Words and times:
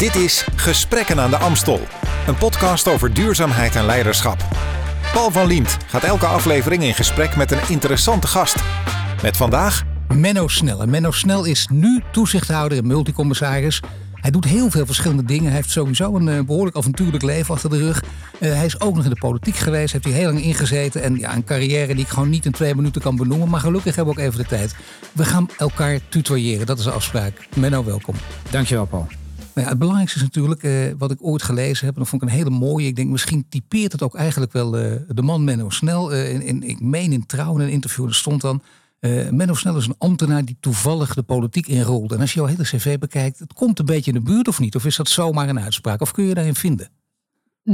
Dit 0.00 0.14
is 0.14 0.44
Gesprekken 0.56 1.20
aan 1.20 1.30
de 1.30 1.36
Amstel, 1.36 1.80
een 2.26 2.36
podcast 2.36 2.88
over 2.88 3.14
duurzaamheid 3.14 3.76
en 3.76 3.84
leiderschap. 3.84 4.44
Paul 5.12 5.30
van 5.30 5.46
Liemt 5.46 5.76
gaat 5.86 6.04
elke 6.04 6.26
aflevering 6.26 6.82
in 6.82 6.94
gesprek 6.94 7.36
met 7.36 7.50
een 7.50 7.68
interessante 7.68 8.26
gast. 8.26 8.56
Met 9.22 9.36
vandaag 9.36 9.82
Menno 10.14 10.48
Snel. 10.48 10.82
En 10.82 10.90
Menno 10.90 11.10
Snel 11.10 11.44
is 11.44 11.68
nu 11.72 12.02
toezichthouder 12.12 12.78
en 12.78 12.86
multicommissaris. 12.86 13.82
Hij 14.14 14.30
doet 14.30 14.44
heel 14.44 14.70
veel 14.70 14.86
verschillende 14.86 15.24
dingen. 15.24 15.46
Hij 15.46 15.54
heeft 15.54 15.70
sowieso 15.70 16.16
een 16.16 16.28
eh, 16.28 16.40
behoorlijk 16.40 16.76
avontuurlijk 16.76 17.22
leven 17.22 17.54
achter 17.54 17.70
de 17.70 17.78
rug. 17.78 18.02
Eh, 18.38 18.52
hij 18.52 18.66
is 18.66 18.80
ook 18.80 18.94
nog 18.94 19.04
in 19.04 19.10
de 19.10 19.18
politiek 19.18 19.56
geweest, 19.56 19.92
heeft 19.92 20.04
hij 20.04 20.14
heel 20.14 20.32
lang 20.32 20.42
ingezeten. 20.42 21.02
En 21.02 21.16
ja, 21.16 21.34
een 21.34 21.44
carrière 21.44 21.94
die 21.94 22.04
ik 22.04 22.10
gewoon 22.10 22.30
niet 22.30 22.44
in 22.44 22.52
twee 22.52 22.74
minuten 22.74 23.02
kan 23.02 23.16
benoemen. 23.16 23.48
Maar 23.48 23.60
gelukkig 23.60 23.96
hebben 23.96 24.14
we 24.14 24.20
ook 24.20 24.26
even 24.26 24.38
de 24.38 24.48
tijd. 24.48 24.74
We 25.12 25.24
gaan 25.24 25.48
elkaar 25.58 25.98
tutoyeren, 26.08 26.66
dat 26.66 26.78
is 26.78 26.84
de 26.84 26.90
afspraak. 26.90 27.48
Menno, 27.56 27.84
welkom. 27.84 28.14
Dankjewel, 28.50 28.86
Paul. 28.86 29.06
Nou 29.54 29.68
het 29.68 29.78
belangrijkste 29.78 30.18
is 30.18 30.24
natuurlijk 30.24 30.62
eh, 30.62 30.72
wat 30.98 31.10
ik 31.10 31.18
ooit 31.20 31.42
gelezen 31.42 31.86
heb. 31.86 31.94
En 31.94 32.00
dat 32.00 32.08
vond 32.08 32.22
ik 32.22 32.28
een 32.28 32.34
hele 32.34 32.50
mooie. 32.50 32.86
Ik 32.86 32.96
denk 32.96 33.08
misschien 33.08 33.46
typeert 33.48 33.92
het 33.92 34.02
ook 34.02 34.14
eigenlijk 34.14 34.52
wel 34.52 34.78
eh, 34.78 34.92
de 35.08 35.22
man 35.22 35.44
Menno 35.44 35.70
Snel. 35.70 36.12
Eh, 36.12 36.32
in, 36.32 36.42
in, 36.42 36.62
ik 36.62 36.80
meen 36.80 37.12
in 37.12 37.26
Trouw 37.26 37.54
in 37.54 37.60
een 37.60 37.70
interview, 37.70 38.06
er 38.06 38.14
stond 38.14 38.40
dan... 38.40 38.62
Menno 39.30 39.54
Snel 39.54 39.76
is 39.76 39.86
een 39.86 39.94
ambtenaar 39.98 40.44
die 40.44 40.56
toevallig 40.60 41.14
de 41.14 41.22
politiek 41.22 41.66
inrolt. 41.66 42.12
En 42.12 42.20
als 42.20 42.32
je 42.32 42.38
jouw 42.38 42.48
hele 42.48 42.62
cv 42.62 42.98
bekijkt, 42.98 43.38
het 43.38 43.52
komt 43.52 43.78
een 43.78 43.84
beetje 43.84 44.12
in 44.12 44.18
de 44.18 44.24
buurt 44.24 44.48
of 44.48 44.58
niet? 44.58 44.74
Of 44.74 44.84
is 44.84 44.96
dat 44.96 45.08
zomaar 45.08 45.48
een 45.48 45.60
uitspraak? 45.60 46.00
Of 46.00 46.12
kun 46.12 46.24
je 46.24 46.34
daarin 46.34 46.54
vinden? 46.54 46.88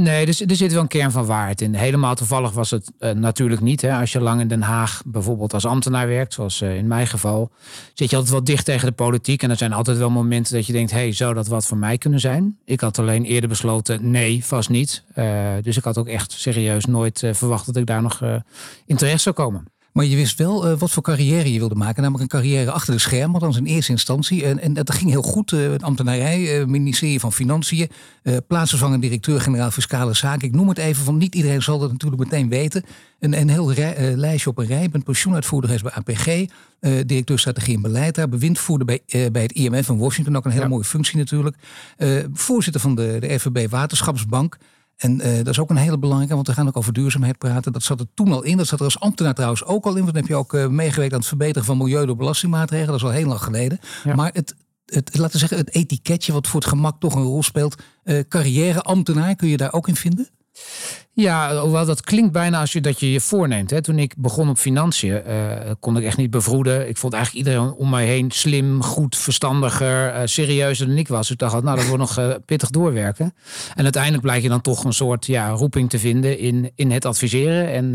Nee, 0.03 0.31
zit- 0.31 0.49
er 0.49 0.55
zit 0.55 0.71
wel 0.71 0.81
een 0.81 0.87
kern 0.87 1.11
van 1.11 1.25
waarheid 1.25 1.61
in. 1.61 1.73
Helemaal 1.73 2.15
toevallig 2.15 2.51
was 2.51 2.71
het 2.71 2.91
eh, 2.99 3.11
natuurlijk 3.11 3.61
niet. 3.61 3.81
Hè. 3.81 3.93
Als 3.99 4.11
je 4.11 4.19
lang 4.21 4.41
in 4.41 4.47
Den 4.47 4.61
Haag 4.61 5.01
bijvoorbeeld 5.05 5.53
als 5.53 5.65
ambtenaar 5.65 6.07
werkt, 6.07 6.33
zoals 6.33 6.61
eh, 6.61 6.77
in 6.77 6.87
mijn 6.87 7.07
geval, 7.07 7.51
zit 7.93 8.09
je 8.09 8.15
altijd 8.15 8.33
wel 8.33 8.43
dicht 8.43 8.65
tegen 8.65 8.87
de 8.87 8.93
politiek. 8.93 9.43
En 9.43 9.49
er 9.49 9.57
zijn 9.57 9.73
altijd 9.73 9.97
wel 9.97 10.09
momenten 10.09 10.53
dat 10.53 10.65
je 10.65 10.73
denkt, 10.73 10.91
hey, 10.91 11.11
zou 11.11 11.33
dat 11.33 11.47
wat 11.47 11.65
voor 11.65 11.77
mij 11.77 11.97
kunnen 11.97 12.19
zijn? 12.19 12.57
Ik 12.65 12.79
had 12.79 12.99
alleen 12.99 13.23
eerder 13.25 13.49
besloten, 13.49 14.11
nee, 14.11 14.45
vast 14.45 14.69
niet. 14.69 15.03
Eh, 15.13 15.51
dus 15.61 15.77
ik 15.77 15.83
had 15.83 15.97
ook 15.97 16.07
echt 16.07 16.31
serieus 16.31 16.85
nooit 16.85 17.23
verwacht 17.31 17.65
dat 17.65 17.75
ik 17.75 17.85
daar 17.85 18.01
nog 18.01 18.21
in 18.85 18.95
terecht 18.95 19.21
zou 19.21 19.35
komen. 19.35 19.65
Maar 19.97 20.05
je 20.05 20.15
wist 20.15 20.37
wel 20.37 20.67
eh, 20.67 20.77
wat 20.77 20.91
voor 20.91 21.03
carrière 21.03 21.53
je 21.53 21.59
wilde 21.59 21.75
maken. 21.75 22.01
Namelijk 22.03 22.33
een 22.33 22.39
carrière 22.39 22.71
achter 22.71 22.93
de 22.93 22.99
schermen, 22.99 23.33
althans 23.33 23.57
in 23.57 23.65
eerste 23.65 23.91
instantie. 23.91 24.45
En, 24.45 24.59
en 24.59 24.73
dat 24.73 24.91
ging 24.91 25.09
heel 25.09 25.21
goed. 25.21 25.51
eh 25.51 25.75
ambtenarij, 25.79 26.59
eh, 26.59 26.65
ministerie 26.65 27.19
van 27.19 27.33
Financiën, 27.33 27.89
plaatsvervangend 28.47 29.01
directeur-generaal 29.01 29.71
Fiscale 29.71 30.13
Zaken. 30.13 30.47
Ik 30.47 30.55
noem 30.55 30.69
het 30.69 30.77
even, 30.77 31.05
want 31.05 31.17
niet 31.17 31.35
iedereen 31.35 31.61
zal 31.61 31.79
dat 31.79 31.91
natuurlijk 31.91 32.23
meteen 32.23 32.49
weten. 32.49 32.83
Een, 33.19 33.39
een 33.39 33.49
heel 33.49 33.73
rij- 33.73 34.15
lijstje 34.15 34.49
op 34.49 34.57
een 34.57 34.65
rij. 34.65 34.89
Bent 34.89 35.03
pensioenuitvoerder 35.03 35.81
bij 35.83 35.91
APG. 35.91 36.45
directeur 37.05 37.39
strategie 37.39 37.75
en 37.75 37.81
beleid 37.81 38.15
daar. 38.15 38.29
Bewindvoerder 38.29 38.85
bij, 38.85 39.29
bij 39.31 39.41
het 39.41 39.51
IMF 39.51 39.89
in 39.89 39.97
Washington. 39.97 40.35
Ook 40.37 40.45
een 40.45 40.51
hele 40.51 40.63
Ja. 40.63 40.69
mooie 40.69 40.83
functie 40.83 41.17
natuurlijk. 41.17 41.55
Voorzitter 42.33 42.81
van 42.81 42.95
de, 42.95 43.17
de 43.19 43.39
FNB 43.39 43.67
Waterschapsbank. 43.69 44.57
En 44.97 45.21
eh, 45.21 45.37
dat 45.37 45.47
is 45.47 45.59
ook 45.59 45.69
een 45.69 45.75
hele 45.75 45.97
belangrijke, 45.97 46.35
want 46.35 46.47
we 46.47 46.53
gaan 46.53 46.67
ook 46.67 46.77
over 46.77 46.93
duurzaamheid 46.93 47.37
praten. 47.37 47.71
Dat 47.71 47.83
zat 47.83 47.99
er 47.99 48.05
toen 48.13 48.31
al 48.31 48.43
in. 48.43 48.57
Dat 48.57 48.67
zat 48.67 48.79
er 48.79 48.85
als 48.85 48.99
ambtenaar 48.99 49.33
trouwens 49.33 49.63
ook 49.63 49.85
al 49.85 49.95
in. 49.95 50.01
Want 50.01 50.13
dan 50.13 50.21
heb 50.21 50.27
je 50.31 50.35
ook 50.35 50.53
eh, 50.53 50.67
meegewerkt 50.67 51.13
aan 51.13 51.19
het 51.19 51.27
verbeteren 51.27 51.65
van 51.65 51.77
milieu 51.77 52.05
door 52.05 52.15
belastingmaatregelen. 52.15 52.91
Dat 52.91 53.01
is 53.01 53.03
al 53.03 53.11
heel 53.11 53.27
lang 53.27 53.41
geleden. 53.41 53.79
Ja. 54.03 54.15
Maar 54.15 54.31
het, 54.33 54.55
het, 54.85 55.17
laten 55.17 55.31
we 55.31 55.37
zeggen, 55.37 55.57
het 55.57 55.75
etiketje 55.75 56.33
wat 56.33 56.47
voor 56.47 56.59
het 56.59 56.69
gemak 56.69 56.99
toch 56.99 57.15
een 57.15 57.23
rol 57.23 57.43
speelt. 57.43 57.75
eh 58.03 58.19
carrière-ambtenaar, 58.27 59.35
kun 59.35 59.47
je 59.47 59.57
daar 59.57 59.73
ook 59.73 59.87
in 59.87 59.95
vinden? 59.95 60.29
Ja, 61.19 61.61
hoewel 61.61 61.85
dat 61.85 62.01
klinkt 62.01 62.31
bijna 62.31 62.59
als 62.59 62.73
je 62.73 62.81
dat 62.81 62.99
je 62.99 63.11
je 63.11 63.21
voorneemt. 63.21 63.69
Hè. 63.69 63.81
Toen 63.81 63.99
ik 63.99 64.13
begon 64.17 64.49
op 64.49 64.57
financiën, 64.57 65.23
eh, 65.23 65.71
kon 65.79 65.97
ik 65.97 66.03
echt 66.03 66.17
niet 66.17 66.29
bevroeden. 66.29 66.89
Ik 66.89 66.97
vond 66.97 67.13
eigenlijk 67.13 67.45
iedereen 67.45 67.71
om 67.71 67.89
mij 67.89 68.05
heen 68.05 68.31
slim, 68.31 68.83
goed, 68.83 69.17
verstandiger, 69.17 70.09
eh, 70.09 70.21
serieuzer 70.25 70.87
dan 70.87 70.97
ik 70.97 71.07
was. 71.07 71.19
Dus 71.19 71.29
ik 71.29 71.37
dacht, 71.37 71.63
nou, 71.63 71.77
dat 71.77 71.87
wordt 71.87 72.01
nog 72.01 72.17
eh, 72.17 72.33
pittig 72.45 72.69
doorwerken. 72.69 73.33
En 73.75 73.83
uiteindelijk 73.83 74.23
blijkt 74.23 74.43
je 74.43 74.49
dan 74.49 74.61
toch 74.61 74.83
een 74.83 74.93
soort 74.93 75.25
ja, 75.25 75.49
roeping 75.49 75.89
te 75.89 75.99
vinden 75.99 76.39
in, 76.39 76.71
in 76.75 76.91
het 76.91 77.05
adviseren. 77.05 77.71
En 77.71 77.91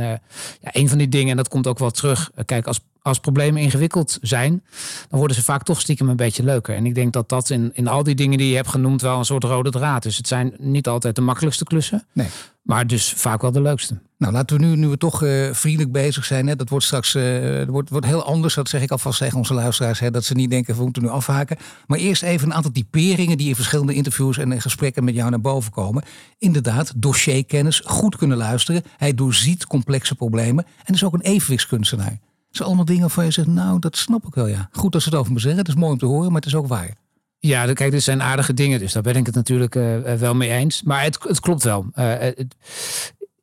ja, 0.61 0.71
een 0.72 0.88
van 0.88 0.99
die 0.99 1.09
dingen, 1.09 1.31
en 1.31 1.37
dat 1.37 1.49
komt 1.49 1.66
ook 1.66 1.78
wel 1.78 1.91
terug. 1.91 2.31
kijk, 2.44 2.66
als, 2.66 2.81
als 3.03 3.19
problemen 3.19 3.62
ingewikkeld 3.62 4.19
zijn, 4.21 4.62
dan 5.09 5.19
worden 5.19 5.37
ze 5.37 5.43
vaak 5.43 5.62
toch 5.62 5.81
stiekem 5.81 6.09
een 6.09 6.16
beetje 6.16 6.44
leuker. 6.44 6.75
En 6.75 6.87
ik 6.87 6.94
denk 6.94 7.12
dat 7.12 7.28
dat 7.28 7.50
in, 7.50 7.71
in 7.75 7.88
al 7.88 8.03
die 8.03 8.15
dingen 8.15 8.38
die 8.38 8.49
je 8.49 8.56
hebt 8.56 8.69
genoemd 8.69 9.03
wel 9.03 9.19
een 9.19 9.25
soort 9.25 9.44
rode 9.44 9.71
draad 9.71 10.05
is. 10.05 10.16
Het 10.16 10.28
zijn 10.28 10.55
niet 10.59 10.88
altijd 10.88 11.15
de 11.15 11.21
makkelijkste 11.21 11.65
klussen. 11.65 12.06
Nee. 12.12 12.28
Maar 12.62 12.87
dus 12.87 13.12
vaak 13.12 13.41
wel 13.41 13.53
de 13.53 13.62
leukste. 13.62 14.00
Nou, 14.19 14.33
laten 14.33 14.59
we 14.59 14.65
nu, 14.67 14.77
nu 14.77 14.89
we 14.89 14.97
toch 14.97 15.23
eh, 15.23 15.53
vriendelijk 15.53 15.93
bezig 15.93 16.25
zijn. 16.25 16.47
Hè, 16.47 16.56
dat 16.56 16.69
wordt 16.69 16.84
straks 16.84 17.15
eh, 17.15 17.56
dat 17.56 17.69
wordt, 17.69 17.91
wordt 17.91 18.06
heel 18.06 18.25
anders. 18.25 18.55
Dat 18.55 18.69
zeg 18.69 18.83
ik 18.83 18.91
alvast 18.91 19.19
tegen 19.19 19.39
onze 19.39 19.55
luisteraars. 19.55 20.00
Hè, 20.00 20.11
dat 20.11 20.25
ze 20.25 20.34
niet 20.34 20.50
denken, 20.50 20.77
we 20.77 20.83
moeten 20.83 21.03
nu 21.03 21.09
afhaken. 21.09 21.56
Maar 21.87 21.99
eerst 21.99 22.23
even 22.23 22.49
een 22.49 22.55
aantal 22.55 22.73
typeringen 22.73 23.37
die 23.37 23.49
in 23.49 23.55
verschillende 23.55 23.95
interviews 23.95 24.39
en 24.39 24.53
in 24.53 24.61
gesprekken 24.61 25.05
met 25.05 25.15
jou 25.15 25.31
naar 25.31 25.41
boven 25.41 25.73
komen. 25.73 26.03
Inderdaad, 26.39 26.93
dossierkennis, 26.97 27.83
goed 27.84 28.17
kunnen 28.17 28.37
luisteren. 28.37 28.83
Hij 28.97 29.15
doorziet 29.15 29.67
complexe 29.67 30.15
problemen. 30.15 30.67
En 30.84 30.94
is 30.94 31.05
ook 31.05 31.15
een 31.15 31.21
evenwichtskunstenaar. 31.21 32.11
Dat 32.11 32.21
zijn 32.50 32.69
allemaal 32.69 32.84
dingen 32.84 33.03
waarvan 33.03 33.25
je 33.25 33.31
zegt, 33.31 33.49
nou, 33.49 33.79
dat 33.79 33.97
snap 33.97 34.27
ik 34.27 34.34
wel, 34.34 34.47
ja. 34.47 34.69
Goed 34.73 34.93
dat 34.93 35.03
ze 35.03 35.09
het 35.09 35.19
over 35.19 35.33
me 35.33 35.39
zeggen. 35.39 35.61
Het 35.61 35.69
is 35.69 35.75
mooi 35.75 35.93
om 35.93 35.99
te 35.99 36.06
horen, 36.06 36.33
maar 36.33 36.41
het 36.41 36.50
is 36.50 36.55
ook 36.55 36.67
waar. 36.67 36.97
Ja, 37.44 37.72
kijk, 37.72 37.91
dit 37.91 38.03
zijn 38.03 38.22
aardige 38.22 38.54
dingen, 38.54 38.78
dus 38.78 38.92
daar 38.92 39.03
ben 39.03 39.16
ik 39.16 39.26
het 39.26 39.34
natuurlijk 39.34 39.75
eh, 39.75 40.12
eh, 40.12 40.19
wel 40.19 40.34
mee 40.34 40.50
eens. 40.50 40.82
Maar 40.82 41.03
het, 41.03 41.19
het 41.22 41.41
klopt 41.41 41.62
wel. 41.62 41.86
Eh, 41.94 42.28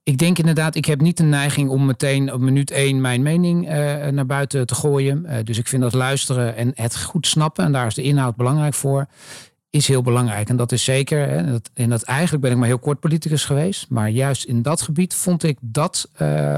ik 0.04 0.18
denk 0.18 0.38
inderdaad, 0.38 0.76
ik 0.76 0.86
heb 0.86 1.02
niet 1.02 1.18
de 1.18 1.24
neiging 1.24 1.70
om 1.70 1.86
meteen 1.86 2.34
op 2.34 2.40
minuut 2.40 2.72
één 2.72 3.02
mijn 3.02 3.22
mening 3.22 3.68
naar 4.12 4.26
buiten 4.26 4.66
te 4.66 4.76
gooien. 4.76 5.46
Dus 5.46 5.58
ik 5.58 5.68
vind 5.68 5.82
dat 5.82 5.94
luisteren 5.94 6.56
en 6.56 6.72
het 6.76 7.04
goed 7.04 7.28
snappen, 7.28 7.66
en 7.66 7.72
daar 7.72 7.88
is 7.88 7.94
de 7.94 8.02
inhoud 8.02 8.36
belangrijk 8.36 8.74
voor, 8.74 9.06
is 9.70 9.88
heel 9.88 10.02
belangrijk. 10.02 10.50
En 10.50 10.56
dat 10.56 10.72
is 10.72 10.84
zeker, 10.84 11.20
hè, 11.20 11.36
en 11.36 11.52
dat, 11.52 11.70
dat 11.74 12.04
eigenlijk 12.04 12.42
ben 12.44 12.52
ik 12.52 12.58
maar 12.58 12.68
heel 12.68 12.80
kort 12.80 13.00
politicus 13.00 13.46
geweest. 13.46 13.86
Maar 13.90 14.10
juist 14.10 14.44
in 14.44 14.62
dat 14.62 14.82
gebied 14.82 15.14
vond 15.14 15.44
ik 15.44 15.58
dat 15.62 16.10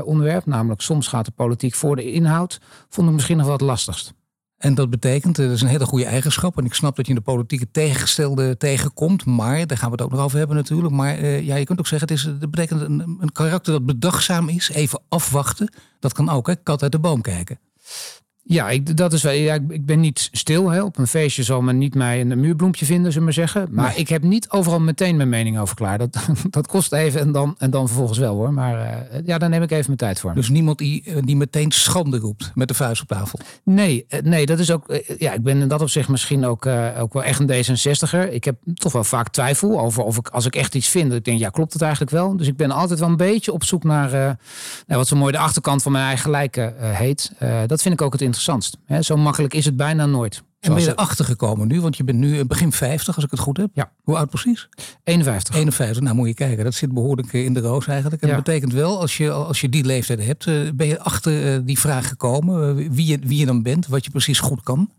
onderwerp, 0.03 0.45
namelijk 0.45 0.81
soms 0.81 1.07
gaat 1.07 1.25
de 1.25 1.31
politiek 1.31 1.75
voor 1.75 1.95
de 1.95 2.11
inhoud, 2.11 2.61
vond 2.89 3.07
ik 3.07 3.13
misschien 3.13 3.37
nog 3.37 3.51
het 3.51 3.61
lastigst. 3.61 4.13
En 4.61 4.75
dat 4.75 4.89
betekent, 4.89 5.39
eh, 5.39 5.45
dat 5.45 5.55
is 5.55 5.61
een 5.61 5.67
hele 5.67 5.85
goede 5.85 6.05
eigenschap. 6.05 6.57
En 6.57 6.65
ik 6.65 6.73
snap 6.73 6.95
dat 6.95 7.05
je 7.05 7.11
in 7.11 7.17
de 7.17 7.23
politieke 7.23 7.71
tegengestelde 7.71 8.57
tegenkomt. 8.57 9.25
Maar, 9.25 9.67
daar 9.67 9.77
gaan 9.77 9.89
we 9.89 9.95
het 9.95 10.05
ook 10.05 10.11
nog 10.11 10.19
over 10.19 10.37
hebben 10.37 10.55
natuurlijk. 10.55 10.93
Maar 10.93 11.17
eh, 11.17 11.41
ja, 11.41 11.55
je 11.55 11.65
kunt 11.65 11.79
ook 11.79 11.87
zeggen, 11.87 12.07
het 12.07 12.17
is, 12.17 12.23
dat 12.23 12.51
betekent 12.51 12.81
een, 12.81 13.17
een 13.19 13.31
karakter 13.31 13.73
dat 13.73 13.85
bedachtzaam 13.85 14.49
is. 14.49 14.69
Even 14.69 15.01
afwachten. 15.09 15.73
Dat 15.99 16.13
kan 16.13 16.29
ook, 16.29 16.47
hè. 16.47 16.55
Kat 16.55 16.83
uit 16.83 16.91
de 16.91 16.99
boom 16.99 17.21
kijken. 17.21 17.59
Ja, 18.43 18.69
ik, 18.69 18.97
dat 18.97 19.13
is 19.13 19.23
wel. 19.23 19.33
Ja, 19.33 19.53
ik, 19.53 19.85
ben 19.85 19.99
niet 19.99 20.29
stil. 20.31 20.69
Hè. 20.69 20.83
Op 20.83 20.97
een 20.97 21.07
feestje 21.07 21.43
zal 21.43 21.61
men 21.61 21.77
niet 21.77 21.95
mij 21.95 22.21
een 22.21 22.39
muurbloempje 22.39 22.85
vinden, 22.85 23.11
zullen 23.11 23.27
we 23.27 23.33
maar 23.33 23.47
zeggen. 23.47 23.67
Maar 23.71 23.87
Nee. 23.89 23.95
ik 23.97 24.09
heb 24.09 24.23
niet 24.23 24.49
overal 24.49 24.79
meteen 24.79 25.15
mijn 25.15 25.29
mening 25.29 25.59
over 25.59 25.75
klaar. 25.75 25.97
Dat, 25.97 26.17
dat 26.49 26.67
kost 26.67 26.93
even 26.93 27.19
en 27.21 27.31
dan, 27.31 27.55
en 27.57 27.69
dan 27.69 27.87
vervolgens 27.87 28.17
wel 28.19 28.35
hoor. 28.35 28.53
Maar 28.53 28.79
eh, 28.79 29.19
ja, 29.25 29.37
daar 29.37 29.49
neem 29.49 29.61
ik 29.61 29.71
even 29.71 29.85
mijn 29.85 29.97
tijd 29.97 30.19
voor. 30.19 30.33
Dus 30.33 30.49
niemand 30.49 30.77
die, 30.77 31.03
eh, 31.05 31.15
die 31.21 31.35
meteen 31.35 31.71
schande 31.71 32.17
roept 32.17 32.51
met 32.55 32.67
de 32.67 32.73
vuist 32.73 33.01
op 33.01 33.07
tafel. 33.07 33.39
Nee, 33.63 34.05
eh, 34.07 34.21
nee, 34.21 34.45
dat 34.45 34.59
is 34.59 34.71
ook. 34.71 34.99
Ja, 35.17 35.33
ik 35.33 35.43
ben 35.43 35.61
in 35.61 35.67
dat 35.67 35.81
opzicht 35.81 36.09
misschien 36.09 36.45
ook, 36.45 36.65
ook 36.97 37.13
wel 37.13 37.23
echt 37.23 37.39
een 37.39 37.49
D66er. 37.51 38.33
Ik 38.33 38.43
heb 38.43 38.55
toch 38.73 38.91
wel 38.91 39.03
vaak 39.03 39.29
twijfel 39.29 39.79
over 39.79 40.03
of 40.03 40.17
ik, 40.17 40.27
als 40.27 40.45
ik 40.45 40.55
echt 40.55 40.75
iets 40.75 40.87
vind, 40.87 41.09
dat 41.09 41.17
ik 41.17 41.25
denk, 41.25 41.39
ja, 41.39 41.49
klopt 41.49 41.73
het 41.73 41.81
eigenlijk 41.81 42.11
wel? 42.11 42.37
Dus 42.37 42.47
ik 42.47 42.57
ben 42.57 42.71
altijd 42.71 42.99
wel 42.99 43.09
een 43.09 43.17
beetje 43.17 43.53
op 43.53 43.63
zoek 43.63 43.83
naar, 43.83 44.09
nou, 44.11 44.99
wat 44.99 45.07
zo 45.07 45.15
mooi 45.15 45.31
de 45.31 45.37
achterkant 45.37 45.81
van 45.81 45.91
mijn 45.91 46.05
eigen 46.05 46.23
gelijke 46.23 46.61
eh, 46.61 46.89
heet. 46.91 47.31
Dat 47.67 47.81
vind 47.81 47.93
ik 47.93 48.01
ook 48.01 48.13
het 48.13 48.21
interessantst. 48.31 48.77
Hè, 48.85 49.01
zo 49.01 49.17
makkelijk 49.17 49.53
is 49.53 49.65
het 49.65 49.75
bijna 49.77 50.05
nooit. 50.05 50.43
En 50.59 50.73
ben 50.73 50.83
je 50.83 50.89
erachter 50.89 51.25
gekomen 51.25 51.67
nu? 51.67 51.81
Want 51.81 51.97
je 51.97 52.03
bent 52.03 52.17
nu 52.17 52.39
eh, 52.39 52.45
begin 52.45 52.71
50, 52.71 53.15
als 53.15 53.23
ik 53.25 53.31
het 53.31 53.39
goed 53.39 53.57
heb. 53.57 53.69
Ja. 53.73 53.91
Hoe 54.03 54.17
oud 54.17 54.29
precies? 54.29 54.69
51. 55.03 55.55
51. 55.55 56.01
Nou, 56.03 56.15
moet 56.15 56.27
je 56.27 56.33
kijken. 56.33 56.63
Dat 56.63 56.73
zit 56.73 56.91
behoorlijk 56.93 57.33
eh, 57.33 57.43
in 57.45 57.53
de 57.53 57.59
roos 57.59 57.87
eigenlijk. 57.87 58.21
En 58.21 58.27
Ja. 58.27 58.35
dat 58.35 58.43
betekent 58.43 58.73
wel, 58.73 58.99
als 58.99 59.17
je, 59.17 59.31
als 59.31 59.61
je 59.61 59.69
die 59.69 59.83
leeftijd 59.85 60.25
hebt, 60.25 60.47
eh, 60.47 60.55
ben 60.75 60.87
je 60.87 60.99
achter 60.99 61.65
die 61.65 61.79
vraag 61.79 62.07
gekomen. 62.07 62.75
wie, 62.91 63.05
je, 63.05 63.19
wie 63.19 63.37
je 63.39 63.45
dan 63.45 63.63
bent, 63.63 63.87
wat 63.87 64.05
je 64.05 64.11
precies 64.11 64.39
goed 64.39 64.61
kan. 64.63 64.89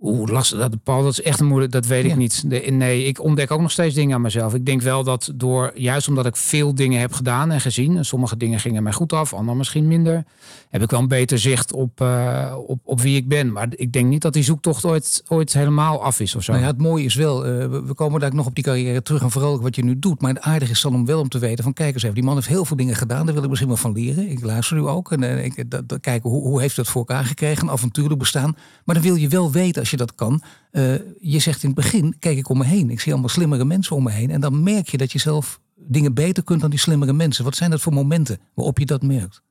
Oeh, 0.00 0.30
lastig. 0.30 0.58
Dat, 0.58 0.82
Paul, 0.82 1.02
dat 1.02 1.12
is 1.12 1.22
echt 1.22 1.40
een 1.40 1.46
moeilijk. 1.46 1.72
Dat 1.72 1.86
weet 1.86 2.04
Ja. 2.04 2.10
ik 2.10 2.16
niet. 2.16 2.50
De- 2.50 2.56
nee, 2.70 3.04
ik 3.04 3.22
ontdek 3.22 3.50
ook 3.50 3.60
nog 3.60 3.70
steeds 3.70 3.94
dingen 3.94 4.14
aan 4.14 4.20
mezelf. 4.20 4.54
Ik 4.54 4.66
denk 4.66 4.82
wel 4.82 5.04
dat 5.04 5.30
door, 5.34 5.70
juist 5.74 6.08
omdat 6.08 6.26
ik 6.26 6.36
veel 6.36 6.74
dingen 6.74 7.00
heb 7.00 7.12
gedaan 7.12 7.50
en 7.50 7.60
gezien, 7.60 7.96
en 7.96 8.04
sommige 8.04 8.36
dingen 8.36 8.60
gingen 8.60 8.82
mij 8.82 8.92
goed 8.92 9.12
af, 9.12 9.34
andere 9.34 9.56
misschien 9.58 9.86
minder, 9.86 10.24
heb 10.68 10.82
ik 10.82 10.90
wel 10.90 11.00
een 11.00 11.08
beter 11.08 11.38
zicht 11.38 11.72
op, 11.72 12.00
eh, 12.00 12.54
op, 12.66 12.80
op 12.84 13.00
wie 13.00 13.16
ik 13.16 13.28
ben. 13.28 13.52
Maar 13.52 13.68
ik 13.70 13.92
denk 13.92 14.08
niet 14.08 14.22
dat 14.22 14.32
die 14.32 14.42
zoektocht 14.42 14.84
ooit, 14.84 15.22
ooit 15.28 15.52
helemaal 15.52 16.02
af 16.02 16.20
is 16.20 16.34
of 16.34 16.42
zo. 16.42 16.52
Nou 16.52 16.64
ja, 16.64 16.70
het 16.70 16.80
mooie 16.80 17.04
is 17.04 17.14
wel, 17.14 17.44
eh, 17.46 17.66
we, 17.68 17.94
komen 17.94 18.20
daar 18.20 18.34
nog 18.34 18.46
op 18.46 18.54
die 18.54 18.64
carrière 18.64 19.02
terug 19.02 19.22
en 19.22 19.30
vooral 19.30 19.60
wat 19.60 19.76
je 19.76 19.84
nu 19.84 19.98
doet. 19.98 20.20
Maar 20.20 20.34
het 20.34 20.42
aardige 20.42 20.72
is 20.72 20.80
dan 20.80 20.94
om 20.94 21.06
wel 21.06 21.20
om 21.20 21.28
te 21.28 21.38
weten 21.38 21.64
van 21.64 21.72
kijk 21.72 21.94
eens 21.94 22.02
even, 22.02 22.14
die 22.14 22.24
man 22.24 22.34
heeft 22.34 22.48
heel 22.48 22.64
veel 22.64 22.76
dingen 22.76 22.96
gedaan. 22.96 23.24
Daar 23.24 23.34
wil 23.34 23.42
ik 23.42 23.48
misschien 23.48 23.70
wel 23.70 23.78
van 23.80 23.92
leren. 23.92 24.30
Ik 24.30 24.42
luister 24.44 24.76
nu 24.76 24.86
ook 24.86 25.12
en 25.12 25.22
eh, 25.22 25.44
ik, 25.44 25.70
dat, 25.70 25.88
dat- 25.88 26.00
kijken 26.00 26.30
hoe, 26.30 26.42
hoe 26.42 26.60
heeft 26.60 26.76
dat 26.76 26.86
voor 26.88 27.00
elkaar 27.06 27.24
gekregen, 27.24 27.62
een 27.66 27.70
avontuurlijk 27.72 28.18
bestaan. 28.18 28.56
Maar 28.84 28.94
dan 28.94 29.04
wil 29.04 29.14
je 29.14 29.28
wel 29.28 29.50
weten 29.52 29.86
als 29.90 30.00
je 30.00 30.06
dat 30.06 30.14
kan. 30.14 30.42
eh, 30.70 30.94
je 31.20 31.38
zegt 31.38 31.62
in 31.62 31.70
het 31.70 31.78
begin, 31.78 32.16
kijk 32.18 32.38
ik 32.38 32.48
om 32.48 32.58
me 32.58 32.64
heen. 32.64 32.90
Ik 32.90 33.00
zie 33.00 33.12
allemaal 33.12 33.30
slimmere 33.30 33.64
mensen 33.64 33.96
om 33.96 34.02
me 34.02 34.10
heen. 34.10 34.30
En 34.30 34.40
dan 34.40 34.62
merk 34.62 34.88
je 34.88 34.96
dat 34.96 35.12
je 35.12 35.18
zelf 35.18 35.60
dingen 35.74 36.14
beter 36.14 36.42
kunt 36.42 36.60
dan 36.60 36.70
die 36.70 36.78
slimmere 36.78 37.12
mensen. 37.12 37.44
Wat 37.44 37.56
zijn 37.56 37.70
dat 37.70 37.80
voor 37.80 37.92
momenten 37.92 38.38
waarop 38.54 38.78
je 38.78 38.86
dat 38.86 39.02
merkt? 39.02 39.42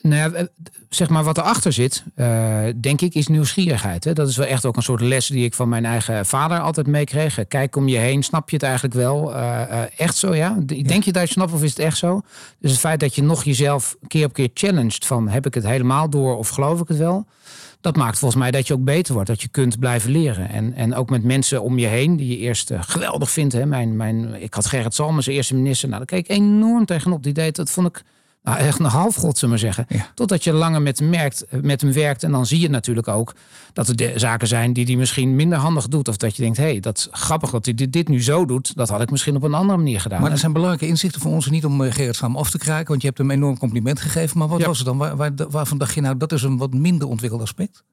Nou 0.00 0.14
ja, 0.14 0.38
eh, 0.38 0.44
zeg 0.88 1.08
maar 1.08 1.24
wat 1.24 1.38
erachter 1.38 1.72
zit, 1.72 2.04
uh, 2.16 2.64
denk 2.80 3.00
ik, 3.00 3.14
is 3.14 3.26
nieuwsgierigheid. 3.26 4.04
Hè? 4.04 4.12
Dat 4.12 4.28
is 4.28 4.36
wel 4.36 4.46
echt 4.46 4.64
ook 4.64 4.76
een 4.76 4.82
soort 4.82 5.00
les 5.00 5.26
die 5.26 5.44
ik 5.44 5.54
van 5.54 5.68
mijn 5.68 5.84
eigen 5.84 6.26
vader 6.26 6.60
altijd 6.60 6.86
meekreeg. 6.86 7.38
Kijk 7.48 7.76
om 7.76 7.88
je 7.88 7.98
heen, 7.98 8.22
snap 8.22 8.50
je 8.50 8.56
het 8.56 8.64
eigenlijk 8.64 8.94
wel? 8.94 9.34
Uh, 9.34 10.00
echt 10.00 10.16
zo, 10.16 10.34
ja? 10.34 10.58
Denk 10.66 11.04
je 11.04 11.12
dat 11.12 11.22
je 11.22 11.28
snapt 11.28 11.52
of 11.52 11.62
is 11.62 11.70
het 11.70 11.78
echt 11.78 11.96
zo? 11.96 12.20
Dus 12.58 12.70
het 12.70 12.80
feit 12.80 13.00
dat 13.00 13.14
je 13.14 13.22
nog 13.22 13.44
jezelf 13.44 13.96
keer 14.06 14.24
op 14.24 14.32
keer 14.32 14.50
challenged 14.54 15.04
van 15.04 15.28
heb 15.28 15.46
ik 15.46 15.54
het 15.54 15.66
helemaal 15.66 16.10
door 16.10 16.36
of 16.36 16.48
geloof 16.48 16.80
ik 16.80 16.88
het 16.88 16.98
wel? 16.98 17.26
Dat 17.84 17.96
maakt 17.96 18.18
volgens 18.18 18.40
mij 18.40 18.50
dat 18.50 18.66
je 18.66 18.74
ook 18.74 18.84
beter 18.84 19.14
wordt, 19.14 19.28
dat 19.28 19.42
je 19.42 19.48
kunt 19.48 19.78
blijven 19.78 20.10
leren. 20.10 20.48
En, 20.48 20.74
en 20.74 20.94
ook 20.94 21.10
met 21.10 21.24
mensen 21.24 21.62
om 21.62 21.78
je 21.78 21.86
heen 21.86 22.16
die 22.16 22.28
je 22.28 22.36
eerst 22.36 22.70
geweldig 22.78 23.30
vindt. 23.30 23.52
Hè? 23.52 23.66
Mijn, 23.66 23.96
mijn, 23.96 24.42
ik 24.42 24.54
had 24.54 24.66
Gerrit 24.66 24.94
Salmers, 24.94 25.26
eerste 25.26 25.54
minister. 25.54 25.88
Nou, 25.88 26.04
daar 26.06 26.20
keek 26.20 26.28
ik 26.28 26.36
enorm 26.36 26.84
tegenop. 26.84 27.22
Die 27.22 27.32
deed, 27.32 27.56
dat 27.56 27.70
vond 27.70 27.86
ik 27.86 28.02
nou, 28.44 28.58
echt 28.58 28.78
een 28.78 28.84
halfgod, 28.84 29.38
zullen 29.38 29.54
we 29.54 29.60
zeggen. 29.60 29.86
Totdat 30.14 30.44
je 30.44 30.52
langer 30.52 30.82
met 30.82 30.98
hem, 30.98 31.10
merkt, 31.10 31.44
met 31.62 31.80
hem 31.80 31.92
werkt. 31.92 32.22
En 32.22 32.32
dan 32.32 32.46
zie 32.46 32.60
je 32.60 32.70
natuurlijk 32.70 33.08
ook 33.08 33.34
dat 33.72 33.88
er 33.88 33.96
de 33.96 34.12
zaken 34.16 34.48
zijn 34.48 34.72
die 34.72 34.84
hij 34.84 34.96
misschien 34.96 35.36
minder 35.36 35.58
handig 35.58 35.88
doet. 35.88 36.08
Of 36.08 36.16
dat 36.16 36.36
je 36.36 36.42
denkt, 36.42 36.56
hé, 36.56 36.64
hey, 36.64 36.80
dat 36.80 36.96
is 36.96 37.08
grappig 37.10 37.50
dat 37.50 37.64
hij 37.64 37.74
dit, 37.74 37.92
dit, 37.92 38.08
nu 38.08 38.22
zo 38.22 38.46
doet. 38.46 38.76
Dat 38.76 38.88
had 38.88 39.00
ik 39.00 39.10
misschien 39.10 39.36
op 39.36 39.42
een 39.42 39.54
andere 39.54 39.78
manier 39.78 40.00
gedaan. 40.00 40.20
Maar 40.20 40.30
er 40.30 40.38
zijn 40.38 40.52
belangrijke 40.52 40.86
inzichten 40.86 41.20
voor 41.20 41.32
ons. 41.32 41.50
Niet 41.50 41.64
om 41.64 41.80
uh, 41.80 41.92
Gerrit 41.92 42.16
Sam 42.16 42.36
af 42.36 42.50
te 42.50 42.58
kraken, 42.58 42.88
want 42.88 43.00
je 43.00 43.06
hebt 43.06 43.18
hem 43.18 43.30
een 43.30 43.36
enorm 43.36 43.58
compliment 43.58 44.00
gegeven. 44.00 44.38
Maar 44.38 44.48
wat 44.48 44.64
was 44.64 44.78
het 44.78 44.86
dan? 44.86 44.98
Waar, 44.98 45.16
waar, 45.16 45.32
waarvan 45.50 45.78
dacht 45.78 45.94
je 45.94 46.00
nou, 46.00 46.16
dat 46.16 46.32
is 46.32 46.42
een 46.42 46.56
wat 46.56 46.74
minder 46.74 47.08
ontwikkeld 47.08 47.42
aspect? 47.42 47.84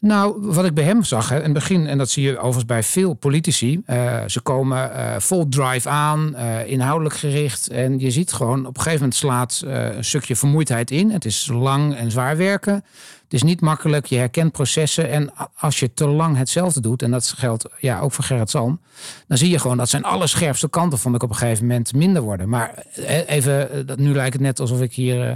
Nou, 0.00 0.36
wat 0.40 0.64
ik 0.64 0.74
bij 0.74 0.84
hem 0.84 1.04
zag, 1.04 1.28
hè, 1.28 1.36
in 1.36 1.42
het 1.42 1.52
begin, 1.52 1.86
en 1.86 1.98
dat 1.98 2.10
zie 2.10 2.22
je 2.22 2.36
overigens 2.36 2.64
bij 2.64 2.82
veel 2.82 3.14
politici, 3.14 3.82
uh, 3.86 4.22
ze 4.26 4.40
komen 4.40 4.90
uh, 4.90 5.14
vol 5.18 5.48
drive 5.48 5.88
aan, 5.88 6.34
uh, 6.34 6.68
inhoudelijk 6.68 7.16
gericht. 7.16 7.68
En 7.68 7.98
je 7.98 8.10
ziet 8.10 8.32
gewoon, 8.32 8.66
op 8.66 8.76
een 8.76 8.82
gegeven 8.82 8.98
moment 8.98 9.14
slaat 9.14 9.62
een 9.94 10.04
stukje 10.04 10.36
vermoeidheid 10.36 10.90
in. 10.90 11.10
Het 11.10 11.24
is 11.24 11.46
lang 11.52 11.94
en 11.96 12.10
zwaar 12.10 12.36
werken. 12.36 12.84
Het 13.26 13.34
is 13.34 13.42
niet 13.42 13.60
makkelijk, 13.60 14.06
je 14.06 14.16
herkent 14.16 14.52
processen. 14.52 15.10
En 15.10 15.32
als 15.56 15.78
je 15.78 15.94
te 15.94 16.06
lang 16.06 16.36
hetzelfde 16.36 16.80
doet, 16.80 17.02
en 17.02 17.10
dat 17.10 17.34
geldt 17.36 17.64
ja, 17.78 18.00
ook 18.00 18.12
voor 18.12 18.24
Gerrit 18.24 18.50
Salm, 18.50 18.80
dan 19.28 19.38
zie 19.38 19.50
je 19.50 19.58
gewoon 19.58 19.76
dat 19.76 19.88
zijn 19.88 20.04
alle 20.04 20.26
scherpste 20.26 20.68
kanten, 20.68 20.98
vond 20.98 21.14
ik 21.14 21.22
op 21.22 21.30
een 21.30 21.36
gegeven 21.36 21.66
moment, 21.66 21.94
minder 21.94 22.22
worden. 22.22 22.48
Maar 22.48 22.84
eh, 22.94 23.28
even, 23.28 23.88
eh, 23.88 23.96
nu 23.96 24.14
lijkt 24.14 24.32
het 24.32 24.42
net 24.42 24.60
alsof 24.60 24.80
ik 24.80 24.92
hier 24.92 25.28
uh, 25.28 25.34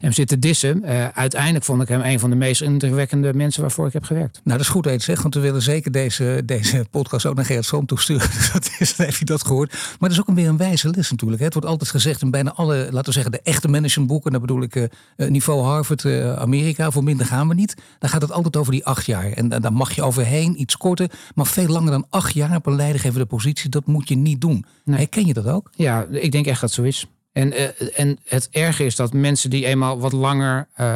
hem 0.00 0.12
zit 0.12 0.28
te 0.28 0.38
dissen. 0.38 0.84
Uiteindelijk 1.14 1.64
vond 1.64 1.82
ik 1.82 1.88
hem 1.88 2.00
een 2.00 2.20
van 2.20 2.30
de 2.30 2.36
meest 2.36 2.62
indrukwekkende 2.62 3.34
mensen 3.34 3.62
waarvoor 3.62 3.86
ik 3.86 3.92
heb 3.92 4.04
gewerkt. 4.04 4.40
Nou, 4.44 4.58
dat 4.58 4.66
is 4.66 4.72
goed 4.72 4.82
dat 4.82 4.92
je 4.92 4.98
het 4.98 5.06
zegt, 5.06 5.22
want 5.22 5.34
we 5.34 5.40
willen 5.40 5.62
zeker 5.62 5.92
deze, 5.92 6.42
deze 6.44 6.86
podcast 6.90 7.26
ook 7.26 7.34
naar 7.34 7.44
Gerrit 7.44 7.64
Salm 7.64 7.86
toesturen. 7.86 8.28
dat 8.52 8.70
is, 8.78 8.96
dan 8.96 9.06
hij 9.06 9.16
dat 9.24 9.44
gehoord. 9.44 9.72
Maar 9.72 10.08
dat 10.08 10.10
is 10.10 10.20
ook 10.20 10.36
weer 10.36 10.48
een 10.48 10.56
wijze 10.56 10.90
les 10.90 11.10
natuurlijk. 11.10 11.38
Hè. 11.38 11.44
Het 11.44 11.54
wordt 11.54 11.68
altijd 11.68 11.90
gezegd 11.90 12.22
in 12.22 12.30
bijna 12.30 12.52
alle, 12.52 12.76
laten 12.76 13.04
we 13.04 13.12
zeggen, 13.12 13.32
de 13.32 13.40
echte 13.42 13.68
managementboeken, 13.68 14.32
dan 14.32 14.40
bedoel 14.40 14.62
ik 14.62 14.88
niveau 15.16 15.62
Harvard, 15.62 16.04
Amerika, 16.36 16.90
voor 16.90 17.04
daar 17.18 17.26
gaan 17.26 17.48
we 17.48 17.54
niet. 17.54 17.74
Dan 17.98 18.10
gaat 18.10 18.22
het 18.22 18.32
altijd 18.32 18.56
over 18.56 18.72
die 18.72 18.84
acht 18.84 19.06
jaar. 19.06 19.32
En 19.32 19.48
dan 19.48 19.72
mag 19.72 19.94
je 19.94 20.02
overheen 20.02 20.60
iets 20.60 20.76
korter. 20.76 21.10
Maar 21.34 21.46
veel 21.46 21.66
langer 21.66 21.90
dan 21.90 22.06
acht 22.10 22.34
jaar 22.34 22.56
op 22.56 22.66
een 22.66 22.76
leidinggevende 22.76 23.26
positie, 23.26 23.70
dat 23.70 23.86
moet 23.86 24.08
je 24.08 24.16
niet 24.16 24.40
doen. 24.40 24.64
Nee. 24.84 24.96
Herken 24.96 25.26
je 25.26 25.32
dat 25.32 25.46
ook? 25.46 25.70
Ja, 25.74 26.06
ik 26.10 26.32
denk 26.32 26.46
echt 26.46 26.60
dat 26.60 26.72
zo 26.72 26.82
is. 26.82 27.06
En, 27.32 27.52
uh, 27.52 27.98
en 28.00 28.18
het 28.24 28.48
erge 28.50 28.84
is 28.84 28.96
dat 28.96 29.12
mensen 29.12 29.50
die 29.50 29.66
eenmaal 29.66 30.00
wat 30.00 30.12
langer 30.12 30.68
uh, 30.80 30.86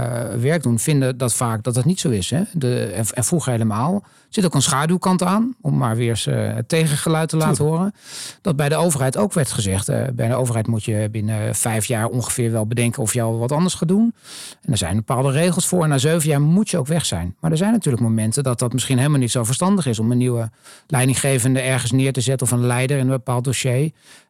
werk 0.41 0.63
doen, 0.63 0.79
vinden 0.79 1.19
dat 1.19 1.35
vaak 1.35 1.63
dat 1.63 1.75
het 1.77 1.85
niet 1.85 2.01
zo 2.01 2.11
is. 2.11 2.31
Hè? 2.31 2.43
De, 2.53 2.85
en, 2.85 3.07
en 3.15 3.25
vroeger 3.25 3.53
helemaal 3.53 4.05
zit 4.37 4.45
ook 4.45 4.55
een 4.55 4.63
schaduwkant 4.63 5.23
aan, 5.23 5.55
om 5.61 5.77
maar 5.77 5.97
weer 5.97 6.09
eens, 6.09 6.27
uh, 6.27 6.55
het 6.55 6.69
tegengeluid 6.69 7.29
te 7.29 7.37
laten 7.37 7.65
horen. 7.65 7.95
Dat 8.41 8.57
bij 8.57 8.69
de 8.69 8.77
overheid 8.77 9.17
ook 9.17 9.33
werd 9.33 9.53
gezegd. 9.53 9.89
Uh, 9.89 10.03
bij 10.15 10.29
de 10.29 10.35
overheid 10.35 10.67
moet 10.67 10.85
je 10.85 11.09
binnen 11.11 11.55
vijf 11.55 11.85
jaar 11.85 12.07
ongeveer 12.07 12.53
wel 12.53 12.67
bedenken 12.67 13.03
of 13.03 13.13
je 13.13 13.23
al 13.23 13.39
wat 13.39 13.53
anders 13.53 13.75
gaat 13.75 13.89
doen. 13.89 14.15
En 14.63 14.73
er 14.73 14.79
zijn 14.79 14.97
bepaalde 14.97 15.31
regels 15.31 15.67
voor. 15.67 15.83
En 15.83 15.89
na 15.89 15.99
zeven 15.99 16.29
jaar 16.29 16.41
moet 16.41 16.71
je 16.71 16.79
ook 16.79 16.87
weg 16.87 17.07
zijn. 17.07 17.35
Maar 17.41 17.51
er 17.51 17.57
zijn 17.57 17.73
natuurlijk 17.73 18.03
momenten 18.03 18.43
dat 18.43 18.59
dat 18.59 18.73
misschien 18.73 18.97
helemaal 18.97 19.19
niet 19.19 19.31
zo 19.31 19.45
verstandig 19.45 19.87
is 19.87 19.99
om 19.99 20.11
een 20.11 20.19
nieuwe 20.19 20.51
leidinggevende 20.87 21.61
ergens 21.61 21.93
neer 21.93 22.13
te 22.13 22.21
zetten 22.21 22.47
of 22.47 22.53
een 22.53 22.67
leider 22.67 22.97
in 22.97 23.05
een 23.05 23.11
bepaald 23.11 23.45
dossier. 23.45 23.65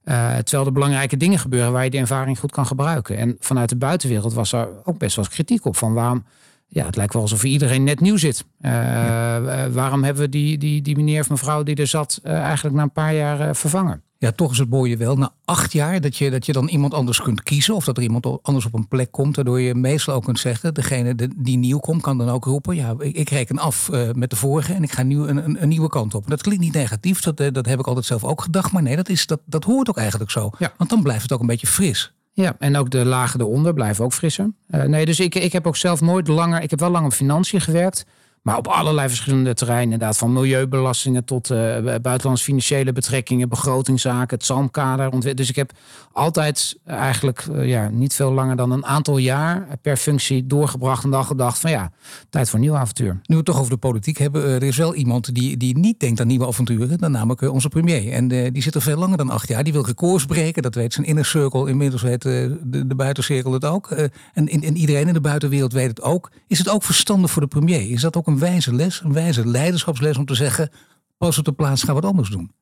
Uh, 0.04 0.36
terwijl 0.36 0.66
er 0.66 0.72
belangrijke 0.72 1.16
dingen 1.16 1.38
gebeuren 1.38 1.72
waar 1.72 1.84
je 1.84 1.90
die 1.90 2.00
ervaring 2.00 2.38
goed 2.38 2.52
kan 2.52 2.66
gebruiken. 2.66 3.16
En 3.16 3.36
vanuit 3.40 3.68
de 3.68 3.76
buitenwereld 3.76 4.32
was 4.32 4.52
er 4.52 4.68
ook 4.84 4.98
best 4.98 5.16
wel 5.16 5.24
kritiek 5.30 5.64
op 5.64 5.76
van 5.76 5.94
waarom 5.94 6.24
ja, 6.68 6.86
het 6.86 6.96
lijkt 6.96 7.12
wel 7.12 7.22
alsof 7.22 7.44
iedereen 7.44 7.84
net 7.84 8.00
nieuw 8.00 8.16
zit. 8.16 8.44
Uh, 8.60 8.70
ja. 8.70 9.70
waarom 9.70 10.04
hebben 10.04 10.22
we 10.22 10.28
die, 10.28 10.58
die, 10.58 10.82
die 10.82 10.96
meneer 10.96 11.20
of 11.20 11.30
mevrouw 11.30 11.62
die 11.62 11.76
er 11.76 11.86
zat 11.86 12.20
uh, 12.24 12.32
eigenlijk 12.32 12.76
na 12.76 12.82
een 12.82 12.92
paar 12.92 13.14
jaar 13.14 13.48
uh, 13.48 13.54
vervangen? 13.54 14.02
Ja, 14.18 14.32
toch 14.32 14.50
is 14.50 14.58
het 14.58 14.70
mooie 14.70 14.96
wel. 14.96 15.16
Na 15.16 15.32
acht 15.44 15.72
jaar 15.72 16.00
dat 16.00 16.16
je, 16.16 16.30
dat 16.30 16.46
je 16.46 16.52
dan 16.52 16.68
iemand 16.68 16.94
anders 16.94 17.22
kunt 17.22 17.42
kiezen. 17.42 17.74
Of 17.74 17.84
dat 17.84 17.96
er 17.96 18.02
iemand 18.02 18.42
anders 18.42 18.66
op 18.66 18.74
een 18.74 18.88
plek 18.88 19.10
komt. 19.10 19.36
Waardoor 19.36 19.60
je 19.60 19.74
meestal 19.74 20.14
ook 20.14 20.24
kunt 20.24 20.38
zeggen. 20.38 20.74
Degene 20.74 21.14
die 21.36 21.56
nieuw 21.56 21.78
komt 21.78 22.02
kan 22.02 22.18
dan 22.18 22.28
ook 22.28 22.44
roepen. 22.44 22.76
Ja, 22.76 22.94
ik, 22.98 23.16
ik 23.16 23.28
reken 23.28 23.58
af 23.58 23.90
met 24.12 24.30
de 24.30 24.36
vorige. 24.36 24.72
En 24.72 24.82
ik 24.82 24.92
ga 24.92 25.02
nu 25.02 25.18
een, 25.18 25.36
een, 25.36 25.62
een, 25.62 25.68
nieuwe 25.68 25.88
kant 25.88 26.14
op. 26.14 26.28
Dat 26.28 26.42
klinkt 26.42 26.62
niet 26.62 26.74
negatief. 26.74 27.20
Dat, 27.20 27.36
dat 27.36 27.66
heb 27.66 27.78
ik 27.78 27.86
altijd 27.86 28.06
zelf 28.06 28.24
ook 28.24 28.42
gedacht. 28.42 28.72
Maar 28.72 28.82
nee, 28.82 28.96
dat, 28.96 29.08
is, 29.08 29.26
dat, 29.26 29.40
dat 29.44 29.64
hoort 29.64 29.88
ook 29.88 29.98
eigenlijk 29.98 30.30
zo. 30.30 30.50
Ja. 30.58 30.72
Want 30.76 30.90
dan 30.90 31.02
blijft 31.02 31.22
het 31.22 31.32
ook 31.32 31.40
een 31.40 31.46
beetje 31.46 31.66
fris. 31.66 32.15
Ja, 32.36 32.56
en 32.58 32.76
ook 32.76 32.90
de 32.90 33.04
lagen 33.04 33.40
eronder 33.40 33.74
blijven 33.74 34.04
ook 34.04 34.12
frisser. 34.12 34.50
Uh, 34.70 34.82
nee, 34.82 35.06
dus 35.06 35.20
ik, 35.20 35.34
ik 35.34 35.52
heb 35.52 35.66
ook 35.66 35.76
zelf 35.76 36.00
nooit 36.00 36.28
langer... 36.28 36.62
Ik 36.62 36.70
heb 36.70 36.80
wel 36.80 36.90
lang 36.90 37.06
op 37.06 37.12
financiën 37.12 37.60
gewerkt. 37.60 38.06
Maar 38.46 38.56
op 38.56 38.66
allerlei 38.66 39.08
verschillende 39.08 39.54
terreinen. 39.54 39.92
Inderdaad, 39.92 40.16
van 40.16 40.32
milieubelastingen 40.32 41.24
tot 41.24 41.50
uh, 41.50 41.56
buitenlandse 41.82 42.44
financiële 42.44 42.92
betrekkingen, 42.92 43.48
begrotingszaken, 43.48 44.36
het 44.36 44.46
zalmkader. 44.46 45.34
Dus 45.36 45.48
ik 45.48 45.56
heb 45.56 45.72
altijd 46.12 46.78
eigenlijk 46.84 47.46
uh, 47.50 47.68
ja, 47.68 47.88
niet 47.88 48.14
veel 48.14 48.32
langer 48.32 48.56
dan 48.56 48.70
een 48.70 48.86
aantal 48.86 49.18
jaar 49.18 49.66
per 49.82 49.96
functie 49.96 50.46
doorgebracht. 50.46 51.04
En 51.04 51.10
dan 51.10 51.24
gedacht 51.24 51.58
van 51.58 51.70
ja, 51.70 51.90
tijd 52.30 52.48
voor 52.48 52.58
een 52.58 52.64
nieuw 52.64 52.76
avontuur. 52.76 53.12
Nu 53.12 53.20
we 53.26 53.34
het 53.34 53.44
toch 53.44 53.58
over 53.58 53.70
de 53.70 53.76
politiek 53.76 54.18
hebben. 54.18 54.44
Er 54.44 54.62
is 54.62 54.76
wel 54.76 54.94
iemand 54.94 55.34
die, 55.34 55.56
die 55.56 55.78
niet 55.78 56.00
denkt 56.00 56.20
aan 56.20 56.26
nieuwe 56.26 56.46
avonturen. 56.46 56.98
Dan 56.98 57.10
namelijk 57.10 57.40
onze 57.42 57.68
premier. 57.68 58.12
En 58.12 58.28
die 58.28 58.62
zit 58.62 58.74
er 58.74 58.82
veel 58.82 58.98
langer 58.98 59.16
dan 59.16 59.30
acht 59.30 59.48
jaar. 59.48 59.64
Die 59.64 59.72
wil 59.72 59.86
records 59.86 60.24
breken. 60.24 60.62
Dat 60.62 60.74
weet 60.74 60.92
zijn 60.92 61.06
inner 61.06 61.24
circle. 61.24 61.68
Inmiddels 61.68 62.02
weet 62.02 62.22
de, 62.22 62.60
de 62.86 62.94
buitencirkel 62.94 63.52
het 63.52 63.64
ook. 63.64 63.90
en, 63.90 64.48
en 64.48 64.76
iedereen 64.76 65.08
in 65.08 65.14
de 65.14 65.20
buitenwereld 65.20 65.72
weet 65.72 65.88
het 65.88 66.02
ook. 66.02 66.30
Is 66.46 66.58
het 66.58 66.68
ook 66.68 66.82
verstandig 66.82 67.30
voor 67.30 67.42
de 67.42 67.48
premier? 67.48 67.90
Is 67.90 68.00
dat 68.00 68.16
ook 68.16 68.26
een 68.26 68.35
een 68.36 68.42
wijze 68.42 68.74
les, 68.74 69.00
een 69.04 69.12
wijze 69.12 69.46
leiderschapsles 69.46 70.16
om 70.16 70.24
te 70.24 70.34
zeggen: 70.34 70.70
pas 71.18 71.38
op 71.38 71.44
de 71.44 71.52
plaats, 71.52 71.82
ga 71.82 71.92
wat 71.92 72.04
anders 72.04 72.28
doen? 72.28 72.52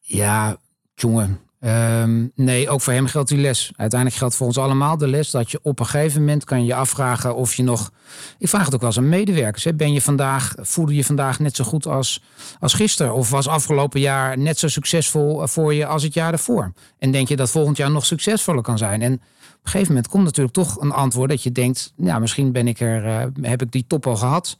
Ja, 0.00 0.56
jongen. 0.94 1.40
Um, 1.60 2.32
nee, 2.34 2.68
ook 2.68 2.80
voor 2.80 2.92
hem 2.92 3.06
geldt 3.06 3.28
die 3.28 3.38
les. 3.38 3.72
Uiteindelijk 3.76 4.20
geldt 4.20 4.34
voor 4.34 4.46
ons 4.46 4.58
allemaal 4.58 4.96
de 4.96 5.08
les 5.08 5.30
dat 5.30 5.50
je 5.50 5.58
op 5.62 5.80
een 5.80 5.86
gegeven 5.86 6.20
moment 6.20 6.44
kan 6.44 6.64
je 6.64 6.74
afvragen 6.74 7.34
of 7.34 7.54
je 7.54 7.62
nog. 7.62 7.92
Ik 8.38 8.48
vraag 8.48 8.64
het 8.64 8.74
ook 8.74 8.80
wel 8.80 8.88
eens 8.88 8.98
aan 8.98 9.08
medewerkers. 9.08 9.66
Ben 9.76 9.92
je 9.92 10.00
vandaag, 10.00 10.54
voelde 10.56 10.94
je 10.94 11.04
vandaag 11.04 11.38
net 11.38 11.56
zo 11.56 11.64
goed 11.64 11.86
als, 11.86 12.22
als 12.60 12.74
gisteren? 12.74 13.14
Of 13.14 13.30
was 13.30 13.48
afgelopen 13.48 14.00
jaar 14.00 14.38
net 14.38 14.58
zo 14.58 14.68
succesvol 14.68 15.46
voor 15.46 15.74
je 15.74 15.86
als 15.86 16.02
het 16.02 16.14
jaar 16.14 16.32
ervoor? 16.32 16.72
En 16.98 17.10
denk 17.10 17.28
je 17.28 17.36
dat 17.36 17.50
volgend 17.50 17.76
jaar 17.76 17.90
nog 17.90 18.06
succesvoller 18.06 18.62
kan 18.62 18.78
zijn? 18.78 19.02
En 19.02 19.12
op 19.12 19.20
een 19.62 19.70
gegeven 19.70 19.88
moment 19.88 20.08
komt 20.08 20.24
natuurlijk 20.24 20.54
toch 20.54 20.80
een 20.80 20.92
antwoord 20.92 21.30
dat 21.30 21.42
je 21.42 21.52
denkt: 21.52 21.92
ja, 21.96 22.18
misschien 22.18 22.52
ben 22.52 22.68
ik 22.68 22.80
er, 22.80 23.04
uh, 23.04 23.22
heb 23.50 23.62
ik 23.62 23.72
die 23.72 23.84
top 23.86 24.06
al 24.06 24.16
gehad 24.16 24.58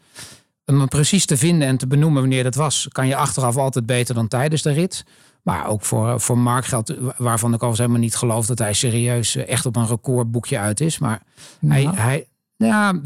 om 0.66 0.88
precies 0.88 1.26
te 1.26 1.36
vinden 1.36 1.68
en 1.68 1.76
te 1.76 1.86
benoemen 1.86 2.20
wanneer 2.20 2.42
dat 2.42 2.54
was, 2.54 2.88
kan 2.92 3.06
je 3.06 3.16
achteraf 3.16 3.56
altijd 3.56 3.86
beter 3.86 4.14
dan 4.14 4.28
tijdens 4.28 4.62
de 4.62 4.72
rit. 4.72 5.04
Maar 5.42 5.66
ook 5.66 5.82
voor, 5.82 6.20
voor 6.20 6.38
Mark 6.38 6.64
geldt, 6.64 6.94
waarvan 7.16 7.54
ik 7.54 7.62
al 7.62 7.72
helemaal 7.72 7.98
niet 7.98 8.16
geloof 8.16 8.46
dat 8.46 8.58
hij 8.58 8.72
serieus 8.72 9.36
eh, 9.36 9.48
echt 9.48 9.66
op 9.66 9.76
een 9.76 9.86
recordboekje 9.86 10.58
uit 10.58 10.80
is. 10.80 10.98
Maar 10.98 11.22
hij, 11.66 11.82
nou. 11.82 11.96
hij, 11.96 12.26
ja, 12.56 13.00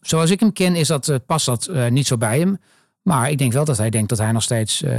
zoals 0.00 0.30
ik 0.30 0.40
hem 0.40 0.52
ken, 0.52 0.76
is 0.76 0.88
dat, 0.88 1.08
eh, 1.08 1.16
past 1.26 1.46
dat 1.46 1.68
uh, 1.70 1.88
niet 1.88 2.06
zo 2.06 2.16
bij 2.16 2.38
hem. 2.38 2.58
Maar 3.02 3.30
ik 3.30 3.38
denk 3.38 3.52
wel 3.52 3.64
dat 3.64 3.78
hij 3.78 3.90
denkt 3.90 4.08
dat 4.08 4.18
hij 4.18 4.32
nog 4.32 4.42
steeds 4.42 4.82
uh, 4.82 4.90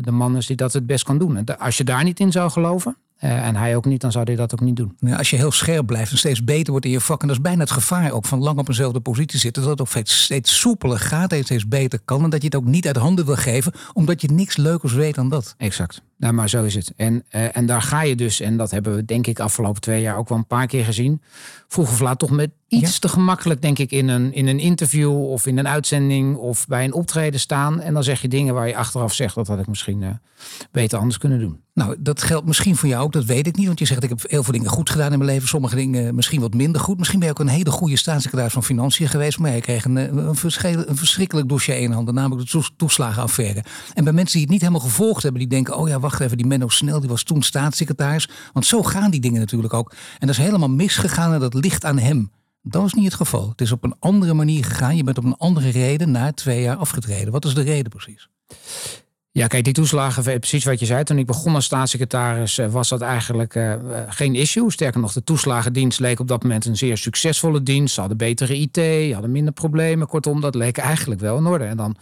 de 0.00 0.10
man 0.10 0.36
is 0.36 0.46
die 0.46 0.56
dat 0.56 0.72
het 0.72 0.86
best 0.86 1.04
kan 1.04 1.18
doen. 1.18 1.36
En 1.36 1.58
als 1.58 1.76
je 1.76 1.84
daar 1.84 2.04
niet 2.04 2.20
in 2.20 2.32
zou 2.32 2.50
geloven, 2.50 2.96
uh, 3.24 3.46
en 3.46 3.56
hij 3.56 3.76
ook 3.76 3.84
niet, 3.84 4.00
dan 4.00 4.12
zou 4.12 4.24
hij 4.24 4.34
dat 4.34 4.52
ook 4.52 4.60
niet 4.60 4.76
doen. 4.76 4.96
Ja, 4.98 5.16
als 5.16 5.30
je 5.30 5.36
heel 5.36 5.52
scherp 5.52 5.86
blijft 5.86 6.10
en 6.10 6.18
steeds 6.18 6.44
beter 6.44 6.70
wordt 6.70 6.86
in 6.86 6.92
je 6.92 7.00
vak. 7.00 7.20
En 7.22 7.26
dat 7.26 7.36
is 7.36 7.42
bijna 7.42 7.60
het 7.60 7.70
gevaar 7.70 8.12
ook 8.12 8.24
van 8.24 8.38
lang 8.38 8.58
op 8.58 8.68
eenzelfde 8.68 9.00
positie 9.00 9.38
zitten. 9.38 9.62
Dat 9.62 9.70
het 9.70 9.80
ook 9.80 9.88
steeds, 9.88 10.22
steeds 10.22 10.60
soepeler 10.60 10.98
gaat 10.98 11.32
en 11.32 11.44
steeds 11.44 11.68
beter 11.68 12.00
kan. 12.04 12.24
En 12.24 12.30
dat 12.30 12.40
je 12.40 12.46
het 12.46 12.56
ook 12.56 12.64
niet 12.64 12.86
uit 12.86 12.96
handen 12.96 13.24
wil 13.24 13.36
geven. 13.36 13.72
Omdat 13.92 14.20
je 14.20 14.30
niks 14.32 14.56
leukers 14.56 14.92
weet 14.92 15.14
dan 15.14 15.28
dat. 15.28 15.54
Exact. 15.58 16.02
Nou, 16.22 16.34
maar 16.34 16.48
zo 16.48 16.64
is 16.64 16.74
het. 16.74 16.92
En, 16.96 17.24
uh, 17.30 17.56
en 17.56 17.66
daar 17.66 17.82
ga 17.82 18.02
je 18.02 18.14
dus, 18.14 18.40
en 18.40 18.56
dat 18.56 18.70
hebben 18.70 18.94
we 18.94 19.04
denk 19.04 19.26
ik 19.26 19.40
afgelopen 19.40 19.80
twee 19.80 20.00
jaar 20.00 20.16
ook 20.16 20.28
wel 20.28 20.38
een 20.38 20.46
paar 20.46 20.66
keer 20.66 20.84
gezien. 20.84 21.22
Vroeg 21.68 21.90
of 21.90 22.00
laat 22.00 22.18
toch 22.18 22.30
met 22.30 22.50
iets 22.68 22.98
te 22.98 23.08
gemakkelijk, 23.08 23.62
denk 23.62 23.78
ik, 23.78 23.90
in 23.90 24.08
een, 24.08 24.32
in 24.32 24.46
een 24.46 24.58
interview 24.58 25.30
of 25.30 25.46
in 25.46 25.58
een 25.58 25.68
uitzending 25.68 26.36
of 26.36 26.66
bij 26.66 26.84
een 26.84 26.92
optreden 26.92 27.40
staan. 27.40 27.80
En 27.80 27.94
dan 27.94 28.04
zeg 28.04 28.20
je 28.20 28.28
dingen 28.28 28.54
waar 28.54 28.68
je 28.68 28.76
achteraf 28.76 29.14
zegt 29.14 29.34
dat 29.34 29.46
had 29.46 29.58
ik 29.58 29.66
misschien 29.66 30.02
uh, 30.02 30.08
beter 30.70 30.98
anders 30.98 31.18
kunnen 31.18 31.38
doen. 31.38 31.60
Nou, 31.74 31.96
dat 31.98 32.22
geldt 32.22 32.46
misschien 32.46 32.76
voor 32.76 32.88
jou 32.88 33.04
ook, 33.04 33.12
dat 33.12 33.24
weet 33.24 33.46
ik 33.46 33.56
niet. 33.56 33.66
Want 33.66 33.78
je 33.78 33.84
zegt, 33.84 34.02
ik 34.02 34.08
heb 34.08 34.22
heel 34.26 34.42
veel 34.42 34.52
dingen 34.52 34.70
goed 34.70 34.90
gedaan 34.90 35.12
in 35.12 35.18
mijn 35.18 35.30
leven. 35.30 35.48
Sommige 35.48 35.76
dingen 35.76 36.14
misschien 36.14 36.40
wat 36.40 36.54
minder 36.54 36.80
goed. 36.80 36.98
Misschien 36.98 37.18
ben 37.18 37.28
je 37.28 37.34
ook 37.34 37.40
een 37.40 37.48
hele 37.48 37.70
goede 37.70 37.96
staatssecretaris 37.96 38.52
van 38.52 38.64
Financiën 38.64 39.08
geweest. 39.08 39.38
Maar 39.38 39.54
je 39.54 39.60
kreeg 39.60 39.84
een, 39.84 39.96
een, 39.96 40.18
een 40.88 40.96
verschrikkelijk 40.96 41.48
dossier 41.48 41.76
in 41.76 41.92
handen. 41.92 42.14
Namelijk 42.14 42.50
de 42.50 42.62
toeslagenaffaire. 42.76 43.64
En 43.94 44.04
bij 44.04 44.12
mensen 44.12 44.32
die 44.32 44.42
het 44.42 44.50
niet 44.50 44.60
helemaal 44.60 44.80
gevolgd 44.80 45.22
hebben. 45.22 45.40
Die 45.40 45.50
denken, 45.50 45.76
oh 45.76 45.88
ja, 45.88 46.00
wacht 46.00 46.11
even, 46.20 46.36
die 46.36 46.46
Menno 46.46 46.68
Snel, 46.68 47.00
die 47.00 47.08
was 47.08 47.22
toen 47.22 47.42
staatssecretaris. 47.42 48.28
Want 48.52 48.66
zo 48.66 48.82
gaan 48.82 49.10
die 49.10 49.20
dingen 49.20 49.40
natuurlijk 49.40 49.74
ook. 49.74 49.90
En 49.90 50.26
dat 50.26 50.36
is 50.36 50.36
helemaal 50.36 50.70
misgegaan 50.70 51.32
en 51.32 51.40
dat 51.40 51.54
ligt 51.54 51.84
aan 51.84 51.98
hem. 51.98 52.30
Dat 52.62 52.82
was 52.82 52.92
niet 52.92 53.04
het 53.04 53.14
geval. 53.14 53.48
Het 53.48 53.60
is 53.60 53.72
op 53.72 53.84
een 53.84 53.94
andere 53.98 54.34
manier 54.34 54.64
gegaan. 54.64 54.96
Je 54.96 55.04
bent 55.04 55.18
op 55.18 55.24
een 55.24 55.36
andere 55.36 55.68
reden 55.68 56.10
na 56.10 56.32
twee 56.32 56.62
jaar 56.62 56.76
afgetreden. 56.76 57.32
Wat 57.32 57.44
is 57.44 57.54
de 57.54 57.62
reden 57.62 57.90
precies? 57.90 58.28
Ja, 59.34 59.46
kijk, 59.46 59.64
die 59.64 59.72
toeslagen, 59.72 60.22
precies 60.22 60.64
wat 60.64 60.80
je 60.80 60.86
zei. 60.86 61.04
Toen 61.04 61.18
ik 61.18 61.26
begon 61.26 61.54
als 61.54 61.64
staatssecretaris 61.64 62.58
eh, 62.58 62.66
was 62.66 62.88
dat 62.88 63.00
eigenlijk 63.00 63.54
uh, 63.54 63.74
geen 64.08 64.34
issue. 64.34 64.70
Sterker 64.70 65.00
nog, 65.00 65.12
de 65.12 65.24
toeslagendienst 65.24 66.00
leek 66.00 66.20
op 66.20 66.28
dat 66.28 66.42
moment 66.42 66.64
een 66.64 66.76
zeer 66.76 66.96
succesvolle 66.96 67.62
dienst. 67.62 67.94
Ze 67.94 68.00
hadden 68.00 68.18
betere 68.18 68.58
IT, 68.58 69.12
hadden 69.12 69.32
minder 69.32 69.52
problemen. 69.52 70.06
Kortom, 70.06 70.40
dat 70.40 70.54
leek 70.54 70.78
eigenlijk 70.78 71.20
wel 71.20 71.36
in 71.36 71.46
orde. 71.46 71.64
En 71.64 71.76
dan 71.76 71.96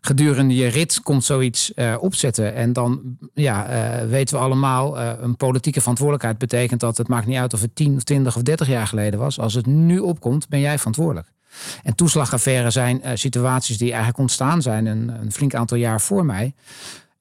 gedurende 0.00 0.54
je 0.54 0.66
rit 0.66 1.00
komt 1.00 1.24
zoiets 1.24 1.72
opzetten. 1.98 2.54
En 2.54 2.72
dan 2.72 3.16
ja, 3.34 3.66
weten 4.08 4.36
we 4.36 4.42
allemaal, 4.42 4.98
een 5.00 5.36
politieke 5.36 5.80
verantwoordelijkheid 5.80 6.38
betekent 6.38 6.80
dat 6.80 6.96
het 6.96 7.08
maakt 7.08 7.26
niet 7.26 7.38
uit 7.38 7.54
of 7.54 7.60
het 7.60 7.74
10 7.74 7.96
of 7.96 8.02
20 8.02 8.36
of 8.36 8.42
30 8.42 8.68
jaar 8.68 8.86
geleden 8.86 9.18
was. 9.18 9.38
Als 9.38 9.54
het 9.54 9.66
nu 9.66 9.98
opkomt, 9.98 10.48
ben 10.48 10.60
jij 10.60 10.78
verantwoordelijk. 10.78 11.35
En 11.82 11.94
toeslagaffaires 11.94 12.74
zijn 12.74 13.00
uh, 13.04 13.10
situaties 13.14 13.78
die 13.78 13.88
eigenlijk 13.88 14.18
ontstaan 14.18 14.62
zijn 14.62 14.86
een, 14.86 15.08
een 15.08 15.32
flink 15.32 15.54
aantal 15.54 15.76
jaar 15.76 16.00
voor 16.00 16.24
mij. 16.24 16.54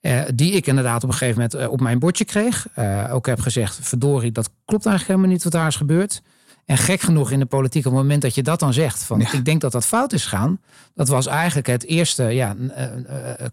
Uh, 0.01 0.21
die 0.33 0.51
ik 0.51 0.67
inderdaad 0.67 1.03
op 1.03 1.09
een 1.09 1.15
gegeven 1.15 1.41
moment 1.41 1.55
uh, 1.55 1.71
op 1.71 1.81
mijn 1.81 1.99
bordje 1.99 2.25
kreeg. 2.25 2.67
ook 3.11 3.25
heb 3.25 3.39
gezegd, 3.39 3.79
verdorie, 3.81 4.31
dat 4.31 4.49
klopt 4.65 4.85
eigenlijk 4.85 5.15
helemaal 5.15 5.35
niet 5.35 5.43
wat 5.43 5.53
daar 5.53 5.67
is 5.67 5.75
gebeurd. 5.75 6.21
En 6.65 6.77
gek 6.77 7.01
genoeg 7.01 7.31
in 7.31 7.39
de 7.39 7.45
politiek, 7.45 7.85
op 7.85 7.91
het 7.91 8.01
moment 8.01 8.21
dat 8.21 8.35
je 8.35 8.43
dat 8.43 8.59
dan 8.59 8.73
zegt, 8.73 9.03
van 9.03 9.21
ik 9.21 9.45
denk 9.45 9.61
dat 9.61 9.71
dat 9.71 9.85
fout 9.85 10.13
is 10.13 10.25
gaan, 10.25 10.59
dat 10.93 11.07
was 11.07 11.25
eigenlijk 11.27 11.67
het 11.67 11.85
eerste 11.85 12.23
ja, 12.23 12.55
uh, 12.55 12.89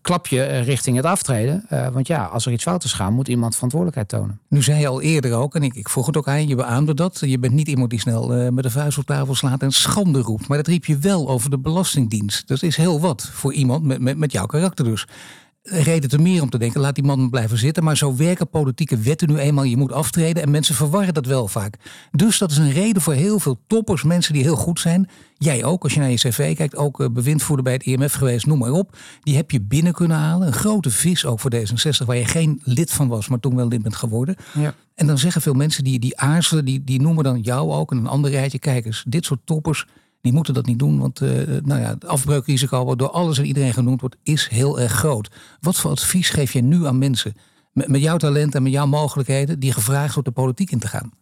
klapje 0.03 0.45
richting 0.45 0.97
het 0.97 1.05
aftreden. 1.05 1.67
Uh, 1.73 1.89
want 1.89 2.07
ja, 2.07 2.25
als 2.25 2.47
er 2.47 2.53
iets 2.53 2.63
fout 2.63 2.85
is 2.85 2.93
gaan, 2.93 3.13
moet 3.13 3.29
iemand 3.29 3.55
verantwoordelijkheid 3.55 4.09
tonen. 4.09 4.41
Nu 4.49 4.63
zei 4.63 4.81
je 4.81 4.87
al 4.87 5.01
eerder 5.01 5.33
ook, 5.35 5.55
en 5.55 5.63
ik, 5.63 5.75
ik 5.75 5.89
vroeg 5.89 6.07
het 6.07 6.17
ook 6.17 6.29
aan 6.29 6.49
je, 6.49 6.55
beaamde 6.55 6.95
dat. 6.95 7.19
Je 7.21 7.39
bent 7.39 7.53
niet 7.53 7.69
iemand 7.69 7.91
die 7.91 8.01
snel 8.01 8.53
met 8.53 8.65
de 8.65 8.71
vuist 8.71 8.99
op 8.99 9.05
tafel 9.05 9.35
slaat 9.35 9.63
en 9.63 9.73
schande 9.73 10.21
roept. 10.21 10.49
Maar 10.49 10.57
dat 10.57 10.67
riep 10.67 10.85
je 10.85 10.99
wel 10.99 11.29
over 11.29 11.51
de 11.51 11.59
Belastingdienst. 11.59 12.49
Dat 12.49 12.63
is 12.63 12.77
heel 12.77 13.01
wat 13.01 13.31
voor 13.33 13.53
iemand 13.53 13.85
met, 13.85 14.01
met, 14.01 14.19
met 14.19 14.33
jouw 14.33 14.47
karakter 14.47 14.85
dus 14.85 15.07
reden 15.63 16.11
te 16.11 16.19
meer 16.19 16.43
om 16.43 16.51
te 16.51 16.59
denken, 16.59 16.81
laat 16.81 16.95
die 16.95 17.05
man 17.05 17.31
blijven 17.31 17.59
zitten. 17.59 17.85
Maar 17.85 17.97
zo 17.97 18.17
werken 18.17 18.49
politieke 18.49 18.97
wetten 18.97 19.29
nu 19.29 19.39
eenmaal. 19.39 19.65
Je 19.65 19.77
moet 19.77 19.93
aftreden 19.93 20.43
en 20.43 20.51
mensen 20.51 20.75
verwarren 20.75 21.15
dat 21.15 21.27
wel 21.27 21.49
vaak. 21.49 21.77
Dus 22.11 22.39
dat 22.39 22.51
is 22.51 22.57
een 22.57 22.73
reden 22.73 23.03
voor 23.03 23.13
heel 23.13 23.39
veel 23.39 23.59
toppers, 23.67 24.03
mensen 24.03 24.33
die 24.33 24.43
heel 24.43 24.57
goed 24.57 24.81
zijn. 24.81 25.09
Jij 25.35 25.65
ook, 25.65 25.83
als 25.83 25.95
je 25.95 26.01
naar 26.01 26.11
je 26.11 26.17
cv 26.17 26.57
kijkt, 26.57 26.77
ook 26.77 27.01
eh, 27.01 27.09
bewindvoerder 27.11 27.65
bij 27.65 27.73
het 27.73 27.83
IMF 27.83 28.13
geweest, 28.13 28.47
noem 28.47 28.59
maar 28.59 28.71
op. 28.71 28.97
Die 29.21 29.37
heb 29.37 29.51
je 29.51 29.61
binnen 29.61 29.93
kunnen 29.93 30.17
halen. 30.17 30.47
Een 30.47 30.53
grote 30.53 30.91
vis 30.91 31.25
ook 31.25 31.41
voor 31.41 31.53
D66, 31.55 32.07
waar 32.07 32.17
je 32.17 32.25
geen 32.25 32.61
lid 32.65 32.91
van 32.91 33.09
was, 33.09 33.29
maar 33.29 33.41
toen 33.41 33.57
wel 33.57 33.69
lid 33.69 33.83
bent 33.83 33.97
geworden. 33.97 34.37
Ja. 34.55 34.75
En 34.95 35.07
dan 35.07 35.19
zeggen 35.19 35.43
veel 35.43 35.55
mensen 35.55 35.85
die, 35.85 35.99
die 35.99 36.19
aarzelen, 36.19 36.65
die, 36.65 36.85
die 36.85 37.01
noemen 37.01 37.25
dan 37.25 37.41
jou 37.41 37.73
ook 37.73 37.91
en 37.91 37.97
een 37.97 38.07
ander 38.07 38.31
rijtje. 38.31 38.59
Kijk 38.59 38.85
eens, 38.85 39.05
dit 39.09 39.25
soort 39.25 39.41
toppers, 39.45 39.87
die 40.23 40.33
moeten 40.33 40.55
dat 40.55 40.67
niet 40.67 40.79
doen, 40.79 40.99
want 40.99 41.21
uh, 41.21 41.31
nou 41.65 41.81
ja, 41.81 41.89
het 41.89 42.07
afbreukrisico 42.07 42.85
wat 42.85 42.99
door 42.99 43.11
alles 43.11 43.39
en 43.39 43.45
iedereen 43.45 43.73
genoemd 43.73 44.01
wordt, 44.01 44.17
is 44.23 44.49
heel 44.49 44.81
erg 44.81 44.93
groot. 44.93 45.31
Wat 45.61 45.77
voor 45.77 45.91
advies 45.91 46.31
geef 46.31 46.53
je 46.53 46.63
nu 46.63 46.87
aan 46.87 46.99
mensen 46.99 47.35
met, 47.73 48.01
jouw 48.01 48.17
talent 48.17 48.55
en 48.55 48.63
met 48.63 48.73
jouw 48.73 48.87
mogelijkheden 48.87 49.59
die 49.59 49.73
gevraagd 49.73 50.15
wordt 50.15 50.29
de 50.29 50.35
politiek 50.35 50.71
in 50.71 50.79
te 50.79 50.87
gaan? 50.87 51.13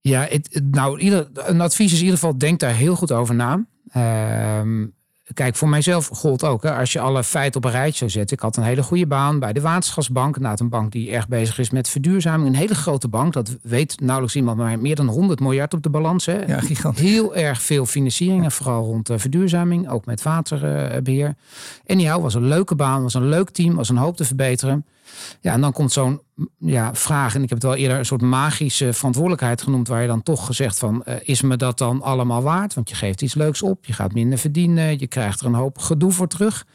Ja, 0.00 0.26
het, 0.30 0.60
nou, 0.70 0.98
ieder, 0.98 1.28
een 1.32 1.60
advies 1.60 1.92
is 1.92 1.98
in 1.98 2.04
ieder 2.04 2.18
geval, 2.18 2.38
denk 2.38 2.60
daar 2.60 2.74
heel 2.74 2.96
goed 2.96 3.12
over 3.12 3.34
na. 3.34 3.66
Uh, 3.96 4.86
Kijk, 5.32 5.56
voor 5.56 5.68
mijzelf 5.68 6.08
gold 6.12 6.44
ook. 6.44 6.62
Hè, 6.62 6.76
als 6.76 6.92
je 6.92 7.00
alle 7.00 7.24
feiten 7.24 7.56
op 7.60 7.64
een 7.64 7.70
rijtje 7.70 7.98
zou 7.98 8.10
zetten. 8.10 8.36
Ik 8.36 8.42
had 8.42 8.56
een 8.56 8.62
hele 8.62 8.82
goede 8.82 9.06
baan 9.06 9.38
bij 9.38 9.52
de 9.52 9.60
Waterschapsbank. 9.60 10.38
Nou, 10.38 10.56
een 10.60 10.68
bank 10.68 10.92
die 10.92 11.10
erg 11.10 11.28
bezig 11.28 11.58
is 11.58 11.70
met 11.70 11.88
verduurzaming. 11.88 12.48
Een 12.48 12.54
hele 12.54 12.74
grote 12.74 13.08
bank. 13.08 13.32
Dat 13.32 13.56
weet 13.62 14.00
nauwelijks 14.00 14.36
iemand. 14.36 14.56
Maar 14.58 14.78
meer 14.78 14.94
dan 14.94 15.06
100 15.06 15.40
miljard 15.40 15.74
op 15.74 15.82
de 15.82 15.90
balans. 15.90 16.26
Hè. 16.26 16.44
Ja, 16.46 16.60
gigantisch. 16.60 17.02
Heel 17.02 17.36
erg 17.36 17.62
veel 17.62 17.86
financiering. 17.86 18.44
En 18.44 18.52
vooral 18.52 18.84
rond 18.84 19.10
uh, 19.10 19.18
verduurzaming. 19.18 19.88
Ook 19.90 20.06
met 20.06 20.22
waterbeheer. 20.22 21.34
en 21.86 21.98
die 21.98 22.10
was 22.10 22.34
een 22.34 22.48
leuke 22.48 22.74
baan. 22.74 23.02
Was 23.02 23.14
een 23.14 23.28
leuk 23.28 23.50
team. 23.50 23.74
Was 23.74 23.88
een 23.88 23.96
hoop 23.96 24.16
te 24.16 24.24
verbeteren. 24.24 24.84
Ja, 25.40 25.52
en 25.52 25.60
dan 25.60 25.72
komt 25.72 25.92
zo'n 25.92 26.20
ja, 26.58 26.94
vraag, 26.94 27.34
en 27.34 27.42
ik 27.42 27.48
heb 27.48 27.58
het 27.58 27.66
wel 27.66 27.76
eerder 27.76 27.98
een 27.98 28.06
soort 28.06 28.22
magische 28.22 28.92
verantwoordelijkheid 28.92 29.62
genoemd, 29.62 29.88
waar 29.88 30.02
je 30.02 30.08
dan 30.08 30.22
toch 30.22 30.46
gezegd 30.46 30.78
van, 30.78 31.02
uh, 31.08 31.14
is 31.22 31.42
me 31.42 31.56
dat 31.56 31.78
dan 31.78 32.02
allemaal 32.02 32.42
waard? 32.42 32.74
Want 32.74 32.88
je 32.88 32.94
geeft 32.94 33.22
iets 33.22 33.34
leuks 33.34 33.62
op, 33.62 33.84
je 33.84 33.92
gaat 33.92 34.12
minder 34.12 34.38
verdienen, 34.38 34.98
je 34.98 35.06
krijgt 35.06 35.40
er 35.40 35.46
een 35.46 35.54
hoop 35.54 35.78
gedoe 35.78 36.12
voor 36.12 36.28
terug. 36.28 36.66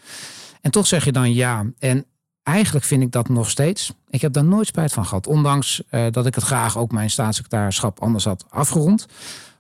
En 0.62 0.71
toch 0.71 0.88
zeg 0.88 1.05
je 1.05 1.12
dan 1.12 1.33
ja. 1.33 1.65
En 1.79 2.05
eigenlijk 2.43 2.86
vind 2.86 3.01
ik 3.01 3.12
dat 3.12 3.29
nog 3.29 3.50
steeds. 3.50 3.93
Ik 4.09 4.21
heb 4.21 4.33
daar 4.33 4.43
nooit 4.43 4.67
spijt 4.67 4.93
van 4.93 5.05
gehad, 5.05 5.27
ondanks 5.27 5.81
uh, 5.91 6.05
dat 6.12 6.25
ik 6.25 6.36
het 6.36 6.43
graag 6.43 6.77
ook 6.77 6.91
mijn 6.91 7.09
staatssecretarisschap 7.09 8.00
anders 8.00 8.25
had 8.25 8.45
afgerond. 8.50 9.05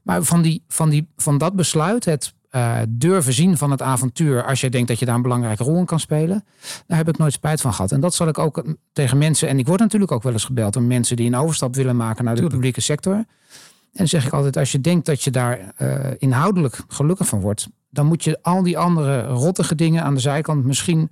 Maar 0.03 0.23
van, 0.23 0.41
die, 0.41 0.63
van, 0.67 0.89
die, 0.89 1.07
van 1.17 1.37
dat 1.37 1.55
besluit, 1.55 2.05
het 2.05 2.33
uh, 2.51 2.77
durven 2.89 3.33
zien 3.33 3.57
van 3.57 3.71
het 3.71 3.81
avontuur. 3.81 4.43
Als 4.43 4.61
je 4.61 4.69
denkt 4.69 4.87
dat 4.87 4.99
je 4.99 5.05
daar 5.05 5.15
een 5.15 5.21
belangrijke 5.21 5.63
rol 5.63 5.77
in 5.77 5.85
kan 5.85 5.99
spelen. 5.99 6.45
Daar 6.87 6.97
heb 6.97 7.07
ik 7.07 7.17
nooit 7.17 7.33
spijt 7.33 7.61
van 7.61 7.73
gehad. 7.73 7.91
En 7.91 7.99
dat 7.99 8.13
zal 8.13 8.27
ik 8.27 8.37
ook 8.37 8.63
tegen 8.93 9.17
mensen. 9.17 9.47
En 9.47 9.59
ik 9.59 9.67
word 9.67 9.79
natuurlijk 9.79 10.11
ook 10.11 10.23
wel 10.23 10.31
eens 10.31 10.45
gebeld 10.45 10.73
door 10.73 10.83
mensen 10.83 11.15
die 11.15 11.27
een 11.27 11.35
overstap 11.35 11.75
willen 11.75 11.95
maken 11.95 12.23
naar 12.23 12.35
de 12.35 12.47
publieke 12.47 12.81
sector. 12.81 13.13
En 13.13 13.25
dan 13.91 14.07
zeg 14.07 14.25
ik 14.25 14.33
altijd: 14.33 14.57
als 14.57 14.71
je 14.71 14.81
denkt 14.81 15.05
dat 15.05 15.23
je 15.23 15.31
daar 15.31 15.73
uh, 15.77 15.95
inhoudelijk 16.17 16.79
gelukkig 16.87 17.27
van 17.27 17.39
wordt. 17.39 17.67
dan 17.89 18.05
moet 18.05 18.23
je 18.23 18.39
al 18.41 18.63
die 18.63 18.77
andere 18.77 19.27
rottige 19.27 19.75
dingen 19.75 20.03
aan 20.03 20.13
de 20.13 20.19
zijkant 20.19 20.65
misschien. 20.65 21.11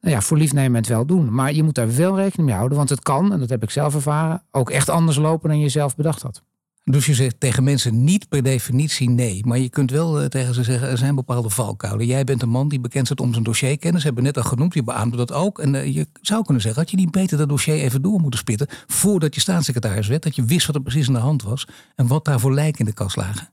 Nou 0.00 0.14
ja, 0.14 0.20
voor 0.20 0.36
liefnemend 0.36 0.86
wel 0.86 1.06
doen. 1.06 1.34
Maar 1.34 1.52
je 1.52 1.62
moet 1.62 1.74
daar 1.74 1.96
wel 1.96 2.16
rekening 2.16 2.48
mee 2.48 2.56
houden. 2.56 2.78
Want 2.78 2.90
het 2.90 3.00
kan, 3.00 3.32
en 3.32 3.38
dat 3.38 3.48
heb 3.48 3.62
ik 3.62 3.70
zelf 3.70 3.94
ervaren, 3.94 4.42
ook 4.50 4.70
echt 4.70 4.88
anders 4.88 5.16
lopen 5.16 5.48
dan 5.48 5.58
je 5.58 5.68
zelf 5.68 5.96
bedacht 5.96 6.22
had. 6.22 6.42
Dus 6.90 7.06
je 7.06 7.14
zegt 7.14 7.40
tegen 7.40 7.64
mensen 7.64 8.04
niet 8.04 8.28
per 8.28 8.42
definitie 8.42 9.10
nee. 9.10 9.46
Maar 9.46 9.58
je 9.58 9.68
kunt 9.68 9.90
wel 9.90 10.20
eh, 10.20 10.26
tegen 10.26 10.54
ze 10.54 10.62
zeggen, 10.62 10.88
er 10.88 10.98
zijn 10.98 11.14
bepaalde 11.14 11.50
valkuilen. 11.50 12.06
Jij 12.06 12.24
bent 12.24 12.42
een 12.42 12.48
man 12.48 12.68
die 12.68 12.80
bekend 12.80 13.06
staat 13.06 13.20
om 13.20 13.32
zijn 13.32 13.44
dossierkennis. 13.44 14.04
Hebben 14.04 14.22
net 14.22 14.36
al 14.36 14.42
genoemd, 14.42 14.74
je 14.74 14.82
beaamde 14.82 15.16
dat 15.16 15.32
ook. 15.32 15.58
En 15.58 15.74
uh, 15.74 15.94
je 15.94 16.06
zou 16.20 16.44
kunnen 16.44 16.62
zeggen, 16.62 16.80
had 16.80 16.90
je 16.90 16.96
niet 16.96 17.10
beter 17.10 17.38
dat 17.38 17.48
dossier 17.48 17.74
even 17.74 18.02
door 18.02 18.20
moeten 18.20 18.40
spitten... 18.40 18.66
voordat 18.86 19.34
je 19.34 19.40
staatssecretaris 19.40 20.06
werd. 20.06 20.22
Dat 20.22 20.36
je 20.36 20.44
wist 20.44 20.66
wat 20.66 20.74
er 20.76 20.82
precies 20.82 21.08
aan 21.08 21.14
de 21.14 21.20
hand 21.20 21.42
was. 21.42 21.66
En 21.94 22.06
wat 22.06 22.24
daar 22.24 22.40
voor 22.40 22.54
lijken 22.54 22.78
in 22.78 22.84
de 22.84 22.92
kast 22.92 23.16
lagen. 23.16 23.48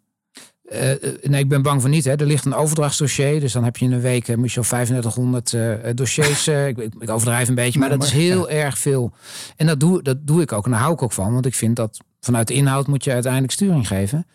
Uh, 0.71 0.91
nee, 1.21 1.41
ik 1.41 1.49
ben 1.49 1.61
bang 1.61 1.81
voor 1.81 1.89
niet. 1.89 2.05
Hè. 2.05 2.15
Er 2.15 2.25
ligt 2.25 2.45
een 2.45 2.53
overdrachtsdossier. 2.53 3.39
Dus 3.39 3.53
dan 3.53 3.63
heb 3.63 3.77
je 3.77 3.85
in 3.85 3.91
een 3.91 4.01
week 4.01 4.25
je 4.25 4.35
al 4.35 4.63
3500 4.63 5.51
uh, 5.51 5.73
dossiers. 5.95 6.47
ik, 6.47 6.77
ik, 6.77 7.09
overdrijf 7.09 7.47
een 7.47 7.55
beetje, 7.55 7.79
maar, 7.79 7.89
dat 7.89 8.03
is 8.03 8.11
heel 8.11 8.49
erg 8.49 8.77
veel. 8.77 9.11
En 9.55 9.67
dat 9.67 9.79
doe, 9.79 10.03
dat 10.03 10.17
doe 10.27 10.41
ik 10.41 10.51
ook. 10.51 10.65
En 10.65 10.71
daar 10.71 10.79
hou 10.79 10.93
ik 10.93 11.01
ook 11.01 11.11
van. 11.11 11.33
Want 11.33 11.45
ik 11.45 11.55
vind 11.55 11.75
dat 11.75 11.99
vanuit 12.27 12.47
de 12.47 12.53
inhoud 12.53 12.87
moet 12.87 13.03
je 13.03 13.11
uiteindelijk 13.11 13.53
sturing 13.53 13.87
geven. 13.87 14.25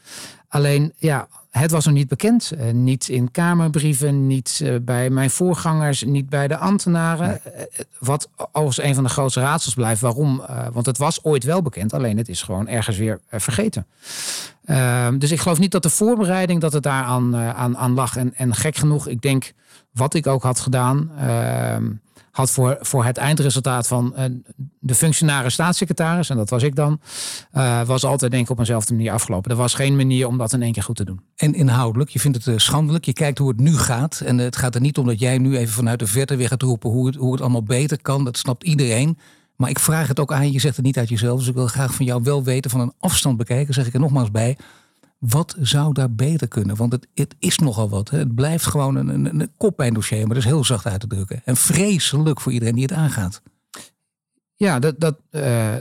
Alleen, 0.49 0.93
ja, 0.97 1.29
het 1.51 1.71
was 1.71 1.85
nog 1.85 1.95
niet 1.95 2.09
bekend. 2.09 2.53
Uh, 2.55 2.71
niet 2.71 3.09
in 3.09 3.31
kamerbrieven, 3.31 4.27
niet 4.27 4.61
uh, 4.63 4.75
bij 4.83 5.11
mijn 5.11 5.31
voorgangers, 5.31 6.03
niet 6.03 6.29
bij 6.29 6.49
de 6.49 6.57
ambtenaren. 6.57 7.41
Nee. 7.45 7.55
Uh, 7.57 7.85
wat 7.99 8.29
als 8.53 8.83
een 8.83 8.95
van 8.95 9.05
de 9.05 9.11
grootste 9.11 9.41
raadsels 9.41 9.75
blijft. 9.75 10.01
Waarom? 10.01 10.43
want 10.73 10.87
het 10.87 10.99
was 10.99 11.25
ooit 11.25 11.45
wel 11.45 11.63
bekend, 11.63 11.93
alleen 11.93 12.17
het 12.17 12.29
is 12.29 12.43
gewoon 12.43 12.69
ergens 12.69 12.97
weer 12.97 13.21
vergeten. 13.31 13.87
Ehm, 14.65 15.19
dus 15.19 15.31
ik 15.31 15.41
geloof 15.41 15.59
niet 15.59 15.71
dat 15.71 15.83
de 15.83 15.91
voorbereiding 15.91 16.61
dat 16.61 16.73
het 16.73 16.83
daar 16.83 17.05
aan, 17.05 17.37
aan, 17.37 17.77
aan 17.77 17.95
lag. 17.95 18.17
En, 18.17 18.35
en 18.35 18.55
gek 18.55 18.77
genoeg, 18.77 19.09
ik 19.09 19.23
denk 19.23 19.53
wat 19.93 20.15
ik 20.15 20.27
ook 20.27 20.43
had 20.43 20.61
gedaan 20.61 21.11
ehm, 21.19 21.91
had 22.33 22.51
voor, 22.51 22.77
voor 22.81 23.05
het 23.05 23.17
eindresultaat 23.17 23.87
van 23.87 24.15
uh, 24.19 24.25
de 24.79 24.95
functionaris 24.95 25.53
staatssecretaris, 25.53 26.31
en 26.31 26.37
dat 26.37 26.51
was 26.51 26.63
ik 26.63 26.75
dan, 26.75 27.01
uh, 27.55 27.83
was 27.83 28.05
altijd 28.05 28.31
denk 28.31 28.45
ik 28.45 28.51
op 28.51 28.59
eenzelfde 28.59 28.95
manier 28.95 29.13
afgelopen. 29.13 29.51
Er 29.51 29.57
was 29.57 29.75
geen 29.75 29.97
manier 29.97 30.27
om 30.27 30.39
dat 30.39 30.53
in 30.53 30.63
één 30.63 30.73
keer 30.73 30.83
goed 30.83 30.97
te 30.97 31.05
doen. 31.05 31.21
En 31.37 31.55
inhoudelijk, 31.55 32.11
je 32.11 32.21
vindt 32.21 32.37
het 32.37 32.47
uh, 32.47 32.59
schandelijk, 32.59 33.05
je 33.05 33.13
kijkt 33.13 33.39
hoe 33.39 33.49
het 33.49 33.61
nu 33.61 33.77
gaat. 33.77 34.23
En 34.25 34.39
het 34.39 34.57
gaat 34.57 34.75
er 34.75 34.81
niet 34.81 34.99
om 34.99 35.07
dat 35.07 35.19
jij 35.19 35.39
nu 35.39 35.57
even 35.57 35.75
vanuit 35.75 35.99
de 35.99 36.07
verte 36.07 36.37
weer 36.37 36.49
gaat 36.49 36.63
roepen 36.63 36.91
hoe 36.91 37.07
het, 37.07 37.17
hoe 37.17 37.33
het 37.33 37.41
allemaal 37.41 37.63
beter 37.63 38.03
kan. 38.03 38.25
Dat 38.25 38.39
snapt 38.39 38.65
iedereen. 38.65 39.19
Maar 39.57 39.71
ik 39.71 39.79
vraag 39.79 40.09
het 40.09 40.21
ook 40.21 40.33
aan 40.33 40.53
je, 40.53 40.59
zegt 40.59 40.77
het 40.77 40.85
niet 40.85 40.99
uit 40.99 41.09
jezelf. 41.09 41.39
Dus 41.39 41.49
ik 41.49 41.55
wil 41.55 41.67
graag 41.67 41.95
van 41.95 42.07
jou 42.07 42.23
wel 42.23 42.45
weten, 42.45 42.71
van 42.71 42.81
een 42.81 42.93
afstand 42.99 43.37
bekijken, 43.37 43.75
zeg 43.75 43.87
ik 43.87 43.95
er 43.95 44.01
nogmaals 44.01 44.31
bij. 44.31 44.57
Wat 45.29 45.57
zou 45.61 45.93
daar 45.93 46.13
beter 46.15 46.49
kunnen? 46.49 46.77
Want 46.77 46.93
het, 46.93 47.07
het 47.15 47.35
is 47.39 47.59
nogal 47.59 47.89
wat. 47.89 48.11
Hè? 48.11 48.19
Het 48.19 48.35
blijft 48.35 48.67
gewoon 48.67 48.97
een, 48.97 49.09
een, 49.09 49.41
een 49.41 49.53
koppijndossier, 49.57 50.19
maar 50.19 50.29
dat 50.29 50.37
is 50.37 50.45
heel 50.45 50.65
zacht 50.65 50.87
uit 50.87 51.01
te 51.01 51.07
drukken. 51.07 51.43
En 51.45 51.57
vreselijk 51.57 52.41
voor 52.41 52.53
iedereen 52.53 52.75
die 52.75 52.83
het 52.83 52.93
aangaat. 52.93 53.43
Ja, 54.55 54.79
dat, 54.79 55.01
dat, 55.01 55.17
uh, 55.31 55.75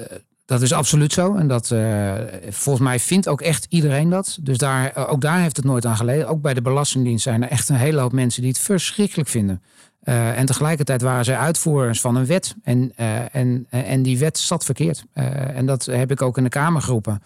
dat 0.45 0.61
is 0.61 0.73
absoluut 0.73 1.13
zo. 1.13 1.35
En 1.35 1.47
dat 1.47 1.69
uh, 1.69 2.13
volgens 2.49 2.85
mij 2.85 2.99
vindt 2.99 3.27
ook 3.27 3.41
echt 3.41 3.65
iedereen 3.69 4.09
dat. 4.09 4.37
Dus 4.41 4.57
daar, 4.57 5.07
ook 5.07 5.21
daar 5.21 5.39
heeft 5.39 5.55
het 5.55 5.65
nooit 5.65 5.85
aan 5.85 5.97
geleden. 5.97 6.27
Ook 6.27 6.41
bij 6.41 6.53
de 6.53 6.61
Belastingdienst 6.61 7.23
zijn 7.23 7.43
er 7.43 7.49
echt 7.49 7.69
een 7.69 7.75
hele 7.75 7.99
hoop 7.99 8.11
mensen 8.11 8.41
die 8.41 8.51
het 8.51 8.59
verschrikkelijk 8.59 9.29
vinden. 9.29 9.61
Uh, 10.03 10.37
en 10.37 10.45
tegelijkertijd 10.45 11.01
waren 11.01 11.25
zij 11.25 11.37
uitvoerders 11.37 12.01
van 12.01 12.15
een 12.15 12.25
wet. 12.25 12.55
En, 12.63 12.93
uh, 12.99 13.35
en, 13.35 13.67
en 13.69 14.03
die 14.03 14.17
wet 14.17 14.37
zat 14.37 14.65
verkeerd. 14.65 15.05
Uh, 15.13 15.57
en 15.57 15.65
dat 15.65 15.85
heb 15.85 16.11
ik 16.11 16.21
ook 16.21 16.37
in 16.37 16.43
de 16.43 16.49
Kamer 16.49 16.81
geroepen. 16.81 17.21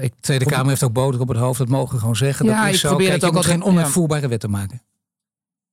ik, 0.00 0.12
Tweede 0.20 0.44
Kamer 0.44 0.68
heeft 0.68 0.82
ook 0.82 0.92
boter 0.92 1.20
op 1.20 1.28
het 1.28 1.36
hoofd. 1.36 1.58
Dat 1.58 1.68
mogen 1.68 1.94
we 1.94 2.00
gewoon 2.00 2.16
zeggen. 2.16 2.46
Ja, 2.46 2.64
dat 2.64 2.74
is 2.74 2.82
ik 2.82 2.88
probeer 2.88 3.06
zo. 3.06 3.12
het 3.12 3.24
ook 3.24 3.34
altijd 3.34 3.54
geen 3.54 3.64
onuitvoerbare 3.64 4.28
wet 4.28 4.40
te 4.40 4.48
maken. 4.48 4.82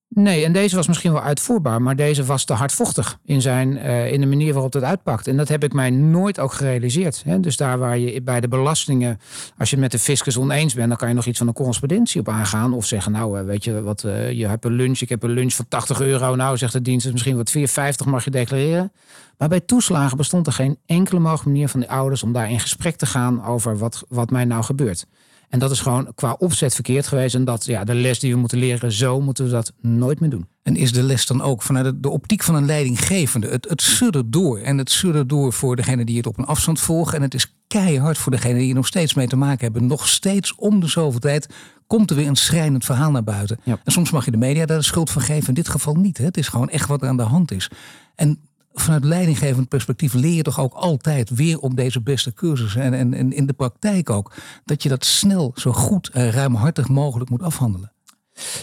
Nee, 0.09 0.45
en 0.45 0.53
deze 0.53 0.75
was 0.75 0.87
misschien 0.87 1.11
wel 1.11 1.21
uitvoerbaar, 1.21 1.81
maar 1.81 1.95
deze 1.95 2.25
was 2.25 2.45
te 2.45 2.53
hardvochtig 2.53 3.19
in, 3.25 3.41
zijn, 3.41 3.71
uh, 3.71 4.11
in 4.11 4.21
de 4.21 4.27
manier 4.27 4.53
waarop 4.53 4.73
het 4.73 4.83
uitpakt. 4.83 5.27
En 5.27 5.37
dat 5.37 5.47
heb 5.47 5.63
ik 5.63 5.73
mij 5.73 5.89
nooit 5.89 6.39
ook 6.39 6.53
gerealiseerd. 6.53 7.21
Hè? 7.25 7.39
Dus 7.39 7.57
daar 7.57 7.77
waar 7.77 7.97
je 7.97 8.21
bij 8.21 8.41
de 8.41 8.47
belastingen, 8.47 9.19
als 9.57 9.69
je 9.69 9.75
het 9.75 9.83
met 9.83 9.91
de 9.91 9.99
fiscus 9.99 10.37
oneens 10.37 10.73
bent, 10.73 10.87
dan 10.87 10.97
kan 10.97 11.07
je 11.07 11.13
nog 11.13 11.25
iets 11.25 11.37
van 11.37 11.47
een 11.47 11.53
correspondentie 11.53 12.19
op 12.19 12.29
aangaan. 12.29 12.73
Of 12.73 12.85
zeggen, 12.85 13.11
nou, 13.11 13.45
weet 13.45 13.63
je 13.63 13.81
wat, 13.81 14.03
uh, 14.03 14.31
je 14.31 14.47
hebt 14.47 14.65
een 14.65 14.71
lunch, 14.71 14.99
ik 14.99 15.09
heb 15.09 15.23
een 15.23 15.29
lunch 15.29 15.53
van 15.53 15.67
80 15.67 16.01
euro. 16.01 16.35
Nou, 16.35 16.57
zegt 16.57 16.73
de 16.73 16.81
dienst, 16.81 17.11
misschien 17.11 17.35
wat 17.35 17.57
4,50 17.57 17.63
mag 18.05 18.23
je 18.23 18.31
declareren. 18.31 18.91
Maar 19.37 19.49
bij 19.49 19.59
toeslagen 19.59 20.17
bestond 20.17 20.47
er 20.47 20.53
geen 20.53 20.77
enkele 20.85 21.19
mogelijke 21.19 21.49
manier 21.49 21.69
van 21.69 21.79
de 21.79 21.89
ouders 21.89 22.23
om 22.23 22.33
daar 22.33 22.49
in 22.49 22.59
gesprek 22.59 22.95
te 22.95 23.05
gaan 23.05 23.45
over 23.45 23.77
wat, 23.77 24.03
wat 24.07 24.29
mij 24.29 24.45
nou 24.45 24.63
gebeurt. 24.63 25.05
En 25.49 25.59
dat 25.59 25.71
is 25.71 25.79
gewoon 25.79 26.11
qua 26.15 26.35
opzet 26.37 26.73
verkeerd 26.73 27.07
geweest. 27.07 27.35
En 27.35 27.45
dat 27.45 27.65
ja, 27.65 27.83
de 27.83 27.93
les 27.93 28.19
die 28.19 28.33
we 28.33 28.39
moeten 28.39 28.57
leren, 28.57 28.91
zo 28.91 29.21
moeten 29.21 29.45
we 29.45 29.51
dat 29.51 29.73
nooit 29.81 30.19
meer 30.19 30.29
doen. 30.29 30.47
En 30.63 30.75
is 30.75 30.91
de 30.91 31.03
les 31.03 31.25
dan 31.25 31.41
ook 31.41 31.61
vanuit 31.61 32.03
de, 32.03 32.09
optiek 32.09 32.43
van 32.43 32.55
een 32.55 32.65
leidinggevende? 32.65 33.47
Het, 33.47 33.69
het 33.69 33.81
suddert 33.81 34.31
door. 34.31 34.59
En 34.59 34.77
het 34.77 34.91
suddert 34.91 35.29
door 35.29 35.53
voor 35.53 35.75
degene 35.75 36.05
die 36.05 36.17
het 36.17 36.27
op 36.27 36.37
een 36.37 36.45
afstand 36.45 36.79
volgen. 36.79 37.15
En 37.15 37.21
het 37.21 37.33
is 37.33 37.55
keihard 37.67 38.17
voor 38.17 38.31
degene 38.31 38.59
die 38.59 38.69
er 38.69 38.75
nog 38.75 38.87
steeds 38.87 39.13
mee 39.13 39.27
te 39.27 39.35
maken 39.35 39.63
hebben. 39.63 39.85
Nog 39.85 40.07
steeds 40.07 40.55
om 40.55 40.79
de 40.79 40.87
zoveel 40.87 41.19
tijd 41.19 41.47
komt 41.87 42.09
er 42.09 42.15
weer 42.15 42.27
een 42.27 42.35
schrijnend 42.35 42.85
verhaal 42.85 43.11
naar 43.11 43.23
buiten. 43.23 43.59
En 43.65 43.91
soms 43.91 44.11
mag 44.11 44.25
je 44.25 44.31
de 44.31 44.37
media 44.37 44.65
daar 44.65 44.77
de 44.77 44.83
schuld 44.83 45.09
van 45.09 45.21
geven. 45.21 45.47
In 45.47 45.53
dit 45.53 45.69
geval 45.69 45.95
niet. 45.95 46.17
Hè. 46.17 46.25
Het 46.25 46.37
is 46.37 46.47
gewoon 46.47 46.69
echt 46.69 46.87
wat 46.87 47.01
er 47.01 47.07
aan 47.07 47.17
de 47.17 47.23
hand 47.23 47.51
is. 47.51 47.69
En 48.15 48.48
vanuit 48.73 49.03
leidinggevend 49.03 49.67
perspectief 49.67 50.13
leer 50.13 50.33
je 50.33 50.43
toch 50.43 50.59
ook 50.59 50.73
altijd 50.73 51.29
weer 51.29 51.59
op 51.59 51.75
deze 51.75 52.01
beste 52.01 52.33
cursussen 52.33 52.81
en, 52.81 53.13
en, 53.13 53.33
in 53.33 53.45
de 53.45 53.53
praktijk 53.53 54.09
ook, 54.09 54.33
dat 54.65 54.83
je 54.83 54.89
dat 54.89 55.05
snel, 55.05 55.51
zo 55.55 55.71
goed 55.71 56.09
en 56.09 56.31
ruimhartig 56.31 56.89
mogelijk 56.89 57.29
moet 57.29 57.43
afhandelen. 57.43 57.91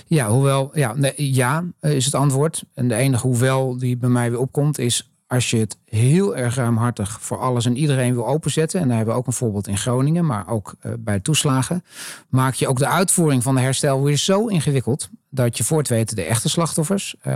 Ja, 0.07 0.29
hoewel, 0.29 0.71
ja, 0.75 0.95
nee, 0.95 1.13
ja 1.17 1.65
is 1.81 2.05
het 2.05 2.15
antwoord. 2.15 2.65
En 2.75 2.89
de 2.89 2.95
enige 2.95 3.27
hoewel 3.27 3.79
die 3.79 3.97
bij 3.97 4.09
mij 4.09 4.31
weer 4.31 4.41
opkomt 4.41 4.79
is 4.79 5.11
als 5.27 5.51
je 5.51 5.57
het 5.57 5.79
heel 5.85 6.37
erg 6.37 6.55
ruimhartig 6.55 7.21
voor 7.21 7.39
alles 7.39 7.67
en 7.67 7.77
iedereen 7.77 8.15
wil 8.15 8.27
openzetten, 8.27 8.81
en 8.81 8.89
daar 8.89 8.97
hebben 8.97 9.15
we 9.15 9.21
ook 9.21 9.27
een 9.27 9.33
voorbeeld 9.33 9.67
in 9.67 9.79
Groningen, 9.79 10.27
maar 10.27 10.49
ook 10.49 10.75
uh, 10.83 10.93
bij 10.99 11.21
toeslagen, 11.21 11.85
maak 12.29 12.55
je 12.55 12.69
ook 12.69 12.79
de 12.79 12.89
uitvoering 12.89 13.43
van 13.43 13.55
de 13.55 13.61
herstel 13.61 14.03
weer 14.03 14.17
zo 14.17 14.47
ingewikkeld 14.47 15.09
dat 15.31 15.57
je 15.57 15.65
voor 15.65 15.79
het 15.79 15.89
weten 15.89 16.17
de 16.17 16.23
echte 16.23 16.49
slachtoffers, 16.49 17.17
uh, 17.27 17.35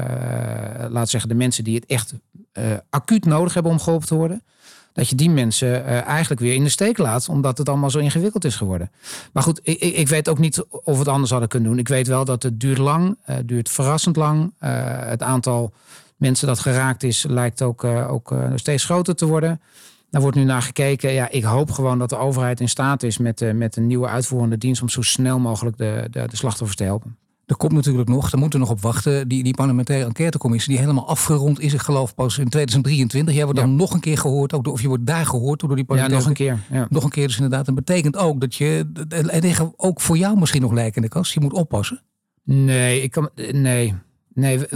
laat 0.89 1.09
zeggen 1.09 1.29
de 1.29 1.35
mensen 1.35 1.65
die 1.65 1.75
het 1.75 1.87
echt 1.87 2.15
uh, 2.53 2.65
acuut 2.91 3.25
nodig 3.25 3.55
hebben 3.55 3.73
om 3.73 3.81
geholpen 3.81 4.09
te 4.09 4.15
worden, 4.15 4.43
dat 4.93 5.09
je 5.09 5.15
die 5.15 5.31
mensen 5.31 5.85
eigenlijk 6.05 6.41
weer 6.41 6.55
in 6.55 6.65
de 6.65 6.71
steek 6.71 6.99
laat, 6.99 7.29
omdat 7.29 7.59
het 7.59 7.69
allemaal 7.69 7.91
zo 7.91 7.99
ingewikkeld 7.99 8.45
is 8.45 8.57
geworden. 8.57 8.91
Maar 9.33 9.43
goed, 9.43 9.61
ik, 9.63 9.81
ik 9.81 10.09
weet 10.09 10.29
ook 10.29 10.39
niet 10.39 10.65
of 10.71 10.93
we 10.93 10.99
het 10.99 11.09
anders 11.09 11.31
hadden 11.31 11.49
kunnen 11.49 11.69
doen. 11.69 11.79
Ik 11.79 11.89
weet 11.89 12.07
wel 12.07 12.25
dat 12.25 12.43
het 12.43 12.61
duurt 12.61 12.79
lang, 12.79 13.19
duurt 13.45 13.71
verrassend 13.71 14.17
lang. 14.17 14.53
het 14.59 15.23
aantal 15.23 15.73
mensen 16.21 16.47
dat 16.47 16.59
geraakt 16.59 17.03
is, 17.03 17.25
lijkt 17.29 17.63
ook, 17.63 17.85
uh, 17.85 18.13
ook 18.13 18.33
uh, 18.33 18.53
steeds 18.55 18.85
groter 18.85 19.15
te 19.15 19.27
worden. 19.27 19.61
Daar 20.11 20.21
wordt 20.23 20.37
nu 20.37 20.45
naar 20.45 20.63
gekeken. 20.63 21.13
Ja, 21.13 21.31
ik 21.31 21.43
hoop 21.43 21.71
gewoon 21.71 21.99
dat 21.99 22.09
de 22.09 22.17
overheid 22.17 22.61
in 22.61 22.69
staat 22.69 23.03
is 23.03 23.19
met, 23.19 23.41
uh, 23.41 23.53
met 23.53 23.77
een 23.77 23.87
nieuwe 23.87 24.09
uitvoerende 24.09 24.59
dienst 24.59 24.83
om 24.83 24.89
zo 24.89 25.03
snel 25.03 25.39
mogelijk 25.39 25.77
de, 25.77 26.07
de, 26.11 26.27
de 26.29 26.37
slachtoffers 26.37 26.77
te 26.77 26.85
helpen. 26.85 27.17
Er 27.47 27.57
komt 27.57 27.73
natuurlijk 27.73 28.09
nog, 28.09 28.31
daar 28.31 28.41
moeten 28.41 28.61
we 28.61 28.67
nog 28.67 28.75
op 28.75 28.83
wachten, 28.83 29.29
die, 29.29 29.43
die 29.43 29.55
parlementaire 29.55 30.07
enquêtecommissie 30.07 30.71
die 30.73 30.81
helemaal 30.81 31.09
afgerond 31.09 31.61
is, 31.61 31.73
ik 31.73 31.81
geloof 31.81 32.15
pas 32.15 32.39
in 32.39 32.49
2023. 32.49 33.35
Jij 33.35 33.45
wordt 33.45 33.59
dan 33.59 33.77
nog 33.77 33.93
een 33.93 34.01
keer 34.01 34.19
gehoord, 34.19 34.53
ook 34.53 34.65
door, 34.65 34.73
of 34.73 34.81
je 34.81 34.89
wordt 34.89 35.07
daar 35.07 35.27
gehoord 35.27 35.61
door 35.61 35.77
die 35.77 35.85
parlementaire... 35.85 36.31
Ja, 36.31 36.47
nog 36.47 36.57
een 36.57 36.67
keer. 36.69 36.79
Ja. 36.79 36.87
Nog 36.91 37.05
een 37.05 37.11
keer 37.11 37.27
dus 37.27 37.37
inderdaad. 37.37 37.67
Dat 37.67 37.75
betekent 37.75 38.17
ook 38.17 38.41
dat 38.41 38.55
je, 38.55 38.91
er 39.09 39.41
liggen 39.41 39.73
ook 39.77 40.01
voor 40.01 40.19
jou 40.19 40.39
misschien 40.39 40.61
nog 40.61 40.73
lijken 40.73 40.97
in 40.97 41.03
de 41.03 41.09
kast. 41.09 41.33
Je 41.33 41.41
moet 41.41 41.53
oppassen. 41.53 42.03
Nee, 42.45 43.03
ik 43.03 43.11
kan, 43.11 43.31
nee, 43.53 43.95
nee. 44.35 44.59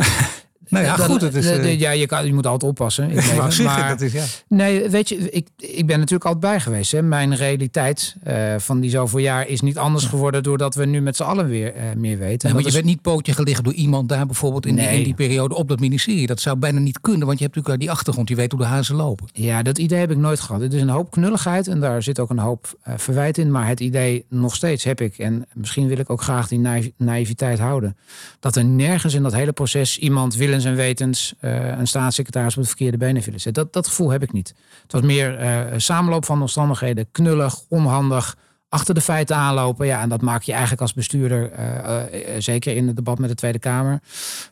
Nou 0.68 0.84
ja, 0.84 0.96
goed. 0.96 1.20
Het 1.20 1.34
is, 1.34 1.46
uh... 1.46 1.80
ja, 1.80 1.90
je, 1.90 2.06
kan, 2.06 2.26
je 2.26 2.34
moet 2.34 2.46
altijd 2.46 2.70
oppassen. 2.70 3.10
Ik 3.10 3.14
nee, 3.26 3.36
maar, 3.66 3.88
dat 3.88 4.00
is, 4.00 4.12
ja. 4.12 4.24
Nee, 4.48 4.88
weet 4.88 5.08
je, 5.08 5.30
ik, 5.30 5.48
ik 5.56 5.86
ben 5.86 5.98
natuurlijk 5.98 6.24
altijd 6.24 6.52
bij 6.52 6.60
geweest. 6.60 6.92
Hè. 6.92 7.02
Mijn 7.02 7.36
realiteit 7.36 8.16
uh, 8.26 8.54
van 8.58 8.80
die 8.80 8.90
zoveel 8.90 9.18
jaar 9.18 9.48
is 9.48 9.60
niet 9.60 9.78
anders 9.78 10.04
geworden... 10.04 10.42
doordat 10.42 10.74
we 10.74 10.86
nu 10.86 11.00
met 11.00 11.16
z'n 11.16 11.22
allen 11.22 11.48
weer 11.48 11.76
uh, 11.76 11.82
meer 11.96 12.18
weten. 12.18 12.46
Nee, 12.46 12.52
maar 12.52 12.62
je 12.62 12.68
is... 12.68 12.74
bent 12.74 12.86
niet 12.86 13.02
pootje 13.02 13.32
geliggen 13.32 13.64
door 13.64 13.72
iemand 13.72 14.08
daar 14.08 14.26
bijvoorbeeld 14.26 14.66
in, 14.66 14.74
nee. 14.74 14.88
die, 14.88 14.98
in, 14.98 15.04
die, 15.04 15.14
periode 15.14 15.54
op 15.54 15.68
dat 15.68 15.80
ministerie. 15.80 16.26
Dat 16.26 16.40
zou 16.40 16.56
bijna 16.56 16.78
niet 16.78 17.00
kunnen, 17.00 17.26
want 17.26 17.38
je 17.38 17.44
hebt 17.44 17.56
natuurlijk 17.56 17.82
die 17.82 17.92
achtergrond. 17.92 18.28
Je 18.28 18.34
weet 18.34 18.52
hoe 18.52 18.60
de 18.60 18.66
hazen 18.66 18.96
lopen. 18.96 19.26
Ja, 19.32 19.62
dat 19.62 19.78
idee 19.78 19.98
heb 19.98 20.10
ik 20.10 20.16
nooit 20.16 20.40
gehad. 20.40 20.60
Het 20.60 20.72
is 20.72 20.80
een 20.80 20.88
hoop 20.88 21.10
knulligheid 21.10 21.68
en 21.68 21.80
daar 21.80 22.02
zit 22.02 22.20
ook 22.20 22.30
een 22.30 22.38
hoop 22.38 22.78
verwijt 22.96 23.38
in. 23.38 23.50
Maar 23.50 23.68
het 23.68 23.80
idee 23.80 24.24
nog 24.28 24.54
steeds 24.54 24.84
heb 24.84 25.00
ik. 25.00 25.18
En 25.18 25.46
misschien 25.52 25.88
wil 25.88 25.98
ik 25.98 26.10
ook 26.10 26.22
graag 26.22 26.48
die 26.48 26.92
naïviteit 26.96 27.58
houden. 27.58 27.96
Dat 28.40 28.56
er 28.56 28.64
nergens 28.64 29.14
in 29.14 29.22
dat 29.22 29.34
hele 29.34 29.52
proces 29.52 29.98
iemand 29.98 30.34
en 30.64 30.74
wetens 30.74 31.34
uh, 31.40 31.78
een 31.78 31.86
staatssecretaris 31.86 32.56
op 32.56 32.62
de 32.62 32.68
verkeerde 32.68 32.96
benen 32.96 33.22
willen 33.22 33.40
zetten. 33.40 33.62
Dat, 33.64 33.72
dat 33.72 33.86
gevoel 33.86 34.10
heb 34.10 34.22
ik 34.22 34.32
niet. 34.32 34.54
Het 34.82 34.92
was 34.92 35.02
meer 35.02 35.42
uh, 35.42 35.60
samenloop 35.76 36.24
van 36.24 36.40
omstandigheden, 36.40 37.06
knullig, 37.12 37.60
onhandig, 37.68 38.36
achter 38.74 38.94
de 38.94 39.00
feiten 39.00 39.36
aanlopen. 39.36 39.86
Ja, 39.86 40.00
en 40.00 40.08
dat 40.08 40.20
maak 40.20 40.42
je 40.42 40.52
eigenlijk 40.52 40.80
als 40.80 40.92
bestuurder, 40.92 41.52
uh, 41.58 41.96
zeker 42.38 42.76
in 42.76 42.86
het 42.86 42.96
debat 42.96 43.18
met 43.18 43.28
de 43.28 43.34
Tweede 43.34 43.58
Kamer, 43.58 43.98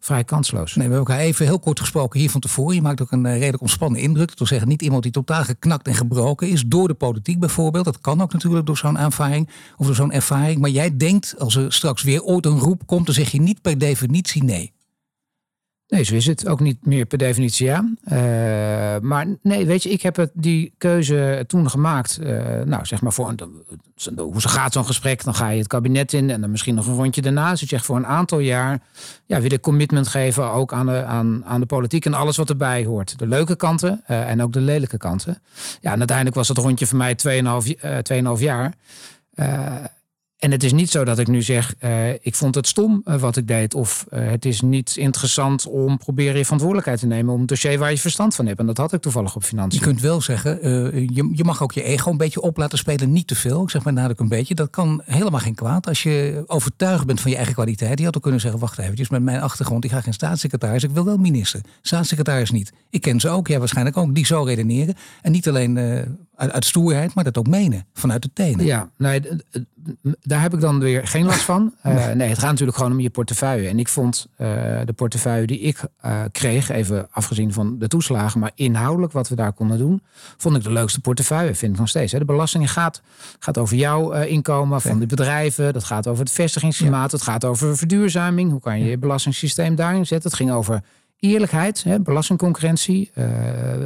vrij 0.01 0.25
kansloos. 0.25 0.75
Nee, 0.75 0.89
we 0.89 0.95
hebben 0.95 1.13
elkaar 1.13 1.27
even 1.27 1.47
heel 1.47 1.59
kort 1.59 1.81
gesproken 1.81 2.21
hier 2.21 2.31
van 2.31 2.41
tevoren. 2.41 2.75
Je 2.75 2.83
maakt 2.83 3.01
ook 3.01 3.13
een 3.13 3.39
redelijk 3.39 3.61
ontspannen 3.61 4.01
indruk. 4.01 4.29
Dat 4.29 4.39
wil 4.39 4.47
zeggen, 4.47 4.69
niet 4.69 4.83
iemand 4.83 5.03
die 5.03 5.13
totaal 5.13 5.45
geknakt 5.45 5.87
en 5.87 5.95
gebroken 5.95 6.49
is 6.49 6.65
door 6.67 6.89
de 6.89 6.95
politiek 6.95 7.41
bijvoorbeeld. 7.41 7.85
Dat 7.85 8.01
kan 8.01 8.23
ook 8.23 8.33
natuurlijk 8.33 8.67
door 8.67 8.77
zo'n 8.77 8.99
ervaring 8.99 9.49
of 9.77 9.87
door 9.87 9.95
zo'n 9.95 10.13
ervaring. 10.13 10.61
Maar 10.61 10.71
jij 10.71 10.97
denkt, 10.97 11.35
als 11.39 11.57
er 11.57 11.73
straks 11.73 12.03
weer 12.03 12.23
ooit 12.23 12.47
een 12.47 12.59
roep 12.59 12.87
komt, 12.87 13.07
dan 13.07 13.15
zeg 13.15 13.31
je 13.31 13.41
niet 13.41 13.63
per 13.63 13.79
definitie 13.79 14.45
nee. 14.45 14.73
Nee, 15.93 16.03
zo 16.03 16.15
is 16.15 16.27
het. 16.27 16.49
Ook 16.49 16.61
niet 16.61 16.87
meer 16.87 17.05
per 17.05 17.19
definitie 17.19 17.67
ja. 17.67 17.89
Uh, 18.05 19.01
maar 19.01 19.27
nee, 19.43 19.67
weet 19.67 19.83
je, 19.83 19.91
ik 19.91 20.03
heb 20.03 20.17
het, 20.17 20.31
die 20.35 20.75
keuze 20.79 21.45
toen 21.47 21.71
gemaakt. 21.71 22.19
Uh, 22.23 22.61
nou, 22.65 22.87
zeg 22.87 23.01
maar 23.01 23.13
voor 23.13 23.29
een, 23.29 23.65
hoe 24.17 24.41
gaat 24.41 24.73
zo'n 24.73 24.85
gesprek? 24.85 25.25
Dan 25.25 25.35
ga 25.35 25.49
je 25.49 25.59
het 25.59 25.67
kabinet 25.67 26.13
in 26.13 26.31
en 26.31 26.41
dan 26.41 26.51
misschien 26.51 26.75
nog 26.75 26.87
een 26.87 26.95
rondje 26.95 27.23
daarna. 27.23 27.51
Dus 27.51 27.61
je 27.61 27.67
zegt 27.67 27.85
voor 27.85 27.97
een 27.97 28.07
aantal 28.07 28.39
jaar 28.39 28.83
ja, 29.27 29.41
wil 29.41 29.53
ik 29.53 29.61
commitment 29.61 30.09
geven 30.09 30.53
ook 30.53 30.73
aan 30.73 30.87
de, 30.87 31.05
aan, 31.05 31.45
aan 31.45 31.61
de 31.61 31.67
politiek 31.67 32.07
en 32.07 32.15
alles 32.15 32.37
wat 32.37 32.49
erbij 32.49 32.85
hoort. 32.85 33.19
De 33.19 33.27
leuke 33.27 33.57
kanten 33.57 34.05
uh, 34.11 34.31
en 34.31 34.43
ook 34.43 34.53
de 34.53 34.61
lelijke 34.61 34.99
kanten. 34.99 35.43
Ja, 35.81 35.93
en 35.93 35.99
uiteindelijk 35.99 36.37
was 36.37 36.49
het 36.49 36.59
rondje 36.59 36.87
voor 36.87 36.99
mij 36.99 37.17
2,5 38.37 38.43
jaar. 38.43 38.75
En 40.43 40.51
het 40.51 40.63
is 40.63 40.73
niet 40.73 40.91
zo 40.91 41.05
dat 41.05 41.19
ik 41.19 41.27
nu 41.27 41.43
zeg, 41.43 41.75
uh, 41.81 42.11
ik 42.11 42.35
vond 42.35 42.55
het 42.55 42.67
stom 42.67 43.03
uh, 43.05 43.21
wat 43.21 43.37
ik 43.37 43.49
deed. 43.49 43.75
Of 43.75 44.07
uh, 44.11 44.31
het 44.31 44.45
is 44.45 44.61
niet 44.61 44.97
interessant 44.97 45.67
om 45.67 45.99
proberen 45.99 46.37
je 46.37 46.43
verantwoordelijkheid 46.43 47.01
te 47.01 47.07
nemen 47.07 47.35
om 47.35 47.41
een 47.41 47.47
dossier 47.47 47.79
waar 47.79 47.91
je 47.91 47.99
verstand 47.99 48.35
van 48.35 48.47
hebt. 48.47 48.59
En 48.59 48.67
dat 48.67 48.77
had 48.77 48.93
ik 48.93 49.01
toevallig 49.01 49.37
op 49.37 49.45
financiën. 49.45 49.79
Je 49.79 49.87
kunt 49.87 50.01
wel 50.01 50.21
zeggen, 50.21 50.59
je, 51.15 51.31
je 51.33 51.45
mag 51.45 51.63
ook 51.63 51.73
je 51.73 51.83
ego 51.83 52.11
een 52.11 52.17
beetje 52.17 52.41
op 52.41 52.57
laten 52.57 52.79
spelen. 52.79 53.13
Niet 53.13 53.27
te 53.27 53.35
veel, 53.35 53.63
ik 53.63 53.71
zeg 53.71 53.85
maar 53.85 53.93
nadruk 53.93 54.21
een 54.21 54.29
beetje. 54.29 54.55
Dat 54.55 54.71
kan 54.71 55.03
helemaal 55.05 55.41
geen 55.41 55.55
kwaad. 55.55 55.87
Als 55.87 56.03
je 56.03 56.45
overtuigd 56.47 57.07
bent 57.07 57.21
van 57.21 57.31
je 57.31 57.37
eigen 57.37 57.55
kwaliteit. 57.55 57.99
Je 57.99 58.05
had 58.05 58.17
ook 58.17 58.23
kunnen 58.23 58.41
zeggen, 58.41 58.61
wacht 58.61 58.79
even, 58.79 59.07
met 59.11 59.23
mijn 59.23 59.41
achtergrond. 59.41 59.85
Ik 59.85 59.91
ga 59.91 60.01
geen 60.01 60.13
staatssecretaris, 60.13 60.83
ik 60.83 60.91
wil 60.91 61.05
wel 61.05 61.17
minister. 61.17 61.61
Staatssecretaris 61.83 62.51
niet. 62.51 62.73
Ik 62.91 63.01
ken 63.01 63.21
ze 63.21 63.29
ook, 63.29 63.49
jij 63.49 63.59
waarschijnlijk 63.59 63.97
ook. 63.97 64.15
Die 64.15 64.27
zo 64.27 64.43
redeneren. 64.43 64.95
En 65.23 65.33
niet 65.33 65.49
alleen 65.49 65.79
uit, 66.43 66.53
uit, 66.53 66.65
stoerheid, 66.65 67.15
maar 67.15 67.25
dat 67.25 67.39
ook 67.39 67.47
menen. 67.47 67.87
Vanuit 67.93 68.23
de 68.23 68.31
tenen. 68.33 68.65
Ja, 68.65 68.89
nee, 68.97 69.23
daar 70.21 70.41
heb 70.41 70.55
ik 70.55 70.61
dan 70.61 70.79
weer 70.79 71.07
geen 71.07 71.25
last 71.25 71.43
van. 71.43 71.61
Uh, 71.87 72.11
nee, 72.11 72.29
het 72.29 72.39
gaat 72.39 72.51
natuurlijk 72.51 72.77
gewoon 72.77 72.93
om 72.93 73.01
je 73.01 73.11
portefeuille. 73.11 73.69
En 73.69 73.79
ik 73.79 73.89
vond 73.89 74.27
uh, 74.33 74.47
de 74.85 74.93
portefeuille 74.93 75.47
die 75.47 75.61
ik 75.61 75.81
uh, 76.05 76.21
kreeg, 76.33 76.69
even 76.69 77.09
afgezien 77.11 77.53
van 77.53 77.79
de 77.79 77.89
toeslagen, 77.89 78.41
maar 78.41 78.51
inhoudelijk 78.55 79.13
wat 79.13 79.29
we 79.29 79.35
daar 79.35 79.53
konden 79.53 79.79
doen, 79.79 80.03
vond 80.37 80.57
ik 80.57 80.63
de 80.63 80.73
leukste 80.73 81.01
portefeuille. 81.01 81.55
Vind 81.55 81.73
ik 81.73 81.79
nog 81.79 81.89
steeds. 81.89 82.13
Hè. 82.13 82.19
De 82.19 82.25
belasting 82.25 82.73
gaat, 82.73 83.03
gaat 83.39 83.59
over 83.59 83.77
jouw 83.77 84.13
inkomen 84.13 84.81
van 84.81 84.99
de 84.99 85.07
bedrijven. 85.07 85.73
Dat 85.73 85.85
gaat 85.85 86.07
over 86.07 86.25
het 86.25 86.33
vestigingsklimaat. 86.33 87.11
Ja. 87.11 87.17
Het 87.17 87.27
gaat 87.27 87.45
over 87.45 87.77
verduurzaming. 87.77 88.51
Hoe 88.51 88.61
kan 88.61 88.79
je 88.79 88.85
je 88.85 88.99
belastingssysteem 88.99 89.75
daarin 89.75 90.07
zetten? 90.07 90.31
Het 90.31 90.39
ging 90.39 90.53
over 90.53 90.83
eerlijkheid, 91.19 91.83
hè, 91.83 92.01
belastingconcurrentie. 92.01 93.11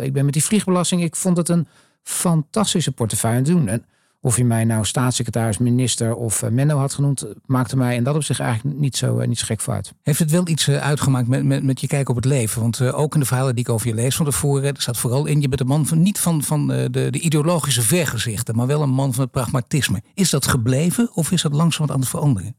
ik 0.00 0.12
ben 0.12 0.24
met 0.24 0.32
die 0.32 0.44
vliegbelasting. 0.44 1.02
Ik 1.02 1.16
vond 1.16 1.36
het 1.36 1.48
een 1.48 1.66
fantastische 2.08 2.92
portefeuille 2.92 3.42
te 3.42 3.50
doen. 3.50 3.68
En 3.68 3.84
of 4.20 4.36
je 4.36 4.44
mij 4.44 4.64
nou 4.64 4.84
staatssecretaris, 4.84 5.58
minister 5.58 6.14
of 6.14 6.42
uh, 6.42 6.50
Menno 6.50 6.78
had 6.78 6.94
genoemd, 6.94 7.26
maakte 7.46 7.76
mij 7.76 7.96
en 7.96 8.04
dat 8.04 8.14
op 8.14 8.22
zich 8.22 8.40
eigenlijk 8.40 8.78
niet 8.78 8.96
zo, 8.96 9.20
uh, 9.20 9.26
niet 9.26 9.38
zo 9.38 9.44
gek 9.44 9.60
voor. 9.60 9.80
Heeft 10.02 10.18
het 10.18 10.30
wel 10.30 10.48
iets 10.48 10.70
uitgemaakt 10.70 11.28
met, 11.28 11.44
met, 11.44 11.62
met 11.62 11.80
je 11.80 11.86
kijk 11.86 12.08
op 12.08 12.16
het 12.16 12.24
leven? 12.24 12.60
Want 12.60 12.80
ook 12.80 13.14
in 13.14 13.20
de 13.20 13.26
verhalen 13.26 13.54
die 13.54 13.64
ik 13.64 13.70
over 13.70 13.86
je 13.88 13.94
lees 13.94 14.16
van 14.16 14.24
tevoren, 14.24 14.74
er 14.74 14.82
staat 14.82 14.96
vooral 14.96 15.26
in, 15.26 15.40
je 15.40 15.48
bent 15.48 15.60
een 15.60 15.66
man 15.66 15.86
van 15.86 16.02
niet 16.02 16.18
van, 16.18 16.42
van 16.42 16.66
de, 16.66 16.88
de 16.90 17.20
ideologische 17.20 17.82
vergezichten, 17.82 18.56
maar 18.56 18.66
wel 18.66 18.82
een 18.82 18.90
man 18.90 19.14
van 19.14 19.22
het 19.22 19.32
pragmatisme. 19.32 20.02
Is 20.14 20.30
dat 20.30 20.46
gebleven 20.46 21.10
of 21.14 21.30
is 21.30 21.42
dat 21.42 21.52
langzaam 21.52 21.90
aan 21.90 22.00
het 22.00 22.08
veranderen? 22.08 22.56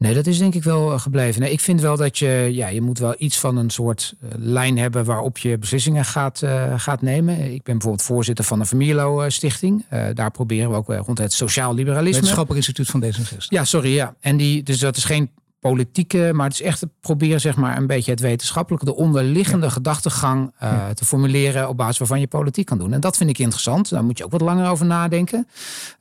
Nee, 0.00 0.14
dat 0.14 0.26
is 0.26 0.38
denk 0.38 0.54
ik 0.54 0.62
wel 0.62 0.92
eh, 0.92 1.00
gebleven. 1.00 1.40
Nee, 1.40 1.52
ik 1.52 1.60
vind 1.60 1.80
wel 1.80 1.96
dat 1.96 2.18
je, 2.18 2.48
ja, 2.52 2.68
je 2.68 2.80
moet 2.80 2.98
wel 2.98 3.14
iets 3.18 3.38
van 3.38 3.56
een 3.56 3.70
soort 3.70 4.14
uh, 4.22 4.30
lijn 4.36 4.78
hebben 4.78 5.04
waarop 5.04 5.38
je 5.38 5.58
beslissingen 5.58 6.04
gaat, 6.04 6.40
uh, 6.44 6.72
gaat 6.76 7.02
nemen. 7.02 7.52
Ik 7.52 7.62
ben 7.62 7.74
bijvoorbeeld 7.74 8.02
voorzitter 8.02 8.44
van 8.44 8.58
de 8.58 8.66
Familielo 8.66 9.28
Stichting. 9.28 9.84
Uh, 9.92 10.06
daar 10.14 10.30
proberen 10.30 10.70
we 10.70 10.76
ook 10.76 10.86
rond 10.86 11.18
het 11.18 11.32
sociaal 11.32 11.74
liberalisme. 11.74 12.20
Wetenschappelijk 12.20 12.66
instituut 12.66 12.90
van 12.90 13.04
D66. 13.04 13.46
Ja, 13.48 13.64
sorry, 13.64 13.94
ja. 13.94 14.14
En 14.20 14.36
die, 14.36 14.62
dus 14.62 14.78
dat 14.78 14.96
is 14.96 15.04
geen 15.04 15.30
politieke, 15.60 16.30
maar 16.34 16.46
het 16.46 16.54
is 16.54 16.62
echt 16.62 16.84
proberen 17.00 17.40
zeg 17.40 17.56
maar 17.56 17.76
een 17.76 17.86
beetje 17.86 18.10
het 18.10 18.20
wetenschappelijke, 18.20 18.84
de 18.84 18.94
onderliggende 18.94 19.70
gedachtegang 19.70 20.52
uh, 20.62 20.88
te 20.88 21.04
formuleren 21.04 21.68
op 21.68 21.76
basis 21.76 21.98
waarvan 21.98 22.20
je 22.20 22.26
politiek 22.26 22.66
kan 22.66 22.78
doen. 22.78 22.92
En 22.92 23.00
dat 23.00 23.16
vind 23.16 23.30
ik 23.30 23.38
interessant. 23.38 23.90
Daar 23.90 24.04
moet 24.04 24.18
je 24.18 24.24
ook 24.24 24.30
wat 24.30 24.40
langer 24.40 24.70
over 24.70 24.86
nadenken. 24.86 25.48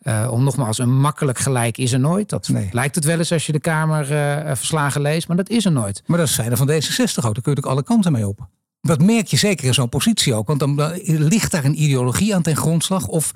Uh, 0.04 0.28
om 0.32 0.43
nogmaals, 0.43 0.78
een 0.78 1.00
makkelijk 1.00 1.38
gelijk 1.38 1.78
is 1.78 1.91
er 1.91 2.00
nooit. 2.00 2.30
Dat 2.30 2.50
lijkt 2.72 2.95
het 2.95 3.06
wel 3.06 3.17
eens 3.17 3.32
als 3.32 3.45
je 3.45 3.52
de 3.52 3.60
Kamer 3.60 4.12
uh, 4.12 4.56
verslagen 4.56 5.02
leest, 5.02 5.28
maar 5.28 5.38
dat 5.38 5.50
is 5.50 5.65
er 5.65 5.72
nooit. 5.72 6.04
Maar 6.06 6.17
dat 6.17 6.30
zijn 6.30 6.52
er 6.52 6.58
van 6.58 6.72
D66 6.72 7.15
ook. 7.15 7.34
Daar 7.34 7.41
kun 7.41 7.52
je 7.52 7.58
ook 7.58 7.65
alle 7.65 7.84
kanten 7.84 8.12
mee 8.12 8.28
op. 8.28 8.48
Dat 8.82 9.02
merk 9.02 9.28
je 9.28 9.38
zeker 9.38 9.65
in 9.65 9.74
zo'n 9.74 9.89
positie 9.89 10.34
ook. 10.34 10.48
Want 10.48 10.60
dan 10.60 10.93
ligt 11.06 11.52
daar 11.52 11.65
een 11.65 11.82
ideologie 11.82 12.36
aan 12.36 12.41
ten 12.41 12.56
grondslag. 12.56 13.08
Of 13.08 13.32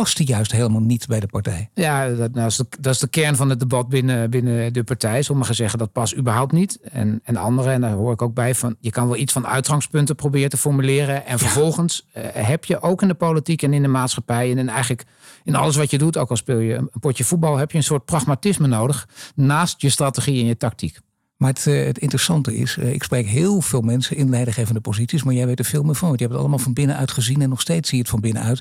past 0.00 0.16
die 0.16 0.26
juist 0.26 0.52
helemaal 0.52 0.80
niet 0.80 1.06
bij 1.06 1.20
de 1.20 1.26
partij. 1.26 1.70
Ja, 1.74 2.08
dat, 2.08 2.32
nou, 2.34 2.46
is, 2.46 2.56
de, 2.56 2.66
dat 2.80 2.94
is 2.94 2.98
de 2.98 3.08
kern 3.08 3.36
van 3.36 3.50
het 3.50 3.60
debat 3.60 3.88
binnen, 3.88 4.30
binnen 4.30 4.72
de 4.72 4.84
partij. 4.84 5.22
Sommigen 5.22 5.54
zeggen 5.54 5.78
dat 5.78 5.92
past 5.92 6.16
überhaupt 6.16 6.52
niet. 6.52 6.78
En, 6.82 7.20
en 7.24 7.36
anderen, 7.36 7.72
en 7.72 7.80
daar 7.80 7.92
hoor 7.92 8.12
ik 8.12 8.22
ook 8.22 8.34
bij, 8.34 8.54
van 8.54 8.76
je 8.80 8.90
kan 8.90 9.06
wel 9.06 9.16
iets 9.16 9.32
van 9.32 9.46
uitgangspunten 9.46 10.14
proberen 10.14 10.50
te 10.50 10.56
formuleren. 10.56 11.26
En 11.26 11.38
vervolgens 11.38 12.06
eh, 12.12 12.22
heb 12.32 12.64
je 12.64 12.80
ook 12.82 13.02
in 13.02 13.08
de 13.08 13.14
politiek 13.14 13.62
en 13.62 13.72
in 13.72 13.82
de 13.82 13.88
maatschappij 13.88 14.50
en 14.50 14.58
in 14.58 14.68
eigenlijk 14.68 15.04
in 15.44 15.54
alles 15.54 15.76
wat 15.76 15.90
je 15.90 15.98
doet, 15.98 16.16
ook 16.16 16.30
al 16.30 16.36
speel 16.36 16.58
je 16.58 16.74
een 16.74 16.90
potje 17.00 17.24
voetbal, 17.24 17.56
heb 17.56 17.70
je 17.70 17.76
een 17.76 17.84
soort 17.84 18.04
pragmatisme 18.04 18.66
nodig 18.66 19.08
naast 19.34 19.80
je 19.80 19.90
strategie 19.90 20.40
en 20.40 20.46
je 20.46 20.56
tactiek. 20.56 20.98
Maar 21.36 21.48
het, 21.48 21.66
eh, 21.66 21.84
het, 21.84 21.98
interessante 21.98 22.56
is, 22.56 22.76
eh, 22.76 22.92
ik 22.92 23.02
spreek 23.02 23.26
heel 23.26 23.60
veel 23.60 23.80
mensen 23.80 24.16
in 24.16 24.30
leidinggevende 24.30 24.80
posities, 24.80 25.22
maar 25.22 25.34
jij 25.34 25.46
weet 25.46 25.58
er 25.58 25.64
veel 25.64 25.82
meer 25.82 25.94
van. 25.94 26.08
Want 26.08 26.20
je 26.20 26.24
hebt 26.24 26.38
het 26.38 26.46
allemaal 26.46 26.64
van 26.64 26.74
binnenuit 26.74 27.10
gezien 27.10 27.42
en 27.42 27.48
nog 27.48 27.60
steeds 27.60 27.88
zie 27.88 27.96
je 27.96 28.02
het 28.02 28.12
van 28.12 28.20
binnenuit 28.20 28.60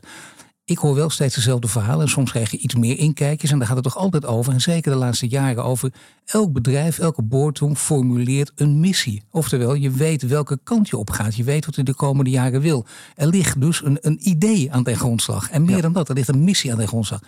ik 0.65 0.78
hoor 0.78 0.95
wel 0.95 1.10
steeds 1.10 1.36
dezelfde 1.36 1.67
verhalen. 1.67 2.01
En 2.01 2.10
soms 2.10 2.32
krijg 2.32 2.51
je 2.51 2.58
iets 2.58 2.75
meer 2.75 2.97
inkijkjes. 2.97 3.51
En 3.51 3.58
daar 3.58 3.67
gaat 3.67 3.75
het 3.75 3.86
toch 3.86 3.97
altijd 3.97 4.25
over. 4.25 4.54
En 4.54 4.62
zeker 4.62 4.91
de 4.91 4.97
laatste 4.97 5.28
jaren 5.28 5.63
over. 5.63 5.93
Elk 6.25 6.54
bedrijf, 6.54 6.99
elke 6.99 7.21
boardroom 7.21 7.75
formuleert 7.75 8.51
een 8.56 8.80
missie. 8.80 9.23
Oftewel, 9.32 9.73
je 9.73 9.91
weet 9.91 10.21
welke 10.21 10.60
kant 10.63 10.89
je 10.89 10.97
op 10.97 11.10
gaat. 11.10 11.36
Je 11.36 11.43
weet 11.43 11.65
wat 11.65 11.75
je 11.75 11.84
de 11.84 11.93
komende 11.93 12.30
jaren 12.30 12.62
wil. 12.62 12.86
Er 13.15 13.28
ligt 13.28 13.62
dus 13.62 13.84
een, 13.84 13.97
een 14.01 14.30
idee 14.30 14.71
aan 14.71 14.84
ten 14.84 14.95
grondslag. 14.95 15.49
En 15.49 15.65
meer 15.65 15.82
dan 15.82 15.93
dat, 15.93 16.10
er 16.10 16.15
ligt 16.15 16.28
een 16.28 16.43
missie 16.43 16.71
aan 16.71 16.78
ten 16.78 16.88
grondslag. 16.88 17.21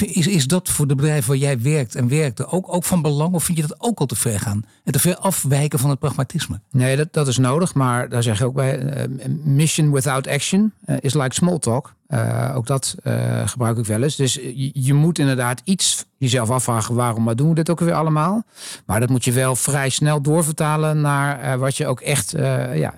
Is, 0.00 0.26
is 0.26 0.46
dat 0.46 0.68
voor 0.68 0.86
de 0.86 0.94
bedrijven 0.94 1.28
waar 1.28 1.38
jij 1.38 1.60
werkt 1.60 1.94
en 1.94 2.08
werkte 2.08 2.46
ook, 2.46 2.74
ook 2.74 2.84
van 2.84 3.02
belang? 3.02 3.34
Of 3.34 3.44
vind 3.44 3.58
je 3.58 3.66
dat 3.66 3.80
ook 3.80 3.98
al 3.98 4.06
te 4.06 4.16
ver 4.16 4.40
gaan? 4.40 4.64
En 4.84 4.92
te 4.92 4.98
ver 4.98 5.16
afwijken 5.16 5.78
van 5.78 5.90
het 5.90 5.98
pragmatisme? 5.98 6.60
Nee, 6.70 6.96
dat, 6.96 7.12
dat 7.12 7.28
is 7.28 7.38
nodig. 7.38 7.74
Maar 7.74 8.08
daar 8.08 8.22
zeg 8.22 8.38
je 8.38 8.44
ook 8.44 8.54
bij: 8.54 9.08
uh, 9.08 9.26
mission 9.44 9.92
without 9.92 10.26
action 10.26 10.72
uh, 10.86 10.96
is 11.00 11.14
like 11.14 11.34
small 11.34 11.58
talk. 11.58 11.96
Uh, 12.08 12.52
ook 12.54 12.66
dat 12.66 12.94
uh, 13.04 13.48
gebruik 13.48 13.78
ik 13.78 13.84
wel 13.84 14.02
eens. 14.02 14.16
Dus 14.16 14.38
je, 14.72 14.94
moet 14.94 15.18
inderdaad 15.18 15.60
iets 15.64 16.04
jezelf 16.16 16.50
afvragen 16.50 16.94
waarom 16.94 17.22
maar 17.22 17.36
doen 17.36 17.48
we 17.48 17.54
dit 17.54 17.70
ook 17.70 17.80
weer 17.80 17.92
allemaal. 17.92 18.42
Maar 18.86 19.00
dat 19.00 19.08
moet 19.08 19.24
je 19.24 19.32
wel 19.32 19.56
vrij 19.56 19.88
snel 19.88 20.22
doorvertalen 20.22 21.00
naar 21.00 21.44
uh, 21.44 21.54
wat 21.54 21.76
je 21.76 21.86
ook 21.86 22.00
echt 22.00 22.30
ja, 22.74 22.94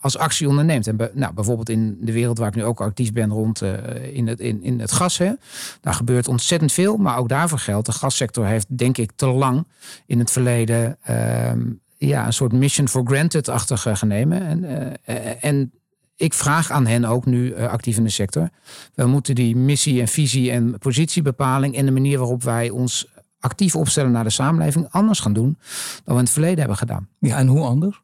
als 0.00 0.18
actie 0.18 0.48
onderneemt. 0.48 0.86
En 0.86 1.10
nou, 1.12 1.34
bijvoorbeeld 1.34 1.68
in 1.68 1.98
de 2.00 2.12
wereld 2.12 2.38
waar 2.38 2.48
ik 2.48 2.54
nu 2.54 2.64
ook 2.64 2.80
actief 2.80 3.12
ben 3.12 3.30
rond 3.30 3.62
in, 4.12 4.28
het, 4.28 4.40
in, 4.40 4.62
in 4.62 4.80
het 4.80 4.92
gas. 4.92 5.18
Hè, 5.18 5.32
daar 5.80 5.94
gebeurt 5.94 6.28
ontzettend 6.28 6.72
veel. 6.72 6.96
Maar 6.96 7.18
ook 7.18 7.28
daarvoor 7.28 7.58
geldt, 7.58 7.86
de 7.86 7.92
gassector 7.92 8.46
heeft 8.46 8.78
denk 8.78 8.98
ik 8.98 9.12
te 9.16 9.26
lang 9.26 9.66
in 10.06 10.18
het 10.18 10.30
verleden 10.30 10.96
ehm, 11.02 11.60
ja, 11.98 12.26
een 12.26 12.32
soort 12.32 12.52
mission 12.52 12.88
for 12.88 13.02
granted-achtig 13.04 13.86
genemen. 13.92 14.42
En, 14.42 14.96
en 15.40 15.72
ik 16.22 16.34
vraag 16.34 16.70
aan 16.70 16.86
hen 16.86 17.04
ook 17.04 17.26
nu 17.26 17.54
uh, 17.54 17.66
actief 17.66 17.96
in 17.96 18.04
de 18.04 18.10
sector. 18.10 18.48
We 18.94 19.06
moeten 19.06 19.34
die 19.34 19.56
missie 19.56 20.00
en 20.00 20.08
visie 20.08 20.50
en 20.50 20.78
positiebepaling 20.78 21.76
en 21.76 21.86
de 21.86 21.92
manier 21.92 22.18
waarop 22.18 22.42
wij 22.42 22.70
ons 22.70 23.06
actief 23.40 23.76
opstellen 23.76 24.12
naar 24.12 24.24
de 24.24 24.30
samenleving 24.30 24.86
anders 24.90 25.20
gaan 25.20 25.32
doen 25.32 25.58
dan 25.94 26.02
we 26.04 26.12
in 26.12 26.18
het 26.18 26.30
verleden 26.30 26.58
hebben 26.58 26.76
gedaan. 26.76 27.08
Ja, 27.18 27.36
en 27.36 27.46
hoe 27.46 27.64
anders? 27.64 28.02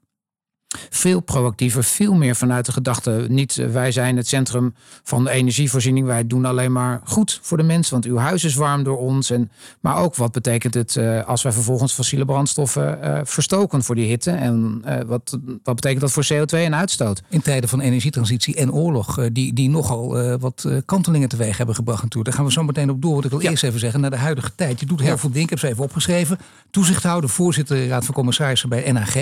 Veel 0.91 1.21
proactiever, 1.21 1.85
veel 1.85 2.15
meer 2.15 2.37
vanuit 2.37 2.67
de 2.67 2.73
gedachte. 2.73 3.27
Niet 3.29 3.59
eh, 3.59 3.67
wij 3.67 3.93
zijn 3.93 4.17
het 4.17 4.29
centrum 4.29 4.75
van 5.03 5.25
de 5.25 5.31
energievoorziening. 5.31 6.07
Wij 6.07 6.27
doen 6.27 6.45
alleen 6.45 6.73
maar 6.73 7.01
goed 7.05 7.39
voor 7.43 7.57
de 7.57 7.63
mensen. 7.63 7.93
Want 7.93 8.05
uw 8.05 8.17
huis 8.17 8.45
is 8.45 8.55
warm 8.55 8.83
door 8.83 8.99
ons. 8.99 9.31
En, 9.31 9.51
maar 9.81 9.97
ook 9.97 10.17
wat 10.17 10.33
betekent 10.33 10.75
het 10.75 10.95
uh, 10.95 11.25
als 11.25 11.43
wij 11.43 11.53
vervolgens 11.53 11.93
fossiele 11.93 12.25
brandstoffen 12.25 12.99
uh, 13.05 13.21
verstoken 13.25 13.83
voor 13.83 13.95
die 13.95 14.07
hitte. 14.07 14.31
En 14.31 14.83
uh, 14.87 15.01
wat, 15.07 15.39
wat 15.63 15.75
betekent 15.75 16.01
dat 16.01 16.13
voor 16.13 16.27
CO2 16.33 16.59
en 16.59 16.75
uitstoot? 16.75 17.23
In 17.29 17.43
tijden 17.43 17.69
van 17.69 17.81
energietransitie 17.81 18.55
en 18.55 18.73
oorlog. 18.73 19.29
die, 19.33 19.53
die 19.53 19.71
nogal 19.71 20.37
wat 20.39 20.69
kantelingen 20.85 21.29
teweeg 21.29 21.57
hebben 21.57 21.75
gebracht 21.75 22.03
natuurlijk. 22.03 22.27
Daar 22.27 22.35
gaan 22.35 22.45
we 22.45 22.53
zo 22.53 22.63
meteen 22.63 22.91
op 22.91 23.03
door. 23.03 23.15
Wat 23.15 23.25
ik 23.25 23.31
wil 23.31 23.41
ja. 23.41 23.51
eerst 23.51 23.65
even 23.65 23.81
zeggen. 23.81 24.01
Naar 24.01 24.11
de 24.11 24.17
huidige 24.17 24.55
tijd. 24.55 24.81
Je 24.81 24.87
doet 24.87 25.01
heel 25.01 25.09
ja. 25.09 25.19
veel 25.19 25.29
dingen. 25.29 25.45
Ik 25.45 25.51
heb 25.51 25.59
ze 25.59 25.69
even 25.69 25.85
opgeschreven. 25.85 26.39
Toezichthouder, 26.71 27.31
voorzitter 27.31 27.89
Raad 27.89 28.05
van 28.05 28.15
Commissarissen 28.15 28.69
bij 28.69 28.93
NAG. 28.93 29.15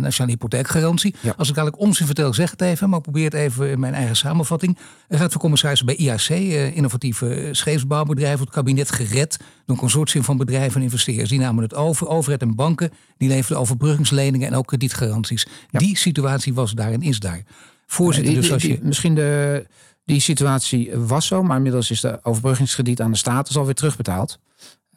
Nationale 0.00 0.32
Hypotheekgarantie. 0.32 0.87
Ja. 0.96 1.34
Als 1.36 1.48
ik 1.48 1.56
eigenlijk 1.56 1.78
onzin 1.78 2.06
vertel, 2.06 2.34
zeg 2.34 2.50
het 2.50 2.60
even. 2.60 2.88
Maar 2.88 2.98
ik 2.98 3.04
probeer 3.04 3.24
het 3.24 3.34
even 3.34 3.70
in 3.70 3.80
mijn 3.80 3.94
eigen 3.94 4.16
samenvatting. 4.16 4.78
Er 5.08 5.18
gaat 5.18 5.32
voor 5.32 5.40
commissaris 5.40 5.84
bij 5.84 5.96
IAC, 5.96 6.28
eh, 6.28 6.76
innovatieve 6.76 7.48
scheepsbouwbedrijven, 7.52 8.40
het 8.40 8.54
kabinet 8.54 8.90
gered 8.90 9.36
door 9.38 9.46
een 9.66 9.76
consortium 9.76 10.24
van 10.24 10.36
bedrijven 10.36 10.76
en 10.76 10.82
investeerders. 10.82 11.30
Die 11.30 11.38
namen 11.38 11.62
het 11.62 11.74
over. 11.74 12.08
Overheid 12.08 12.42
en 12.42 12.54
banken 12.54 12.90
die 13.16 13.28
leverden 13.28 13.58
overbruggingsleningen 13.58 14.46
en 14.48 14.54
ook 14.54 14.66
kredietgaranties. 14.66 15.46
Ja. 15.70 15.78
Die 15.78 15.96
situatie 15.96 16.54
was 16.54 16.72
daar 16.72 16.92
en 16.92 17.02
is 17.02 17.18
daar. 17.18 17.42
Voorzitter, 17.86 18.32
die, 18.32 18.42
dus 18.42 18.52
als 18.52 18.62
die, 18.62 18.72
je... 18.72 18.78
Misschien 18.82 19.14
de, 19.14 19.66
die 20.04 20.20
situatie 20.20 20.96
was 20.96 21.26
zo, 21.26 21.42
maar 21.42 21.56
inmiddels 21.56 21.90
is 21.90 22.00
de 22.00 22.18
overbruggingskrediet 22.22 23.00
aan 23.00 23.10
de 23.10 23.16
staat 23.16 23.46
dus 23.46 23.56
alweer 23.56 23.74
terugbetaald. 23.74 24.38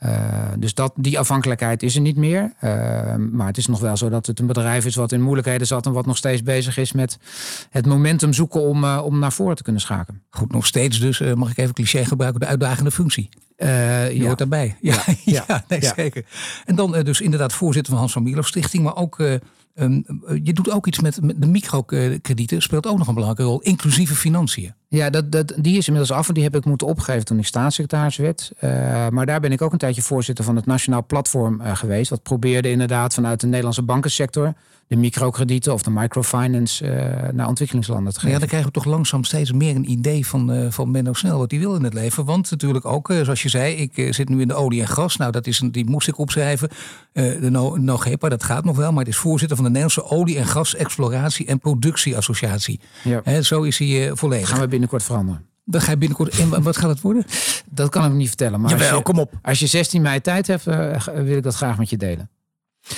Uh, 0.06 0.10
dus 0.58 0.74
dat, 0.74 0.94
die 0.96 1.20
afhankelijkheid 1.20 1.84
is 1.84 1.96
er 1.96 2.02
niet 2.02 2.18
meer. 2.18 2.54
Uh, 2.64 2.72
maar 3.32 3.48
het 3.48 3.58
is 3.58 3.68
nog 3.68 3.80
wel 3.80 3.98
zo 3.98 4.10
dat 4.10 4.26
het 4.26 4.40
een 4.40 4.48
bedrijf 4.48 4.86
is 4.86 4.96
wat 4.96 5.12
in 5.12 5.22
moeilijkheden 5.22 5.68
zat 5.68 5.86
en 5.86 5.92
wat 5.92 6.06
nog 6.06 6.18
steeds 6.18 6.44
bezig 6.44 6.78
is 6.78 6.92
met 6.92 7.18
het 7.70 7.86
momentum 7.86 8.34
zoeken 8.34 8.62
om, 8.62 8.84
uh, 8.84 9.02
om 9.04 9.20
naar 9.20 9.32
voren 9.32 9.56
te 9.56 9.64
kunnen 9.64 9.82
schakelen. 9.82 10.22
Goed, 10.30 10.52
nog 10.52 10.66
steeds 10.66 11.00
dus, 11.00 11.20
mag 11.20 11.52
ik 11.52 11.58
even 11.58 11.74
cliché 11.74 12.06
gebruiken, 12.06 12.40
de 12.40 12.46
uitdagende 12.46 12.92
functie. 12.92 13.30
je 13.58 14.12
ja. 14.14 14.26
hoort 14.26 14.38
daarbij. 14.38 14.78
Ja, 14.82 15.04
ja, 15.24 15.44
ja 15.48 15.64
nee, 15.68 15.86
zeker. 15.96 16.26
En 16.66 16.76
dan 16.76 16.92
dus 17.04 17.22
inderdaad 17.22 17.54
voorzitter 17.54 17.92
van 17.92 18.02
Hans 18.02 18.14
van 18.14 18.24
Mierlo 18.24 18.42
Stichting, 18.42 18.84
maar 18.84 18.96
ook 18.96 19.40
Um, 19.76 20.06
je 20.44 20.54
doet 20.54 20.72
ook 20.72 20.88
iets 20.88 21.00
met, 21.00 21.22
met 21.22 21.42
de 21.42 21.48
microkredieten, 21.48 22.62
speelt 22.62 22.88
ook 22.88 22.98
nog 22.98 23.08
een 23.08 23.14
belangrijke 23.14 23.52
rol, 23.52 23.62
inclusieve 23.62 24.16
financiën. 24.16 24.74
Ja, 24.94 25.10
dat, 25.10 25.32
dat, 25.32 25.54
die 25.58 25.78
is 25.78 25.88
inmiddels 25.88 26.18
af 26.18 26.28
en 26.28 26.34
die 26.34 26.44
heb 26.44 26.56
ik 26.56 26.66
moeten 26.66 26.88
opgeven 26.88 27.26
toen 27.26 27.38
ik 27.38 27.46
staatssecretaris 27.46 28.16
werd. 28.16 28.52
Uh, 28.64 28.70
maar 29.10 29.26
daar 29.26 29.40
ben 29.40 29.52
ik 29.52 29.62
ook 29.62 29.72
een 29.72 29.78
tijdje 29.78 30.02
voorzitter 30.02 30.46
van 30.46 30.56
het 30.56 30.66
Nationaal 30.66 31.06
Platform 31.06 31.62
uh, 31.62 31.76
geweest. 31.76 32.10
Dat 32.10 32.24
probeerde 32.24 32.70
inderdaad 32.70 33.14
vanuit 33.14 33.40
de 33.40 33.48
Nederlandse 33.48 33.82
bankensector 33.82 34.54
de 34.88 34.98
microkredieten 34.98 35.74
of 35.74 35.84
de 35.84 35.92
microfinance 35.92 36.86
uh, 36.86 37.30
naar 37.34 37.48
ontwikkelingslanden 37.48 38.14
te 38.14 38.20
geven. 38.20 38.34
Ja, 38.34 38.40
dan 38.40 38.48
krijgen 38.48 38.68
we 38.68 38.76
toch 38.76 38.86
langzaam 38.86 39.24
steeds 39.24 39.52
meer 39.52 39.76
een 39.76 39.92
idee 39.92 40.28
van, 40.28 40.72
van 40.72 40.92
Menno 40.92 41.14
Snel 41.14 41.38
wat 41.38 41.52
hij 41.52 41.60
wil 41.60 41.76
in 41.76 41.84
het 41.84 41.94
leven. 41.94 42.26
Want 42.26 42.52
natuurlijk 42.52 42.86
ook, 42.86 43.14
zoals 43.24 43.42
je 43.42 43.50
zei, 43.50 43.76
ik 43.76 44.14
zit 44.14 44.30
nu 44.30 44.42
in 44.42 44.48
de 44.48 44.54
olie 44.54 44.82
en 44.82 44.88
gas. 44.88 45.18
Nou, 45.18 45.32
dat 45.32 45.48
is 45.48 45.60
een, 45.60 45.72
die 45.72 45.86
moest 45.86 46.08
ik 46.08 46.18
opschrijven. 46.18 46.70
de 47.14 47.50
no, 47.50 47.76
NOGEPA, 47.76 48.30
dat 48.30 48.44
gaat 48.44 48.66
nog 48.66 48.78
wel, 48.78 48.92
maar 48.92 49.04
het 49.04 49.14
is 49.14 49.20
voorzitter 49.20 49.58
van 49.58 49.66
de 49.66 49.72
Nederlandse 49.72 50.16
Olie- 50.16 50.38
en 50.38 50.46
Gas 50.46 50.76
Exploratie 50.76 51.46
en 51.46 51.60
Productieassociatie. 51.60 52.80
Ja. 53.04 53.22
He, 53.24 53.42
zo 53.42 53.62
is 53.62 53.78
hij 53.78 54.12
volledig. 54.14 54.50
gaan 54.50 54.60
we 54.60 54.68
binnenkort 54.82 55.04
veranderen. 55.04 55.46
Dan 55.66 55.82
ga 55.82 55.92
je 55.92 55.98
binnenkort. 55.98 56.40
En 56.40 56.64
wat 56.64 56.78
gaat 56.78 56.90
het 56.90 57.02
worden? 57.02 57.26
Dat 57.66 57.90
kan 57.90 58.06
ik 58.06 58.14
niet 58.14 58.28
vertellen. 58.28 58.62
Maar 58.62 58.70
Jawel, 58.70 58.88
als 58.88 58.98
je, 58.98 59.04
kom 59.04 59.20
op. 59.20 59.34
Als 59.42 59.60
je 59.60 59.68
16 59.68 60.02
mei 60.02 60.22
tijd 60.22 60.48
hebt, 60.48 60.64
wil 60.64 61.38
ik 61.38 61.44
dat 61.44 61.56
graag 61.56 61.78
met 61.78 61.90
je 61.90 61.98
delen. 61.98 62.30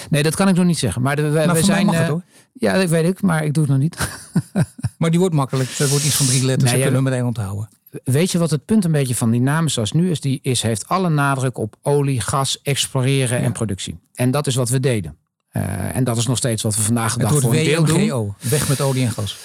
Nee, 0.10 0.24
dat 0.24 0.36
kan 0.36 0.48
ik 0.48 0.56
nog 0.56 0.66
niet 0.66 0.78
zeggen. 0.78 1.02
Maar 1.02 1.16
de, 1.16 1.22
nou, 1.22 1.64
zijn. 1.64 1.86
Mag 1.86 1.98
het, 1.98 2.08
hoor. 2.08 2.24
Ja, 2.54 2.78
dat 2.78 2.90
weet 2.90 3.06
ik, 3.06 3.22
maar 3.22 3.46
ik 3.46 3.54
doe 3.54 3.64
het 3.64 3.72
nog 3.72 3.82
niet. 3.82 4.10
maar 4.98 5.10
die 5.10 5.20
wordt 5.20 5.36
makkelijk. 5.36 5.78
Dat 5.78 5.90
wordt 5.90 6.06
iets 6.06 6.16
van 6.16 6.26
drie 6.26 6.46
letters. 6.46 6.72
Nee, 6.72 6.80
ja, 6.80 6.86
kunnen 6.86 7.04
we 7.04 7.10
meteen 7.10 7.26
onthouden. 7.26 7.70
Weet 8.04 8.32
je 8.32 8.38
wat 8.38 8.50
het 8.50 8.66
punt 8.66 8.86
een 8.86 8.92
beetje 8.92 9.16
van 9.16 9.32
die 9.32 9.42
namen 9.42 9.72
zoals 9.72 9.92
nu 9.92 10.10
is? 10.12 10.22
Die 10.22 10.40
is, 10.42 10.62
heeft 10.62 10.88
alle 10.88 11.10
nadruk 11.10 11.58
op 11.58 11.76
olie, 11.82 12.22
gas, 12.22 12.62
exploreren 12.62 13.40
ja. 13.40 13.46
en 13.46 13.52
productie. 13.52 14.00
En 14.14 14.32
dat 14.32 14.48
is 14.48 14.56
wat 14.56 14.70
we 14.70 14.80
deden. 14.80 15.18
Uh, 15.52 15.96
en 15.96 16.04
dat 16.04 16.18
is 16.18 16.28
nog 16.28 16.38
steeds 16.38 16.64
wat 16.64 16.76
we 16.76 16.82
vandaag 16.82 17.14
de 17.14 17.20
dag 17.20 17.40
voor 17.40 17.56
een 17.56 17.64
deel 17.64 17.86
doen. 17.86 18.34
Weg 18.40 18.68
met 18.68 18.82
olie 18.82 19.06
en 19.06 19.12
gas. 19.12 19.38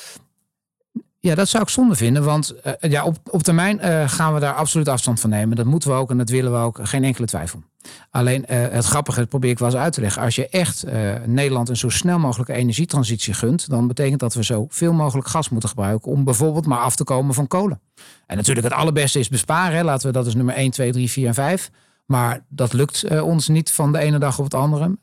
Ja, 1.21 1.35
dat 1.35 1.49
zou 1.49 1.63
ik 1.63 1.69
zonde 1.69 1.95
vinden. 1.95 2.25
Want 2.25 2.55
uh, 2.65 2.91
ja, 2.91 3.05
op, 3.05 3.17
op 3.31 3.43
termijn 3.43 3.81
uh, 3.85 4.09
gaan 4.09 4.35
we 4.35 4.41
daar 4.41 4.55
absoluut 4.55 4.89
afstand 4.89 5.21
van 5.21 5.31
nemen. 5.31 5.57
Dat 5.57 5.67
moeten 5.67 5.91
we 5.91 5.97
ook 5.97 6.11
en 6.11 6.19
dat 6.19 6.29
willen 6.29 6.53
we 6.53 6.59
ook. 6.59 6.79
Geen 6.83 7.05
enkele 7.05 7.27
twijfel. 7.27 7.63
Alleen 8.11 8.45
uh, 8.49 8.59
het 8.69 8.85
grappige 8.85 9.19
dat 9.19 9.29
probeer 9.29 9.51
ik 9.51 9.59
wel 9.59 9.69
eens 9.69 9.77
uit 9.77 9.93
te 9.93 10.01
leggen. 10.01 10.23
Als 10.23 10.35
je 10.35 10.49
echt 10.49 10.85
Nederland 11.27 11.69
een 11.69 11.77
zo 11.77 11.89
snel 11.89 12.19
mogelijke 12.19 12.53
energietransitie 12.53 13.35
gunt, 13.35 13.69
dan 13.71 13.87
betekent 13.87 14.21
dat 14.21 14.35
we 14.35 14.45
zo 14.45 14.67
veel 14.69 14.93
mogelijk 14.93 15.29
gas 15.29 15.49
moeten 15.49 15.69
gebruiken 15.69 16.11
om 16.11 16.25
bijvoorbeeld 16.25 16.67
maar 16.67 16.79
af 16.79 16.97
te 16.97 17.05
komen 17.05 17.35
van 17.35 17.47
kolen. 17.47 17.81
En 18.27 18.37
natuurlijk 18.37 18.67
het 18.67 18.77
allerbeste 18.77 19.19
is 19.19 19.29
besparen. 19.29 19.77
Hè. 19.77 19.85
Laten 19.85 20.07
we 20.07 20.13
dat 20.13 20.27
is 20.27 20.35
nummer 20.35 20.55
1, 20.55 20.71
2, 20.71 20.93
3, 20.93 21.11
4 21.11 21.27
en 21.27 21.35
5. 21.35 21.71
Maar 22.07 22.45
dat 22.49 22.73
lukt 22.73 23.21
ons 23.21 23.49
niet 23.49 23.73
van 23.73 23.93
de 23.93 23.99
ene 23.99 24.19
dag 24.19 24.39
op 24.39 24.45
het 24.45 24.55
andere. 24.55 24.97
90% 24.97 24.99